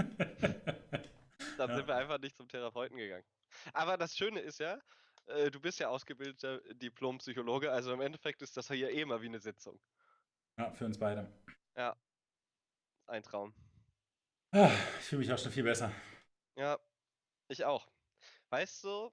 [1.57, 1.77] dann ja.
[1.77, 3.25] sind wir einfach nicht zum Therapeuten gegangen.
[3.73, 4.79] Aber das Schöne ist ja,
[5.27, 9.27] äh, du bist ja ausgebildeter Diplompsychologe, also im Endeffekt ist das hier eh mal wie
[9.27, 9.81] eine Sitzung.
[10.59, 11.33] Ja, für uns beide.
[11.81, 11.97] Ja.
[13.07, 13.55] Ein Traum.
[14.51, 15.91] Ah, ich fühle mich auch schon viel besser.
[16.55, 16.79] Ja,
[17.49, 17.89] ich auch.
[18.51, 19.11] Weißt du,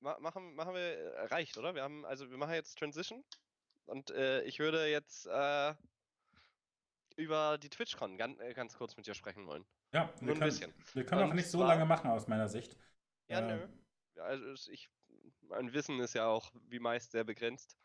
[0.00, 1.76] machen, machen wir, äh, reicht, oder?
[1.76, 3.24] Wir haben, also wir machen jetzt Transition
[3.86, 5.74] und äh, ich würde jetzt äh,
[7.14, 9.64] über die TwitchCon ganz, äh, ganz kurz mit dir sprechen wollen.
[9.92, 10.74] Ja, wir Nur ein können, bisschen.
[10.94, 12.76] Wir können und auch nicht so lange machen aus meiner Sicht.
[13.28, 13.68] Ja, äh, nö.
[14.20, 14.90] Also ich,
[15.42, 17.78] mein Wissen ist ja auch wie meist sehr begrenzt.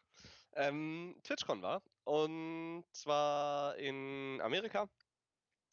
[0.54, 4.90] Ähm, TwitchCon war und zwar in Amerika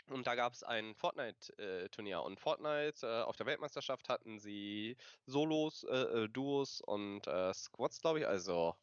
[0.09, 2.19] und da gab es ein Fortnite-Turnier.
[2.19, 7.53] Äh, und Fortnite äh, auf der Weltmeisterschaft hatten sie Solos, äh, äh Duos und äh,
[7.53, 8.77] Squads, glaube ich, also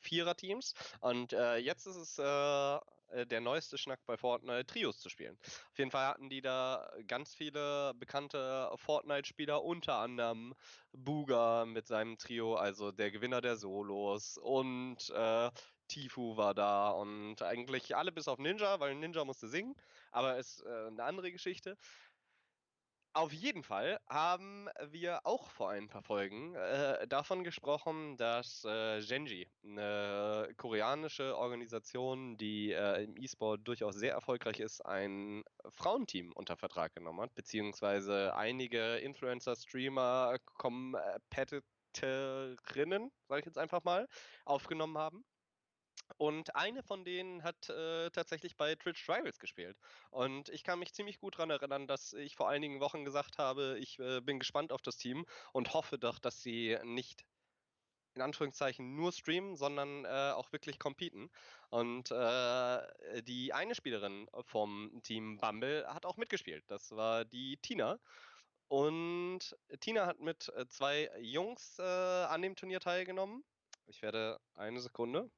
[0.00, 0.74] Vierer-Teams.
[1.00, 5.38] Und jetzt ist es der neueste Schnack bei Fortnite, Trios zu spielen.
[5.40, 10.54] Auf jeden Fall hatten die da ganz viele bekannte Fortnite-Spieler, unter anderem
[10.90, 15.12] Booger mit seinem Trio, also der Gewinner der Solos und
[15.92, 19.74] Tifu war da und eigentlich alle bis auf Ninja, weil Ninja musste singen,
[20.10, 21.76] aber ist äh, eine andere Geschichte.
[23.14, 29.02] Auf jeden Fall haben wir auch vor ein paar Folgen äh, davon gesprochen, dass äh,
[29.02, 36.56] Genji, eine koreanische Organisation, die äh, im E-Sport durchaus sehr erfolgreich ist, ein Frauenteam unter
[36.56, 44.08] Vertrag genommen hat, beziehungsweise einige Influencer, Streamer, Competitorinnen, sage ich jetzt einfach mal,
[44.46, 45.22] aufgenommen haben.
[46.18, 49.76] Und eine von denen hat äh, tatsächlich bei Twitch Rivals gespielt.
[50.10, 53.76] Und ich kann mich ziemlich gut daran erinnern, dass ich vor einigen Wochen gesagt habe,
[53.78, 57.24] ich äh, bin gespannt auf das Team und hoffe doch, dass sie nicht
[58.14, 61.30] in Anführungszeichen nur streamen, sondern äh, auch wirklich competen.
[61.70, 66.62] Und äh, die eine Spielerin vom Team Bumble hat auch mitgespielt.
[66.66, 67.98] Das war die Tina.
[68.68, 73.44] Und Tina hat mit äh, zwei Jungs äh, an dem Turnier teilgenommen.
[73.86, 75.30] Ich werde eine Sekunde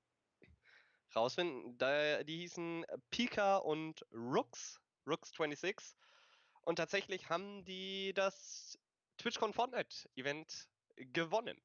[1.17, 1.77] rausfinden.
[1.79, 5.95] Da, die hießen Pika und Rooks, Rooks26.
[6.63, 8.79] Und tatsächlich haben die das
[9.19, 11.61] TwitchCon Fortnite Event gewonnen.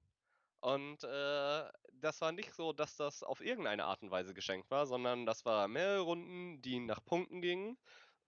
[0.62, 4.86] Und äh, das war nicht so, dass das auf irgendeine Art und Weise geschenkt war,
[4.86, 7.78] sondern das war mehrere Runden, die nach Punkten gingen.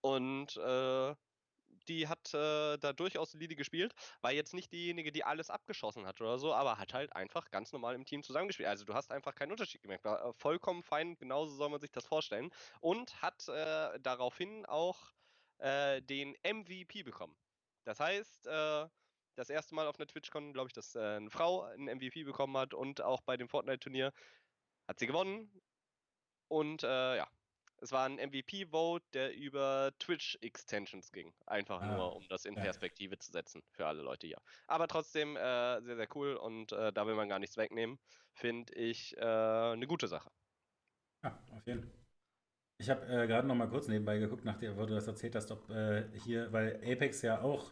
[0.01, 1.15] Und äh,
[1.88, 6.22] die hat äh, da durchaus solide gespielt, war jetzt nicht diejenige, die alles abgeschossen hat
[6.22, 8.70] oder so, aber hat halt einfach ganz normal im Team zusammengespielt.
[8.70, 10.06] Also du hast einfach keinen Unterschied gemerkt.
[10.06, 12.52] War äh, vollkommen fein, genauso soll man sich das vorstellen.
[12.80, 15.12] Und hat äh, daraufhin auch
[15.60, 17.36] äh, den MVP bekommen.
[17.84, 18.88] Das heißt, äh,
[19.36, 22.58] das erste Mal auf einer TwitchCon, glaube ich, dass äh, eine Frau einen MVP bekommen
[22.58, 24.12] hat und auch bei dem Fortnite-Turnier
[24.88, 25.52] hat sie gewonnen.
[26.48, 27.28] Und ja,
[27.82, 31.34] es war ein MVP-Vote, der über Twitch-Extensions ging.
[31.48, 33.20] Einfach ah, nur, um das in Perspektive ja.
[33.20, 34.38] zu setzen für alle Leute hier.
[34.68, 38.00] Aber trotzdem äh, sehr, sehr cool und äh, da will man gar nichts wegnehmen.
[38.34, 40.30] Finde ich äh, eine gute Sache.
[41.24, 41.91] Ja, auf jeden Fall.
[42.78, 45.70] Ich habe äh, gerade noch mal kurz nebenbei geguckt, nachdem du das erzählt hast, ob
[45.70, 47.72] äh, hier, weil Apex ja auch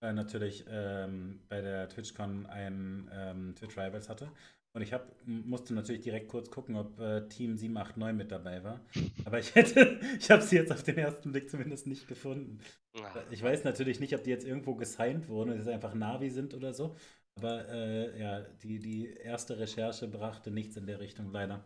[0.00, 4.30] äh, natürlich ähm, bei der TwitchCon ein ähm, Twitch Rivals hatte.
[4.78, 8.80] Und ich hab, musste natürlich direkt kurz gucken, ob äh, Team 789 mit dabei war.
[9.24, 12.60] Aber ich hätte, ich habe sie jetzt auf den ersten Blick zumindest nicht gefunden.
[13.02, 13.16] Ach.
[13.32, 16.54] Ich weiß natürlich nicht, ob die jetzt irgendwo gesigned wurden und es einfach Navi sind
[16.54, 16.94] oder so.
[17.34, 21.64] Aber äh, ja, die, die erste Recherche brachte nichts in der Richtung, leider.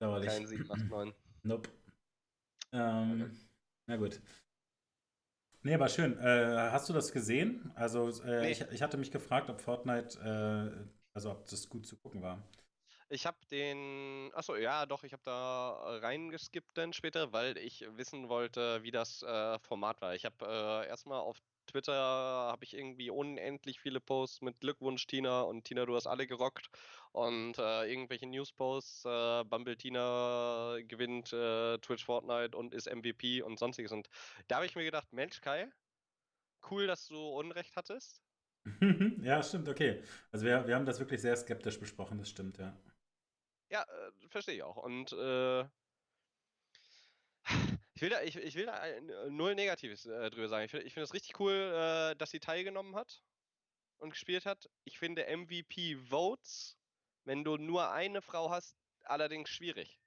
[0.00, 0.30] Dauerlich.
[0.30, 1.14] Kein 789.
[1.44, 1.70] Nope.
[2.72, 3.30] Ähm, okay.
[3.86, 4.20] Na gut.
[5.62, 6.18] Nee, aber schön.
[6.18, 7.70] Äh, hast du das gesehen?
[7.76, 8.50] Also, äh, nee.
[8.50, 12.42] ich, ich hatte mich gefragt, ob Fortnite, äh, also ob das gut zu gucken war.
[13.12, 18.28] Ich habe den, achso, ja, doch, ich habe da reingeskippt dann später, weil ich wissen
[18.28, 20.14] wollte, wie das äh, Format war.
[20.14, 25.42] Ich habe äh, erstmal auf Twitter habe ich irgendwie unendlich viele Posts mit Glückwunsch Tina
[25.42, 26.68] und Tina, du hast alle gerockt
[27.12, 33.58] und äh, irgendwelche Newsposts, äh, Bumble Tina gewinnt äh, Twitch Fortnite und ist MVP und
[33.58, 34.08] sonstiges und
[34.48, 35.68] da habe ich mir gedacht, Mensch Kai,
[36.70, 38.20] cool, dass du Unrecht hattest.
[39.22, 40.02] ja, stimmt, okay.
[40.32, 42.76] Also wir, wir haben das wirklich sehr skeptisch besprochen, das stimmt, ja.
[43.70, 45.64] Ja, äh, verstehe ich auch und äh,
[47.94, 48.82] ich will da, ich, ich will da
[49.28, 50.64] null Negatives äh, drüber sagen.
[50.64, 53.22] Ich, ich finde es richtig cool, äh, dass sie teilgenommen hat
[53.98, 54.68] und gespielt hat.
[54.84, 56.78] Ich finde MVP-Votes,
[57.24, 60.00] wenn du nur eine Frau hast, allerdings schwierig.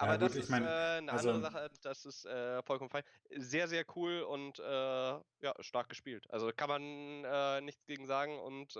[0.00, 2.88] Aber ja, gut, das ist mein, äh, eine also, andere Sache, das ist äh, vollkommen
[2.88, 3.02] fein.
[3.36, 6.26] Sehr, sehr cool und äh, ja, stark gespielt.
[6.30, 8.74] Also kann man äh, nichts gegen sagen und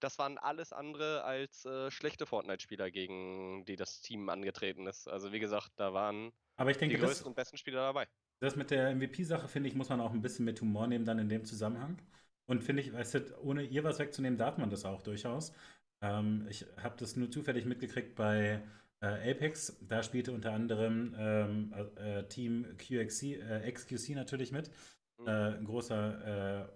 [0.00, 5.06] das waren alles andere als schlechte Fortnite-Spieler, gegen die das Team angetreten ist.
[5.06, 8.08] Also wie gesagt, da waren denke, die größten und besten Spieler dabei.
[8.40, 11.20] Das mit der MVP-Sache, finde ich, muss man auch ein bisschen mit Humor nehmen dann
[11.20, 12.02] in dem Zusammenhang.
[12.46, 15.52] Und finde ich, weißt du, ohne ihr was wegzunehmen, darf man das auch durchaus.
[16.00, 18.60] Ähm, ich habe das nur zufällig mitgekriegt bei
[19.02, 19.76] äh, Apex.
[19.82, 24.70] Da spielte unter anderem ähm, äh, Team QXC, äh, XQC natürlich mit.
[25.18, 25.28] Mhm.
[25.28, 26.68] Äh, ein großer, äh,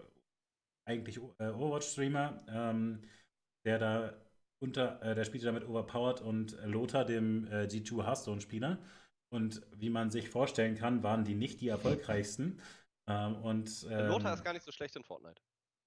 [0.88, 3.02] eigentlich äh, Overwatch-Streamer, ähm,
[3.64, 4.14] der da
[4.58, 8.78] unter, der spielte damit Overpowered und Lothar, dem G2 Hearthstone-Spieler.
[9.30, 12.60] Und wie man sich vorstellen kann, waren die nicht die erfolgreichsten.
[13.08, 15.40] Ähm, und, ähm, Lothar ist gar nicht so schlecht in Fortnite.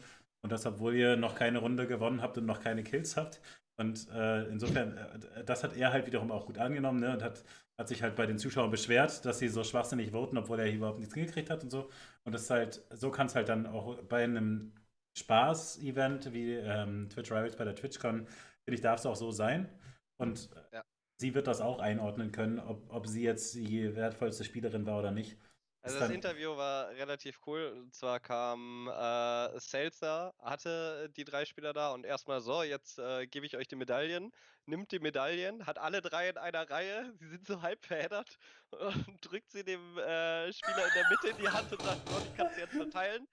[0.43, 3.41] Und das, obwohl ihr noch keine Runde gewonnen habt und noch keine Kills habt.
[3.77, 7.13] Und äh, insofern, äh, das hat er halt wiederum auch gut angenommen ne?
[7.13, 7.43] und hat,
[7.77, 10.99] hat sich halt bei den Zuschauern beschwert, dass sie so schwachsinnig voten, obwohl er überhaupt
[10.99, 11.89] nichts hingekriegt hat und so.
[12.23, 14.73] Und das ist halt, so kann es halt dann auch bei einem
[15.17, 19.69] Spaß-Event wie ähm, Twitch Rivals bei der TwitchCon, finde ich, darf es auch so sein.
[20.17, 20.83] Und ja
[21.21, 25.11] sie wird das auch einordnen können, ob, ob sie jetzt die wertvollste Spielerin war oder
[25.11, 25.37] nicht.
[25.83, 27.73] Also das Interview war relativ cool.
[27.75, 33.25] Und zwar kam äh, Seltzer, hatte die drei Spieler da und erstmal so, jetzt äh,
[33.25, 34.31] gebe ich euch die Medaillen.
[34.67, 38.37] Nimmt die Medaillen, hat alle drei in einer Reihe, sie sind so halb verheddert
[38.71, 42.21] und drückt sie dem äh, Spieler in der Mitte in die Hand und sagt, oh,
[42.23, 43.27] ich kann sie jetzt verteilen.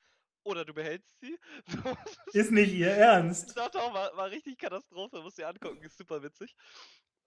[0.44, 1.38] Oder du behältst sie.
[2.32, 3.54] ist nicht ihr Ernst.
[3.54, 6.54] Doch, doch, war, war richtig Katastrophe, muss sie angucken, ist super witzig.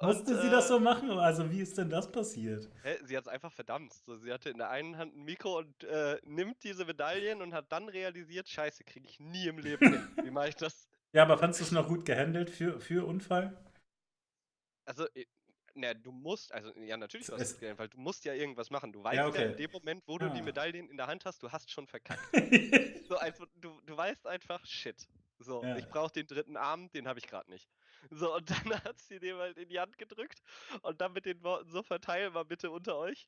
[0.01, 1.11] Musste und, sie äh, das so machen?
[1.11, 2.69] Also, wie ist denn das passiert?
[2.83, 3.93] Hä, sie hat es einfach verdammt.
[3.93, 7.53] So, sie hatte in der einen Hand ein Mikro und äh, nimmt diese Medaillen und
[7.53, 10.07] hat dann realisiert: Scheiße, kriege ich nie im Leben hin.
[10.23, 10.87] Wie mache ich das?
[11.13, 13.61] Ja, aber fandest du es noch gut gehandelt für, für Unfall?
[14.85, 15.05] Also,
[15.75, 18.91] na, du musst, also ja, natürlich was es, weil du musst ja irgendwas machen.
[18.91, 19.43] Du weißt ja, okay.
[19.43, 20.29] ja in dem Moment, wo du ah.
[20.29, 22.21] die Medaillen in der Hand hast, du hast schon verkackt.
[23.09, 25.07] so, also, du, du weißt einfach, shit.
[25.39, 25.77] So, ja.
[25.77, 27.69] ich brauche den dritten Arm, den habe ich gerade nicht.
[28.09, 30.41] So, und dann hat sie dem halt in die Hand gedrückt
[30.81, 33.27] und dann mit den Worten so verteilen mal bitte unter euch.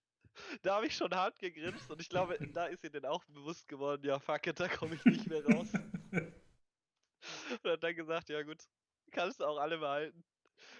[0.64, 3.68] Da habe ich schon hart gegrinst und ich glaube, da ist ihr dann auch bewusst
[3.68, 5.68] geworden, ja fuck it, da komme ich nicht mehr raus.
[6.12, 8.64] und hat dann gesagt, ja gut,
[9.12, 10.24] kannst du auch alle behalten.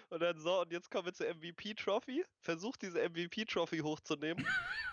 [0.08, 2.24] Und dann so, und jetzt kommen wir zur MVP-Trophy.
[2.40, 4.46] Versucht diese MVP-Trophy hochzunehmen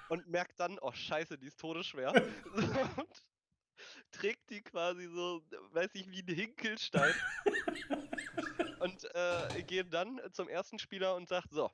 [0.09, 2.13] und merkt dann, oh scheiße, die ist todesschwer.
[2.53, 3.23] und
[4.21, 5.41] trägt die quasi so,
[5.71, 7.13] weiß ich, wie ein Hinkelstein.
[8.79, 11.71] und äh, gehen dann zum ersten Spieler und sagt, so,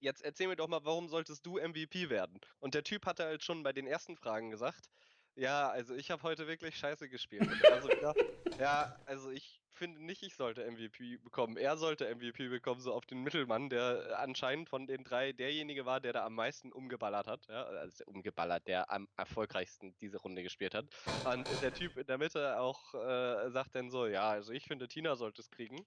[0.00, 2.40] jetzt erzähl mir doch mal, warum solltest du MVP werden?
[2.58, 4.88] Und der Typ hatte halt schon bei den ersten Fragen gesagt,
[5.34, 7.48] ja, also ich habe heute wirklich scheiße gespielt.
[7.70, 8.14] Also wieder,
[8.58, 11.56] ja, also ich finde nicht, ich sollte MVP bekommen.
[11.56, 16.00] Er sollte MVP bekommen, so auf den Mittelmann, der anscheinend von den drei derjenige war,
[16.00, 17.46] der da am meisten umgeballert hat.
[17.48, 20.86] Ja, also umgeballert, der am erfolgreichsten diese Runde gespielt hat.
[21.24, 24.88] Und der Typ in der Mitte auch äh, sagt dann so, ja, also ich finde,
[24.88, 25.86] Tina sollte es kriegen.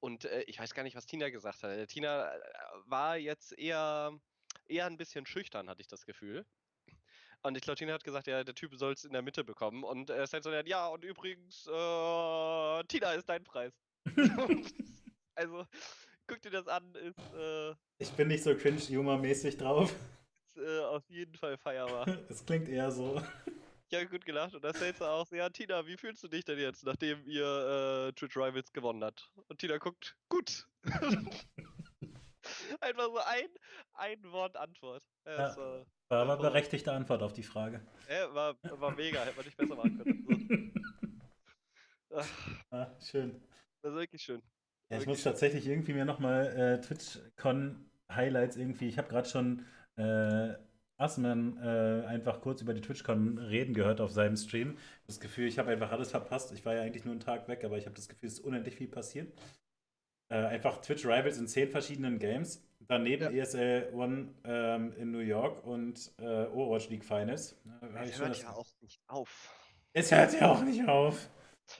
[0.00, 1.88] Und äh, ich weiß gar nicht, was Tina gesagt hat.
[1.88, 2.40] Tina äh,
[2.86, 4.12] war jetzt eher,
[4.66, 6.46] eher ein bisschen schüchtern, hatte ich das Gefühl.
[7.42, 9.84] Und die Claudine hat gesagt, ja, der Typ soll es in der Mitte bekommen.
[9.84, 13.72] Und äh, Sensor hat, ja, und übrigens, äh, Tina ist dein Preis.
[15.34, 15.64] also,
[16.26, 19.94] guck dir das an, ist, äh, Ich bin nicht so cringe-humor-mäßig drauf.
[20.46, 22.06] ist äh, auf jeden Fall feierbar.
[22.28, 23.22] Es klingt eher so.
[23.90, 26.28] Ich habe gut gelacht und da stellst du auch, so, ja, Tina, wie fühlst du
[26.28, 29.30] dich denn jetzt, nachdem ihr äh, Twitch Rivals gewonnen habt?
[29.46, 30.66] Und Tina guckt, gut.
[32.80, 33.48] Einfach so ein,
[33.94, 35.02] ein Wort Antwort.
[35.26, 35.56] Ja, Ja.
[35.56, 35.86] war,
[36.22, 37.80] aber berechtigte Antwort auf die Frage.
[38.06, 40.56] äh, war, war mega, hätte man nicht besser machen können.
[42.10, 42.16] So.
[42.70, 43.40] Ah, schön.
[43.82, 44.42] Das ist wirklich schön.
[44.90, 45.32] Ja, ich Wirklich muss schön.
[45.32, 48.88] tatsächlich irgendwie mir nochmal äh, TwitchCon-Highlights irgendwie.
[48.88, 49.64] Ich habe gerade schon
[49.96, 50.54] äh,
[50.96, 54.78] Asman äh, einfach kurz über die TwitchCon reden gehört auf seinem Stream.
[55.06, 56.52] Das Gefühl, ich habe einfach alles verpasst.
[56.52, 58.40] Ich war ja eigentlich nur einen Tag weg, aber ich habe das Gefühl, es ist
[58.44, 59.32] unendlich viel passiert.
[60.30, 62.62] Äh, einfach Twitch Rivals in zehn verschiedenen Games.
[62.80, 63.42] Daneben Ja.
[63.42, 67.56] ESL One ähm, in New York und äh, Overwatch League Finals.
[68.04, 69.54] Es hört das- ja auch nicht auf.
[69.92, 71.28] Es hört ja auch nicht auf.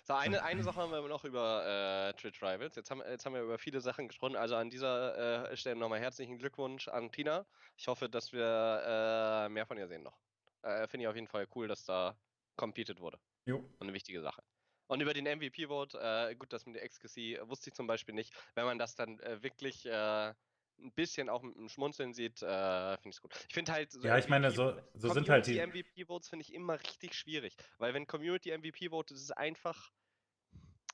[0.06, 2.76] So, eine, eine Sache haben wir noch über äh, Twitch Rivals.
[2.76, 4.36] Jetzt haben, jetzt haben wir über viele Sachen gesprochen.
[4.36, 7.46] Also an dieser äh, Stelle nochmal herzlichen Glückwunsch an Tina.
[7.76, 10.18] Ich hoffe, dass wir äh, mehr von ihr sehen noch.
[10.62, 12.18] Äh, Finde ich auf jeden Fall cool, dass da
[12.56, 13.18] competed wurde.
[13.46, 13.58] Jo.
[13.58, 14.42] Und eine wichtige Sache.
[14.88, 18.34] Und über den MVP-Vote, äh, gut, das mit der XQC wusste ich zum Beispiel nicht.
[18.54, 20.34] Wenn man das dann äh, wirklich äh,
[20.80, 23.34] ein bisschen auch mit dem Schmunzeln sieht, äh, finde ich es gut.
[23.48, 23.92] Ich finde halt.
[23.92, 25.58] So Ja, ich meine, so, so sind halt die.
[25.58, 27.56] MVP-Votes finde ich immer richtig schwierig.
[27.78, 29.90] Weil wenn Community MVP-Vote, das ist einfach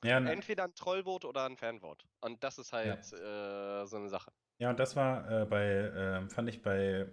[0.03, 2.05] Ja, ne- entweder ein Trollvote oder ein Fanvote.
[2.21, 4.31] Und das ist halt äh, so eine Sache.
[4.57, 7.07] Ja, und das war äh, bei, ähm, fand ich bei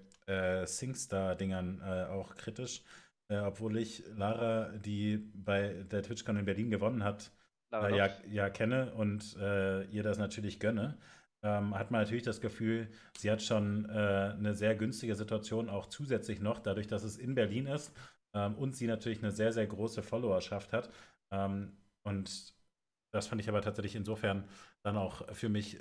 [0.64, 2.82] SingStar-Dingern auch kritisch,
[3.32, 7.32] äh, obwohl ich Lara, die bei der TwitchCon in Berlin gewonnen hat,
[7.72, 10.98] äh, ja, ja kenne und äh, ihr das natürlich gönne,
[11.42, 15.86] ähm, hat man natürlich das Gefühl, sie hat schon äh, eine sehr günstige Situation auch
[15.86, 17.92] zusätzlich noch, dadurch, dass es in Berlin ist
[18.34, 20.90] ähm, und sie natürlich eine sehr, sehr große Followerschaft hat.
[21.32, 21.72] Ähm,
[22.04, 22.54] und
[23.12, 24.44] das fand ich aber tatsächlich insofern
[24.82, 25.78] dann auch für mich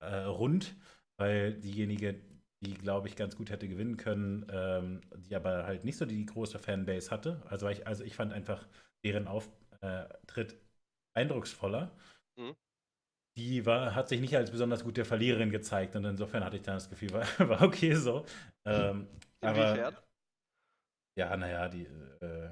[0.00, 0.74] äh, rund,
[1.18, 2.20] weil diejenige,
[2.64, 6.26] die, glaube ich, ganz gut hätte gewinnen können, ähm, die aber halt nicht so die
[6.26, 7.42] große Fanbase hatte.
[7.48, 8.66] Also ich, also ich fand einfach
[9.04, 10.56] deren Auftritt
[11.14, 11.92] eindrucksvoller.
[12.36, 12.54] Mhm.
[13.36, 16.76] Die war, hat sich nicht als besonders gute Verliererin gezeigt und insofern hatte ich dann
[16.76, 18.24] das Gefühl, war, war okay so.
[18.64, 19.08] Ähm,
[19.40, 19.94] Inwiefern?
[19.94, 20.04] aber
[21.16, 21.86] ja, naja, die,
[22.20, 22.50] äh,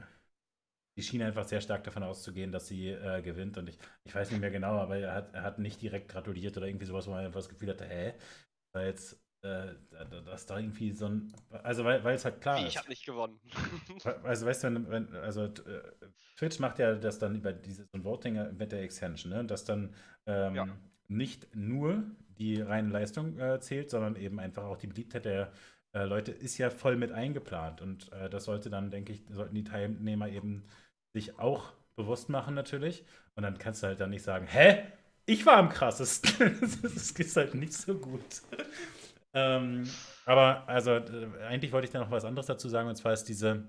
[0.96, 3.56] die schien einfach sehr stark davon auszugehen, dass sie äh, gewinnt.
[3.58, 6.56] Und ich, ich weiß nicht mehr genau, aber er hat, er hat nicht direkt gratuliert
[6.56, 8.14] oder irgendwie sowas, wo man einfach das Gefühl hatte, hä?
[8.74, 11.32] Weil jetzt, äh, da- da- dass da irgendwie so ein.
[11.62, 12.68] Also, weil es halt klar Wie, ist.
[12.68, 13.38] ich habe nicht gewonnen.
[14.24, 15.50] Also, weißt du, wenn, wenn also äh,
[16.36, 19.44] Twitch macht ja das dann über dieses so Voting äh, mit der Extension, ne?
[19.44, 19.94] Dass dann
[20.26, 20.66] ähm, Ja.
[21.08, 22.04] nicht nur
[22.38, 25.52] die reine Leistung äh, zählt, sondern eben einfach auch die Beliebtheit der
[25.92, 27.80] äh, Leute ist ja voll mit eingeplant.
[27.80, 30.64] Und äh, das sollte dann, denke ich, sollten die Teilnehmer eben
[31.14, 33.04] sich auch bewusst machen, natürlich.
[33.34, 34.84] Und dann kannst du halt dann nicht sagen, hä?
[35.26, 36.58] Ich war am krassesten.
[36.82, 38.42] das ist halt nicht so gut.
[39.34, 39.88] Ähm,
[40.24, 43.24] aber also äh, eigentlich wollte ich da noch was anderes dazu sagen, und zwar ist
[43.24, 43.68] diese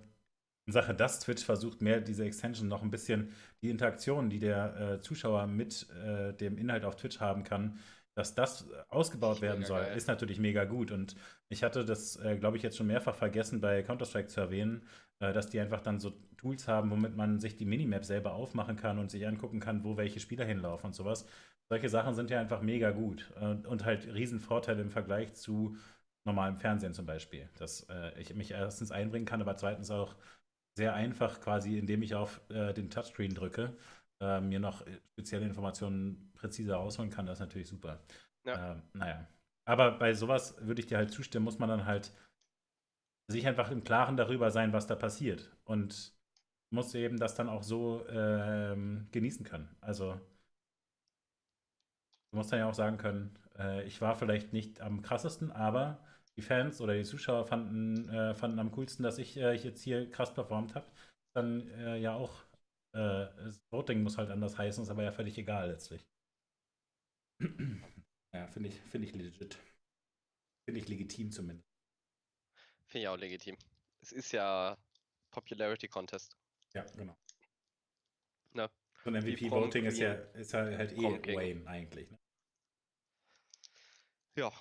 [0.66, 5.02] Sache, dass Twitch versucht, mehr diese Extension noch ein bisschen die Interaktion, die der äh,
[5.02, 7.80] Zuschauer mit äh, dem Inhalt auf Twitch haben kann,
[8.16, 9.98] dass das ausgebaut werden soll, geil.
[9.98, 10.92] ist natürlich mega gut.
[10.92, 11.16] Und
[11.50, 14.88] ich hatte das, äh, glaube ich, jetzt schon mehrfach vergessen, bei Counter-Strike zu erwähnen,
[15.20, 18.76] äh, dass die einfach dann so Tools haben, womit man sich die Minimap selber aufmachen
[18.76, 21.26] kann und sich angucken kann, wo welche Spieler hinlaufen und sowas.
[21.70, 25.78] Solche Sachen sind ja einfach mega gut und, und halt Riesenvorteile im Vergleich zu
[26.26, 27.50] normalem Fernsehen zum Beispiel.
[27.58, 30.16] Dass äh, ich mich erstens einbringen kann, aber zweitens auch
[30.78, 33.76] sehr einfach quasi, indem ich auf äh, den Touchscreen drücke,
[34.22, 37.26] äh, mir noch äh, spezielle Informationen präziser ausholen kann.
[37.26, 38.00] Das ist natürlich super.
[38.46, 38.74] Ja.
[38.74, 39.28] Ähm, naja.
[39.66, 42.12] Aber bei sowas würde ich dir halt zustimmen, muss man dann halt
[43.28, 45.56] sich einfach im Klaren darüber sein, was da passiert.
[45.64, 46.14] Und
[46.70, 49.70] muss eben das dann auch so ähm, genießen können.
[49.80, 50.20] Also
[52.34, 56.04] du musst dann ja auch sagen können, äh, ich war vielleicht nicht am krassesten, aber
[56.36, 60.10] die Fans oder die Zuschauer fanden, äh, fanden am coolsten, dass ich äh, jetzt hier
[60.10, 60.92] krass performt habe.
[61.36, 62.44] Dann äh, ja auch,
[62.94, 66.04] äh, das Voting muss halt anders heißen, ist aber ja völlig egal letztlich.
[68.34, 69.60] ja, finde ich, find ich legit.
[70.66, 71.70] Finde ich legitim zumindest.
[72.88, 73.58] Finde ich auch legitim.
[74.02, 74.76] Es ist ja
[75.30, 76.36] Popularity Contest.
[76.74, 77.16] Ja, genau.
[79.04, 81.36] So ein Wie MVP-Voting ist ja, ist halt, halt eh.
[81.36, 82.10] Wayne eigentlich.
[82.10, 82.18] Ne?
[84.36, 84.52] Ja,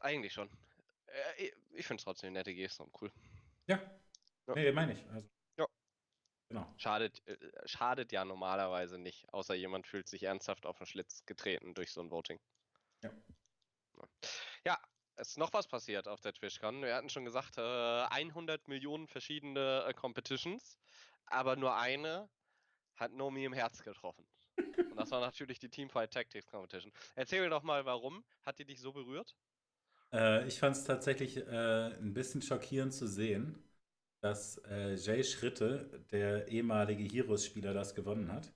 [0.00, 0.50] eigentlich schon.
[1.06, 3.12] Äh, ich- ich finde es trotzdem eine nette Geste und cool.
[3.66, 3.78] Ja,
[4.46, 4.54] Ja.
[4.54, 5.10] nee, meine ich.
[5.10, 5.28] Also,
[5.58, 5.66] Ja.
[6.48, 6.72] Genau.
[6.76, 7.36] Schadet, äh,
[7.66, 12.00] schadet ja normalerweise nicht, außer jemand fühlt sich ernsthaft auf den Schlitz getreten durch so
[12.00, 12.40] ein Voting.
[13.02, 13.10] Ja.
[14.64, 14.78] Ja,
[15.16, 16.82] es ist noch was passiert auf der TwitchCon.
[16.82, 20.78] Wir hatten schon gesagt, äh, 100 Millionen verschiedene äh, Competitions,
[21.26, 22.28] aber nur eine
[22.96, 24.26] hat Nomi im Herz getroffen.
[24.56, 26.92] Und das war natürlich die Teamfight Tactics Competition.
[27.14, 28.24] Erzähl mir doch mal, warum.
[28.42, 29.36] Hat die dich so berührt?
[30.12, 33.62] Äh, ich fand es tatsächlich äh, ein bisschen schockierend zu sehen,
[34.20, 38.52] dass äh, Jay Schritte, der ehemalige Heroes-Spieler, das gewonnen hat.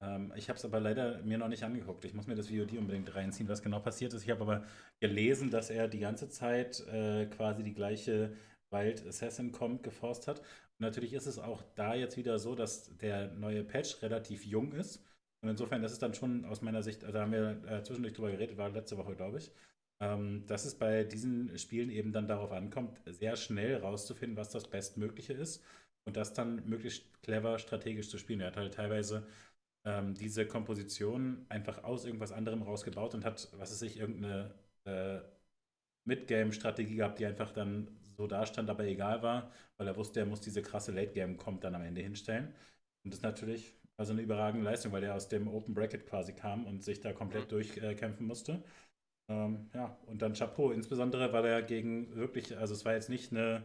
[0.00, 2.04] Ähm, ich habe es aber leider mir noch nicht angeguckt.
[2.04, 4.24] Ich muss mir das VOD unbedingt reinziehen, was genau passiert ist.
[4.24, 4.64] Ich habe aber
[5.00, 8.36] gelesen, dass er die ganze Zeit äh, quasi die gleiche
[8.70, 10.40] Wild Assassin kommt geforst hat.
[10.40, 14.72] Und natürlich ist es auch da jetzt wieder so, dass der neue Patch relativ jung
[14.72, 15.02] ist.
[15.42, 18.14] Und insofern, das ist dann schon aus meiner Sicht, also da haben wir äh, zwischendurch
[18.14, 19.52] drüber geredet, war letzte Woche, glaube ich,
[20.00, 24.68] ähm, dass es bei diesen Spielen eben dann darauf ankommt, sehr schnell rauszufinden, was das
[24.68, 25.62] Bestmögliche ist
[26.04, 28.40] und das dann möglichst clever strategisch zu spielen.
[28.40, 29.26] Er hat halt teilweise
[29.84, 34.54] ähm, diese Komposition einfach aus irgendwas anderem rausgebaut und hat, was weiß ich, irgendeine
[34.84, 35.20] äh,
[36.04, 40.40] Mid-Game-Strategie gehabt, die einfach dann so dastand, aber egal war, weil er wusste, er muss
[40.40, 42.54] diese krasse Late-Game-Comp dann am Ende hinstellen.
[43.04, 46.32] Und das ist natürlich also eine überragende Leistung, weil er aus dem Open Bracket quasi
[46.32, 47.48] kam und sich da komplett mhm.
[47.48, 48.62] durchkämpfen musste.
[49.28, 53.32] Ähm, ja, und dann Chapeau, insbesondere, weil er gegen wirklich, also es war jetzt nicht
[53.32, 53.64] eine,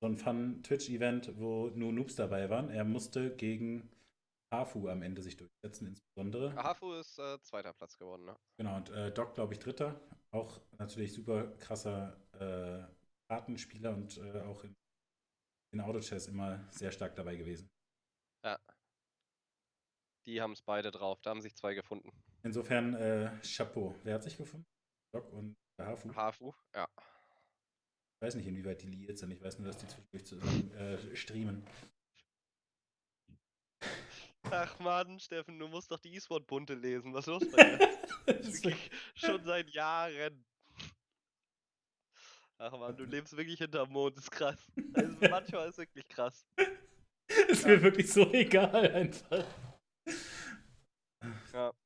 [0.00, 2.70] so ein Fun-Twitch-Event, wo nur Noobs dabei waren.
[2.70, 3.90] Er musste gegen
[4.52, 6.54] Hafu am Ende sich durchsetzen, insbesondere.
[6.54, 8.36] Hafu ist äh, zweiter Platz geworden, ne?
[8.56, 10.00] Genau, und äh, Doc, glaube ich, dritter.
[10.30, 12.82] Auch natürlich super krasser äh,
[13.28, 14.74] Kartenspieler und äh, auch in,
[15.72, 17.68] in Autochess immer sehr stark dabei gewesen.
[20.26, 22.10] Die haben es beide drauf, da haben sich zwei gefunden.
[22.42, 23.94] Insofern, äh, Chapeau.
[24.04, 24.66] Wer hat sich gefunden?
[25.12, 26.14] Doc und Hafu?
[26.14, 26.88] Hafu, ja.
[26.96, 29.30] Ich weiß nicht, inwieweit die liiert sind.
[29.32, 31.66] Ich weiß nur, dass die zwischendurch zusammen äh, streamen.
[34.50, 37.12] Ach man, Steffen, du musst doch die E-Sport-Bunte lesen.
[37.12, 37.94] Was ist los bei dir?
[39.14, 40.44] schon seit Jahren.
[42.58, 44.72] Ach man, du lebst wirklich hinterm Mond, das ist krass.
[44.94, 46.46] Also manchmal ist es wirklich krass.
[47.48, 49.44] ist mir wirklich so egal einfach.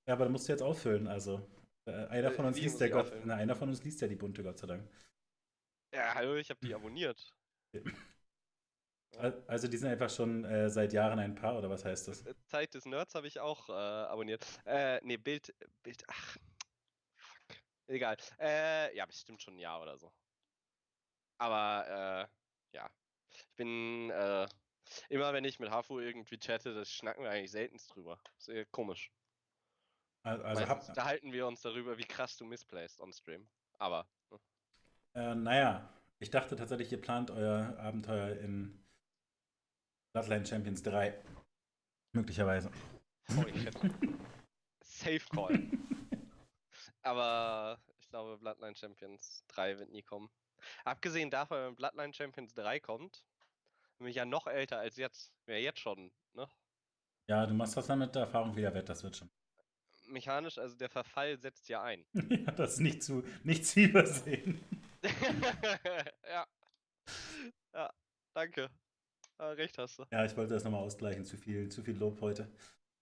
[0.08, 0.12] Ja.
[0.12, 1.46] ja, aber da musst du jetzt auffüllen, also.
[1.84, 4.16] Äh, einer von uns Wie liest der Gott, na, einer von uns liest ja die
[4.16, 4.88] bunte, Gott sei Dank.
[5.94, 7.32] Ja, hallo, ich habe die abonniert.
[9.46, 12.24] Also die sind einfach schon äh, seit Jahren ein Paar, oder was heißt das?
[12.26, 14.46] Äh, Zeit des Nerds habe ich auch äh, abonniert.
[14.64, 16.36] Äh, nee, Bild, Bild, ach,
[17.16, 17.56] fuck.
[17.88, 18.16] Egal.
[18.38, 20.12] Äh, ja, bestimmt schon ein Jahr oder so.
[21.38, 22.88] Aber, äh, ja.
[23.30, 24.46] Ich bin, äh,
[25.08, 28.20] immer wenn ich mit Hafu irgendwie chatte, das schnacken wir eigentlich seltenst drüber.
[28.38, 29.10] Sehr komisch.
[30.22, 33.48] Also, also hab, da halten wir uns darüber, wie krass du missplayst on Stream.
[33.78, 34.06] Aber.
[34.30, 34.38] Ne?
[35.14, 35.88] Äh, naja,
[36.18, 38.84] ich dachte tatsächlich, ihr plant euer Abenteuer in
[40.12, 41.14] Bloodline Champions 3.
[42.12, 42.70] Möglicherweise.
[43.36, 43.74] Holy shit.
[44.82, 45.70] Safe Call.
[47.02, 50.28] Aber ich glaube, Bloodline Champions 3 wird nie kommen.
[50.84, 53.24] Abgesehen davon, wenn Bloodline Champions 3 kommt,
[53.98, 55.32] bin ich ja noch älter als jetzt.
[55.46, 56.48] Wäre jetzt schon, ne?
[57.28, 59.30] Ja, du machst das dann mit der Erfahrung wieder wett, das wird schon.
[60.08, 62.04] Mechanisch, also der Verfall setzt ja ein.
[62.14, 64.60] ja, das ist nicht zu, nicht zu übersehen.
[66.28, 66.46] ja.
[67.72, 67.90] Ja,
[68.34, 68.70] danke.
[69.38, 70.04] Ah, recht hast du.
[70.10, 71.24] Ja, ich wollte das nochmal ausgleichen.
[71.24, 72.50] Zu viel, zu viel Lob heute.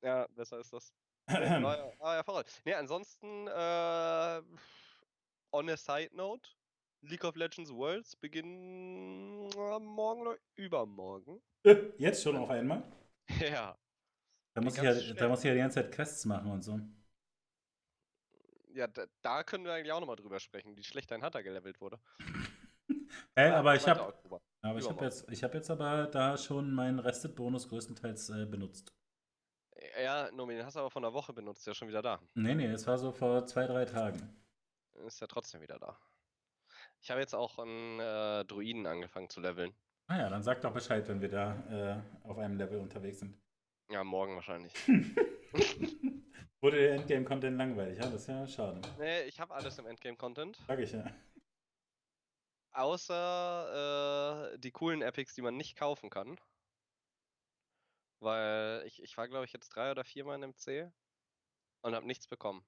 [0.03, 0.93] Ja, besser ist das.
[1.27, 2.45] ah, ja, voll.
[2.65, 4.43] Nee, ansonsten, äh,
[5.53, 6.49] on a side note,
[7.01, 11.41] League of Legends Worlds beginnen äh, morgen oder übermorgen.
[11.99, 12.83] Jetzt schon auf einmal?
[13.41, 13.77] Ja.
[14.55, 16.81] Da muss, ich ja, da muss ich ja die ganze Zeit Quests machen und so.
[18.77, 21.81] Ja, da, da können wir eigentlich auch nochmal drüber sprechen, wie schlecht dein Hunter gelevelt
[21.81, 21.99] wurde.
[23.35, 24.13] Ey, aber ich habe
[24.61, 28.93] aber ich habe jetzt, hab jetzt aber da schon meinen Rested-Bonus größtenteils äh, benutzt.
[30.03, 32.21] Ja, Nomi, den hast du aber von einer Woche benutzt, ja schon wieder da.
[32.35, 34.37] Nee, nee, es war so vor zwei, drei Tagen.
[35.07, 35.99] Ist ja trotzdem wieder da.
[37.01, 39.75] Ich habe jetzt auch einen äh, Druiden angefangen zu leveln.
[40.09, 43.39] Ah ja, dann sag doch Bescheid, wenn wir da äh, auf einem Level unterwegs sind.
[43.91, 44.75] Ja, morgen wahrscheinlich.
[46.67, 47.97] Wurde der Endgame-Content langweilig?
[47.97, 48.81] Ja, das ist ja schade.
[48.99, 50.59] Nee, ich habe alles im Endgame-Content.
[50.67, 51.05] Sag ich ja.
[52.73, 56.37] Außer äh, die coolen Epics, die man nicht kaufen kann.
[58.19, 60.91] Weil ich, ich war, glaube ich, jetzt drei oder viermal in MC
[61.83, 62.67] und habe nichts bekommen.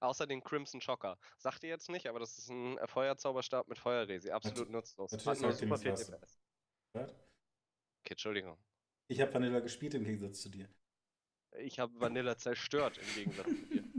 [0.00, 1.16] Außer den Crimson Shocker.
[1.38, 4.30] Sagt ihr jetzt nicht, aber das ist ein Feuerzauberstab mit Feuerresi.
[4.30, 5.12] Absolut Nat nutzlos.
[5.12, 6.42] Natürlich Hat nur super viel DPS.
[6.92, 7.08] Okay,
[8.10, 8.58] Entschuldigung.
[9.08, 10.68] Ich habe Vanilla gespielt im Gegensatz zu dir.
[11.58, 13.84] Ich habe Vanilla zerstört im Gegensatz zu dir.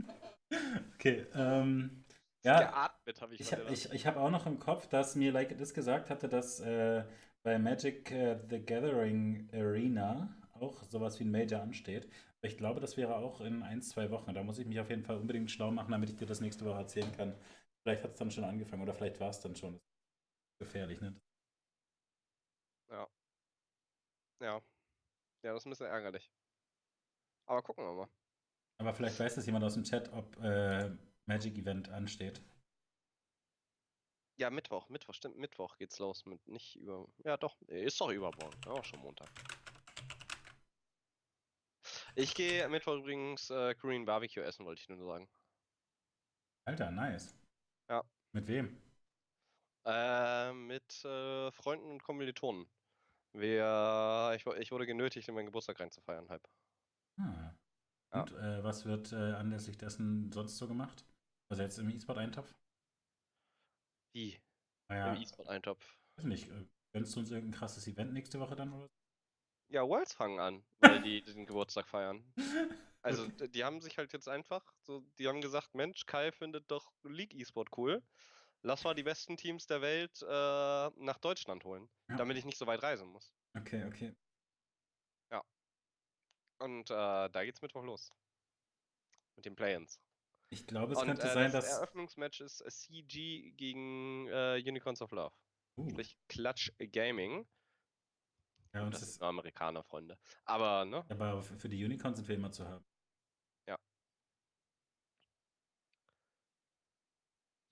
[0.96, 2.04] Okay, ähm,
[2.44, 3.40] ja, geatmet habe ich.
[3.40, 6.60] Ich, ich, ich habe auch noch im Kopf, dass mir Like It gesagt hatte, dass
[6.60, 7.04] äh,
[7.42, 12.04] bei Magic äh, the Gathering Arena auch sowas wie ein Major ansteht.
[12.38, 14.34] Aber ich glaube, das wäre auch in ein, zwei Wochen.
[14.34, 16.66] Da muss ich mich auf jeden Fall unbedingt schlau machen, damit ich dir das nächste
[16.66, 17.34] Woche erzählen kann,
[17.82, 19.80] Vielleicht hat es dann schon angefangen oder vielleicht war es dann schon.
[20.60, 21.20] Gefährlich, ne?
[22.88, 23.08] Ja.
[24.40, 24.62] Ja.
[25.42, 26.30] Ja, das ist ein bisschen ärgerlich.
[27.46, 28.08] Aber gucken wir mal.
[28.78, 30.90] Aber vielleicht weiß das jemand aus dem Chat, ob äh,
[31.26, 32.42] Magic Event ansteht.
[34.38, 37.06] Ja, Mittwoch, Mittwoch, stimmt, Mittwoch geht's los mit nicht über.
[37.24, 38.58] Ja, doch, ist doch übermorgen.
[38.64, 39.28] Ja, auch schon Montag.
[42.14, 45.28] Ich gehe Mittwoch übrigens äh, Korean Barbecue essen, wollte ich nur sagen.
[46.64, 47.34] Alter, nice.
[47.88, 48.02] Ja.
[48.32, 48.80] Mit wem?
[49.84, 52.66] Äh, mit äh, Freunden und Kommilitonen.
[53.32, 56.46] Wir, ich, ich wurde genötigt, in meinen Geburtstag reinzufeiern, halb.
[57.22, 57.54] Ah.
[58.14, 58.22] Ja.
[58.22, 61.04] Und äh, was wird äh, anlässlich dessen sonst so gemacht?
[61.50, 62.52] Also jetzt im E-Sport-Eintopf?
[64.14, 64.38] Wie?
[64.90, 65.96] Naja, Im E-Sport-Eintopf.
[66.16, 66.48] weiß nicht.
[66.48, 68.90] äh, Gönnst du uns irgendein krasses Event nächste Woche dann oder?
[69.70, 72.22] Ja, Worlds fangen an, weil die den Geburtstag feiern.
[73.00, 76.92] Also, die haben sich halt jetzt einfach, so, die haben gesagt, Mensch, Kai findet doch
[77.04, 78.02] League E-Sport cool.
[78.62, 82.16] Lass mal die besten Teams der Welt äh, nach Deutschland holen, Ja.
[82.16, 83.32] damit ich nicht so weit reisen muss.
[83.58, 84.14] Okay, okay.
[86.62, 88.12] Und äh, da geht's Mittwoch los.
[89.36, 90.00] Mit den Play-ins.
[90.50, 91.78] Ich glaube, es Und könnte äh, sein, das dass.
[91.78, 95.34] Eröffnungsmatch ist CG gegen äh, Unicorns of Love.
[95.76, 97.46] Uh, Sprich Clutch Gaming.
[98.74, 100.18] ja, uns das ist, Amerikaner, Freunde.
[100.44, 101.04] Aber, ne?
[101.08, 102.84] aber für die Unicorns sind wir immer zu haben.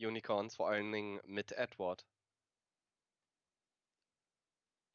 [0.00, 2.06] Unicorns vor allen Dingen mit Edward.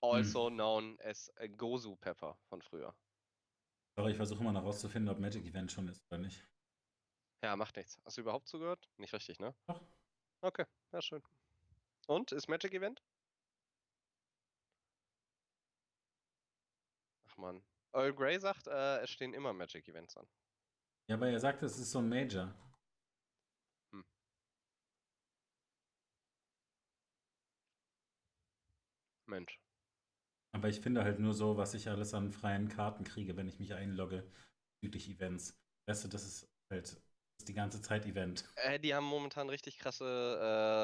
[0.03, 0.11] Hm.
[0.11, 2.95] Also known as Gozu Pepper von früher.
[3.97, 6.45] Sorry, ich versuche immer noch rauszufinden, ob Magic Event schon ist oder nicht.
[7.41, 7.97] Ja, macht nichts.
[8.03, 8.89] Hast du überhaupt zugehört?
[8.97, 9.55] Nicht richtig, ne?
[9.67, 9.81] Doch.
[10.41, 11.23] Okay, ja, schön.
[12.07, 13.01] Und, ist Magic Event?
[17.29, 17.63] Ach man.
[17.93, 20.27] Earl Grey sagt, äh, es stehen immer Magic Events an.
[21.07, 22.53] Ja, aber er sagte, es ist so ein Major.
[29.27, 29.59] Mensch.
[30.55, 33.59] Aber ich finde halt nur so, was ich alles an freien Karten kriege, wenn ich
[33.59, 34.23] mich einlogge
[34.79, 35.53] bezüglich Events.
[35.85, 38.45] Weißt du, das ist halt das ist die ganze Zeit Event.
[38.55, 40.05] Äh, die haben momentan richtig krasse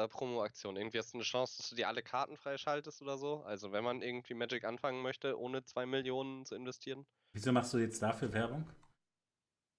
[0.04, 0.76] äh, Promo-Aktionen.
[0.76, 3.42] Irgendwie hast du eine Chance, dass du dir alle Karten freischaltest oder so.
[3.44, 7.06] Also wenn man irgendwie Magic anfangen möchte, ohne 2 Millionen zu investieren.
[7.32, 8.68] Wieso machst du jetzt dafür Werbung?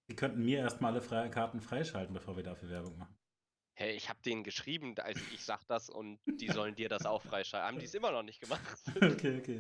[0.10, 3.16] Die könnten mir erstmal alle freie Karten freischalten, bevor wir dafür Werbung machen.
[3.76, 7.24] Hey, ich habe denen geschrieben, also ich sag das und die sollen dir das auch
[7.24, 7.68] freischalten.
[7.68, 8.62] Haben die es immer noch nicht gemacht?
[9.02, 9.60] okay, okay.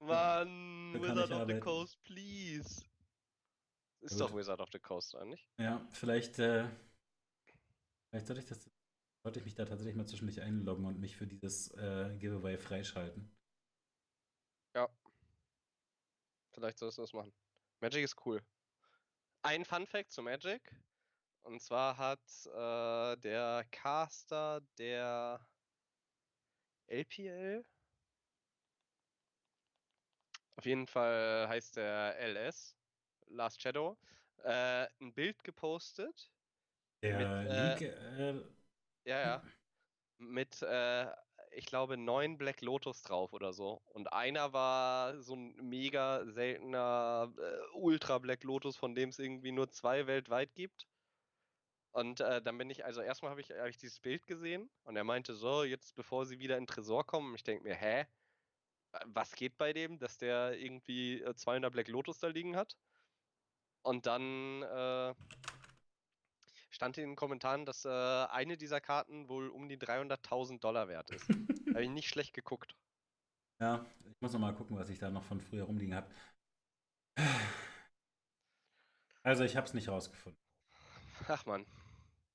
[0.00, 1.60] Mann, Wizard of the arbeiten.
[1.60, 2.84] Coast, please.
[4.02, 4.36] Ist Ja, doch gut.
[4.36, 5.48] Wizard of the Coast, eigentlich?
[5.58, 6.68] Ja, vielleicht, äh,
[8.10, 8.70] vielleicht sollte ich das,
[9.24, 13.30] sollte ich mich da tatsächlich mal zwischendurch einloggen und mich für dieses äh, Giveaway freischalten.
[14.74, 14.88] Ja.
[16.52, 17.32] Vielleicht solltest du das machen.
[17.80, 18.40] Magic ist cool.
[19.42, 20.62] Ein Fun Fact zu Magic.
[21.42, 25.40] Und zwar hat äh, der Caster der
[26.86, 27.64] LPL.
[30.56, 32.76] Auf jeden Fall heißt der LS,
[33.26, 33.96] Last Shadow,
[34.44, 36.30] äh, ein Bild gepostet.
[37.02, 38.44] Der Mit, äh, äh,
[39.04, 39.42] Ja, ja.
[40.18, 41.06] Mit, äh,
[41.50, 43.82] ich glaube, neun Black Lotus drauf oder so.
[43.86, 49.52] Und einer war so ein mega seltener äh, Ultra Black Lotus, von dem es irgendwie
[49.52, 50.86] nur zwei weltweit gibt.
[51.92, 54.96] Und äh, dann bin ich, also erstmal habe ich, hab ich dieses Bild gesehen und
[54.96, 58.00] er meinte so, jetzt bevor sie wieder in den Tresor kommen, ich denke mir, hä?
[58.92, 62.76] Äh, Was geht bei dem, dass der irgendwie äh, 200 Black Lotus da liegen hat?
[63.82, 65.14] Und dann äh,
[66.70, 71.10] stand in den Kommentaren, dass äh, eine dieser Karten wohl um die 300.000 Dollar wert
[71.10, 71.28] ist.
[71.72, 72.76] Habe ich nicht schlecht geguckt.
[73.60, 76.10] ja, ich muss noch mal gucken, was ich da noch von früher rumliegen habe.
[79.24, 80.40] Also, ich habe es nicht rausgefunden.
[81.28, 81.66] Ach man.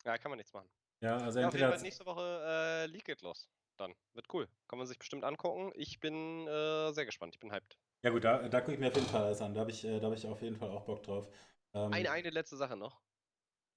[0.07, 0.69] Ja, kann man nichts machen.
[1.01, 3.49] Ja, also Ja, auf jeden Fall nächste Woche äh, League geht los.
[3.75, 3.93] Dann.
[4.13, 4.47] Wird cool.
[4.69, 5.73] Kann man sich bestimmt angucken.
[5.75, 7.35] Ich bin äh, sehr gespannt.
[7.35, 7.77] Ich bin hyped.
[8.03, 9.53] Ja gut, da, da gucke ich mir auf jeden Fall alles an.
[9.53, 11.27] Da habe ich, äh, da hab ich auf jeden Fall auch Bock drauf.
[11.73, 13.01] Ähm, Eine, eine letzte Sache noch.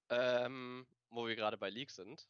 [0.09, 2.29] Ähm, wo wir gerade bei League sind.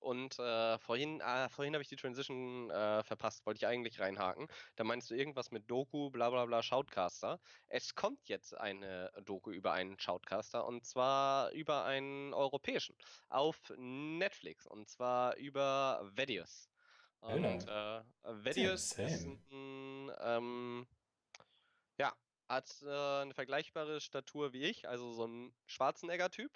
[0.00, 4.48] Und äh, vorhin, ah, vorhin habe ich die Transition äh, verpasst, wollte ich eigentlich reinhaken.
[4.76, 7.38] Da meinst du irgendwas mit Doku, bla bla bla, Shoutcaster.
[7.68, 12.96] Es kommt jetzt eine Doku über einen Shoutcaster und zwar über einen europäischen
[13.28, 16.70] auf Netflix und zwar über Vedius.
[17.20, 20.86] Und äh, Vedius ist ein, ähm,
[21.98, 22.14] ja,
[22.48, 26.50] hat äh, eine vergleichbare Statur wie ich, also so ein Schwarzenegger-Typ.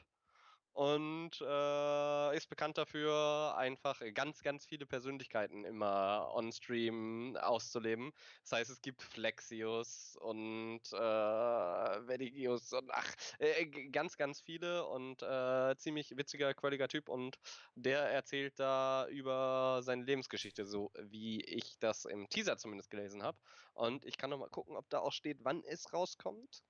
[0.75, 8.13] Und äh, ist bekannt dafür, einfach ganz, ganz viele Persönlichkeiten immer on-stream auszuleben.
[8.43, 15.23] Das heißt, es gibt Flexius und äh, Vedigius und ach, äh, ganz, ganz viele und
[15.23, 17.39] äh, ziemlich witziger, quäliger Typ und
[17.77, 23.39] der erzählt da über seine Lebensgeschichte, so wie ich das im Teaser zumindest gelesen habe.
[23.75, 26.63] Und ich kann noch mal gucken, ob da auch steht, wann es rauskommt.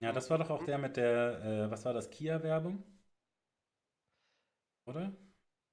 [0.00, 2.82] Ja, das war doch auch der mit der, äh, was war das, Kia-Werbung?
[4.86, 5.12] Oder?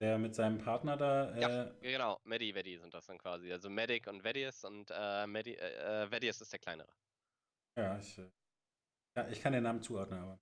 [0.02, 1.32] Der mit seinem Partner da.
[1.36, 1.50] Äh, Ja,
[1.82, 3.52] genau, Medi Vedi sind das dann quasi.
[3.52, 6.94] Also Medic und Vedius und äh, Medi, äh, äh, Vedius ist der kleinere.
[7.76, 8.30] ja, ich, äh,
[9.18, 10.40] ja, ich kann den Namen zuordnen, aber.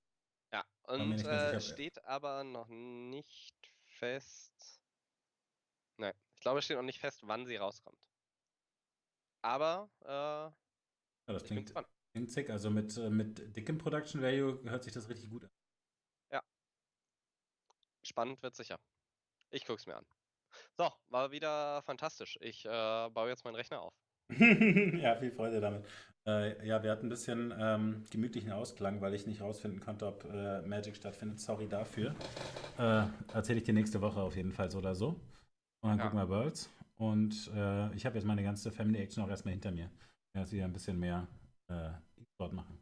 [0.54, 3.56] Ja, und äh, steht aber noch nicht
[3.88, 4.80] fest.
[5.98, 8.10] Nein, ich glaube, es steht noch nicht fest, wann sie rauskommt.
[9.42, 10.52] Aber äh,
[11.28, 11.74] Ja, das klingt,
[12.28, 12.50] sick.
[12.50, 15.50] Also mit, äh, mit dickem Production Value hört sich das richtig gut an.
[18.04, 18.78] Spannend wird sicher.
[19.52, 20.06] Ich guck's mir an.
[20.78, 22.38] So, war wieder fantastisch.
[22.42, 23.94] Ich äh, baue jetzt meinen Rechner auf.
[24.30, 25.86] ja, viel Freude damit.
[26.26, 30.24] Äh, ja, wir hatten ein bisschen ähm, gemütlichen Ausklang, weil ich nicht rausfinden konnte, ob
[30.26, 31.40] äh, Magic stattfindet.
[31.40, 32.16] Sorry dafür.
[32.78, 35.10] Äh, Erzähle ich dir nächste Woche auf jeden Fall so oder so.
[35.82, 36.04] Und dann Ja.
[36.06, 36.70] gucken wir Worlds.
[36.98, 39.90] Und äh, ich habe jetzt meine ganze Family Action auch erstmal hinter mir.
[40.36, 41.28] Ja, jetzt wieder ein bisschen mehr
[41.70, 41.92] äh,
[42.40, 42.76] E-Sport machen.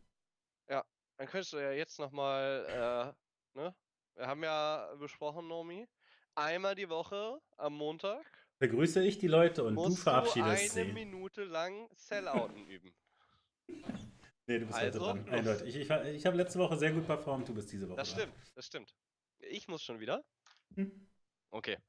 [1.20, 3.16] Dann könntest du ja jetzt nochmal,
[3.56, 3.76] äh, ne?
[4.14, 5.88] Wir haben ja besprochen, Nomi.
[6.36, 8.24] Einmal die Woche am Montag
[8.60, 10.94] Begrüße ich die Leute und du musst du verabschiedest eine sie.
[10.94, 12.94] Minute lang Sellouten üben.
[14.46, 15.26] Nee, du bist heute Also, dran.
[15.26, 15.34] los.
[15.34, 15.76] Eindeutig.
[15.76, 18.20] Ich, ich, ich habe letzte Woche sehr gut performt, du bist diese Woche Das dran.
[18.22, 18.96] stimmt, das stimmt.
[19.40, 20.24] Ich muss schon wieder.
[20.76, 21.10] Hm.
[21.50, 21.80] Okay.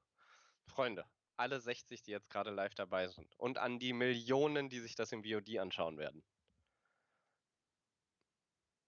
[0.64, 1.04] Freunde,
[1.36, 5.12] alle 60, die jetzt gerade live dabei sind und an die Millionen, die sich das
[5.12, 6.24] im VOD anschauen werden.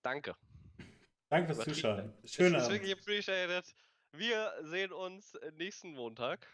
[0.02, 0.34] Danke.
[1.28, 1.64] Danke fürs.
[1.64, 2.12] Zuschauen.
[2.22, 2.74] Es Schönen ist Abend.
[2.74, 3.64] wirklich appreciated.
[4.16, 6.46] Wir sehen uns nächsten Montag.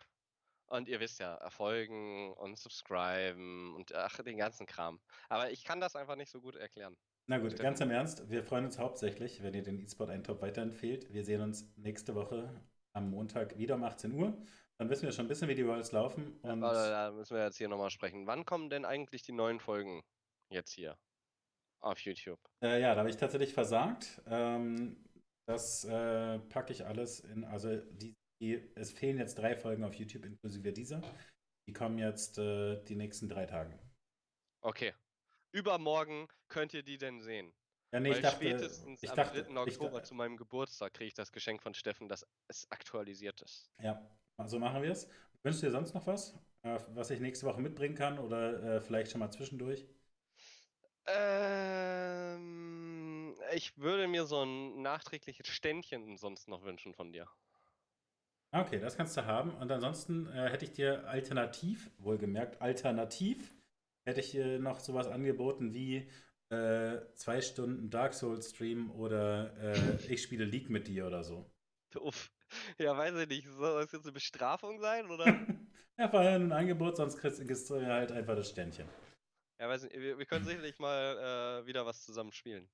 [0.68, 4.98] Und ihr wisst ja, erfolgen und subscriben und ach, den ganzen Kram.
[5.28, 6.96] Aber ich kann das einfach nicht so gut erklären.
[7.28, 7.62] Na gut, Stimmt.
[7.62, 11.12] ganz im Ernst, wir freuen uns hauptsächlich, wenn ihr den E-Sport einen Top weiterempfehlt.
[11.12, 12.50] Wir sehen uns nächste Woche
[12.94, 14.36] am Montag wieder um 18 Uhr.
[14.78, 16.38] Dann wissen wir schon ein bisschen, wie die Worlds laufen.
[16.42, 18.26] Und Aber da müssen wir jetzt hier nochmal sprechen.
[18.26, 20.02] Wann kommen denn eigentlich die neuen Folgen
[20.50, 20.98] jetzt hier
[21.86, 22.38] auf YouTube?
[22.62, 24.20] äh, ja, da habe ich tatsächlich versagt.
[24.26, 24.96] Ähm,
[25.48, 29.94] das äh, packe ich alles in, also die, die, es fehlen jetzt drei Folgen auf
[29.94, 31.00] YouTube inklusive dieser.
[31.68, 33.78] Die kommen jetzt äh, die nächsten drei Tage.
[34.62, 34.94] Okay.
[35.52, 37.52] Übermorgen könnt ihr die denn sehen.
[37.92, 39.50] Ja, nee, Weil ich dachte, spätestens ich am dachte, 3.
[39.50, 43.70] ich Oktober zu meinem Geburtstag kriege ich das Geschenk von Steffen, dass es aktualisiert ist.
[43.80, 44.04] Ja,
[44.44, 45.08] so machen wir es.
[45.44, 48.80] Wünschst du dir sonst noch was, äh, was ich nächste Woche mitbringen kann oder äh,
[48.80, 49.86] vielleicht schon mal zwischendurch?
[51.06, 52.56] Ähm,
[53.54, 57.28] ich würde mir so ein nachträgliches Ständchen sonst noch wünschen von dir.
[58.52, 59.50] Okay, das kannst du haben.
[59.54, 63.52] Und ansonsten äh, hätte ich dir alternativ, wohlgemerkt, alternativ,
[64.04, 66.08] hätte ich dir noch sowas angeboten wie
[66.48, 71.50] äh, zwei Stunden Dark Souls Stream oder äh, ich spiele League mit dir oder so.
[71.96, 72.30] Uff.
[72.78, 73.48] Ja, weiß ich nicht.
[73.48, 75.26] Soll das jetzt eine Bestrafung sein oder?
[75.98, 78.88] ja, vorher ein Angebot, sonst kriegst, du halt einfach das Sternchen.
[79.58, 79.94] Ja, weiß nicht.
[79.94, 82.68] Wir, wir können sicherlich mal äh, wieder was zusammen spielen.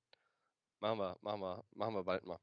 [0.79, 2.39] Machen wir, machen wir, machen wir bald mal.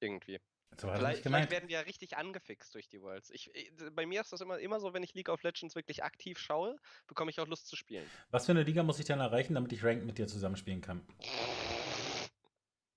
[0.00, 0.40] Irgendwie.
[0.78, 3.30] So Vielleicht, vielleicht werden die ja richtig angefixt durch die Worlds.
[3.30, 6.04] Ich, ich, bei mir ist das immer, immer so, wenn ich League of Legends wirklich
[6.04, 6.76] aktiv schaue,
[7.06, 8.06] bekomme ich auch Lust zu spielen.
[8.30, 11.06] Was für eine Liga muss ich denn erreichen, damit ich Ranked mit dir zusammenspielen kann?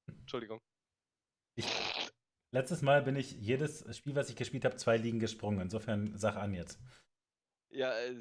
[0.07, 0.59] Entschuldigung.
[2.51, 5.61] Letztes Mal bin ich jedes Spiel, was ich gespielt habe, zwei Ligen gesprungen.
[5.61, 6.79] Insofern sag an jetzt.
[7.71, 8.11] Ja, äh,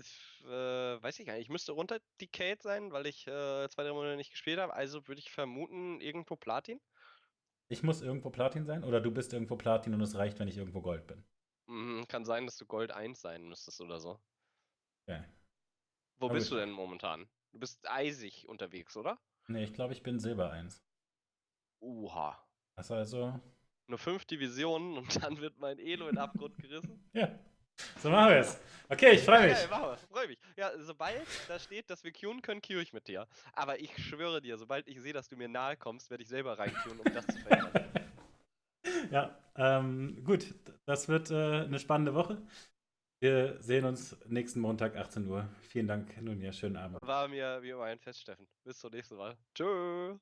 [0.44, 1.42] äh, weiß ich gar nicht.
[1.42, 4.74] Ich müsste runter Decade sein, weil ich äh, zwei, drei Monate nicht gespielt habe.
[4.74, 6.80] Also würde ich vermuten, irgendwo Platin.
[7.68, 10.56] Ich muss irgendwo Platin sein oder du bist irgendwo Platin und es reicht, wenn ich
[10.56, 11.24] irgendwo Gold bin.
[11.66, 14.18] Mhm, kann sein, dass du Gold 1 sein müsstest oder so.
[15.06, 15.24] Okay.
[16.18, 16.56] Wo Na bist gut.
[16.56, 17.28] du denn momentan?
[17.52, 19.18] Du bist eisig unterwegs, oder?
[19.48, 20.82] Nee, ich glaube, ich bin Silber 1.
[21.80, 22.38] Uha.
[22.76, 23.40] Das also.
[23.86, 27.02] Nur fünf Divisionen und dann wird mein Elo in Abgrund gerissen.
[27.14, 27.38] Ja.
[28.02, 28.60] So machen wir es.
[28.90, 29.58] Okay, ich freue mich.
[29.60, 29.96] Ja, machen wir.
[29.96, 30.38] Freu mich.
[30.56, 33.26] Ja, sobald da steht, dass wir queuen können, queue ich mit dir.
[33.52, 36.58] Aber ich schwöre dir, sobald ich sehe, dass du mir nahe kommst, werde ich selber
[36.58, 37.84] reinqueuen, um das zu verhindern.
[39.10, 40.54] Ja, ähm, gut.
[40.86, 42.42] Das wird äh, eine spannende Woche.
[43.20, 45.48] Wir sehen uns nächsten Montag, 18 Uhr.
[45.68, 46.52] Vielen Dank, Nunja.
[46.52, 46.98] Schönen Abend.
[47.02, 48.46] War mir wie immer ein Fest, Steffen.
[48.64, 49.36] Bis zum nächsten Mal.
[49.54, 50.18] Tschö.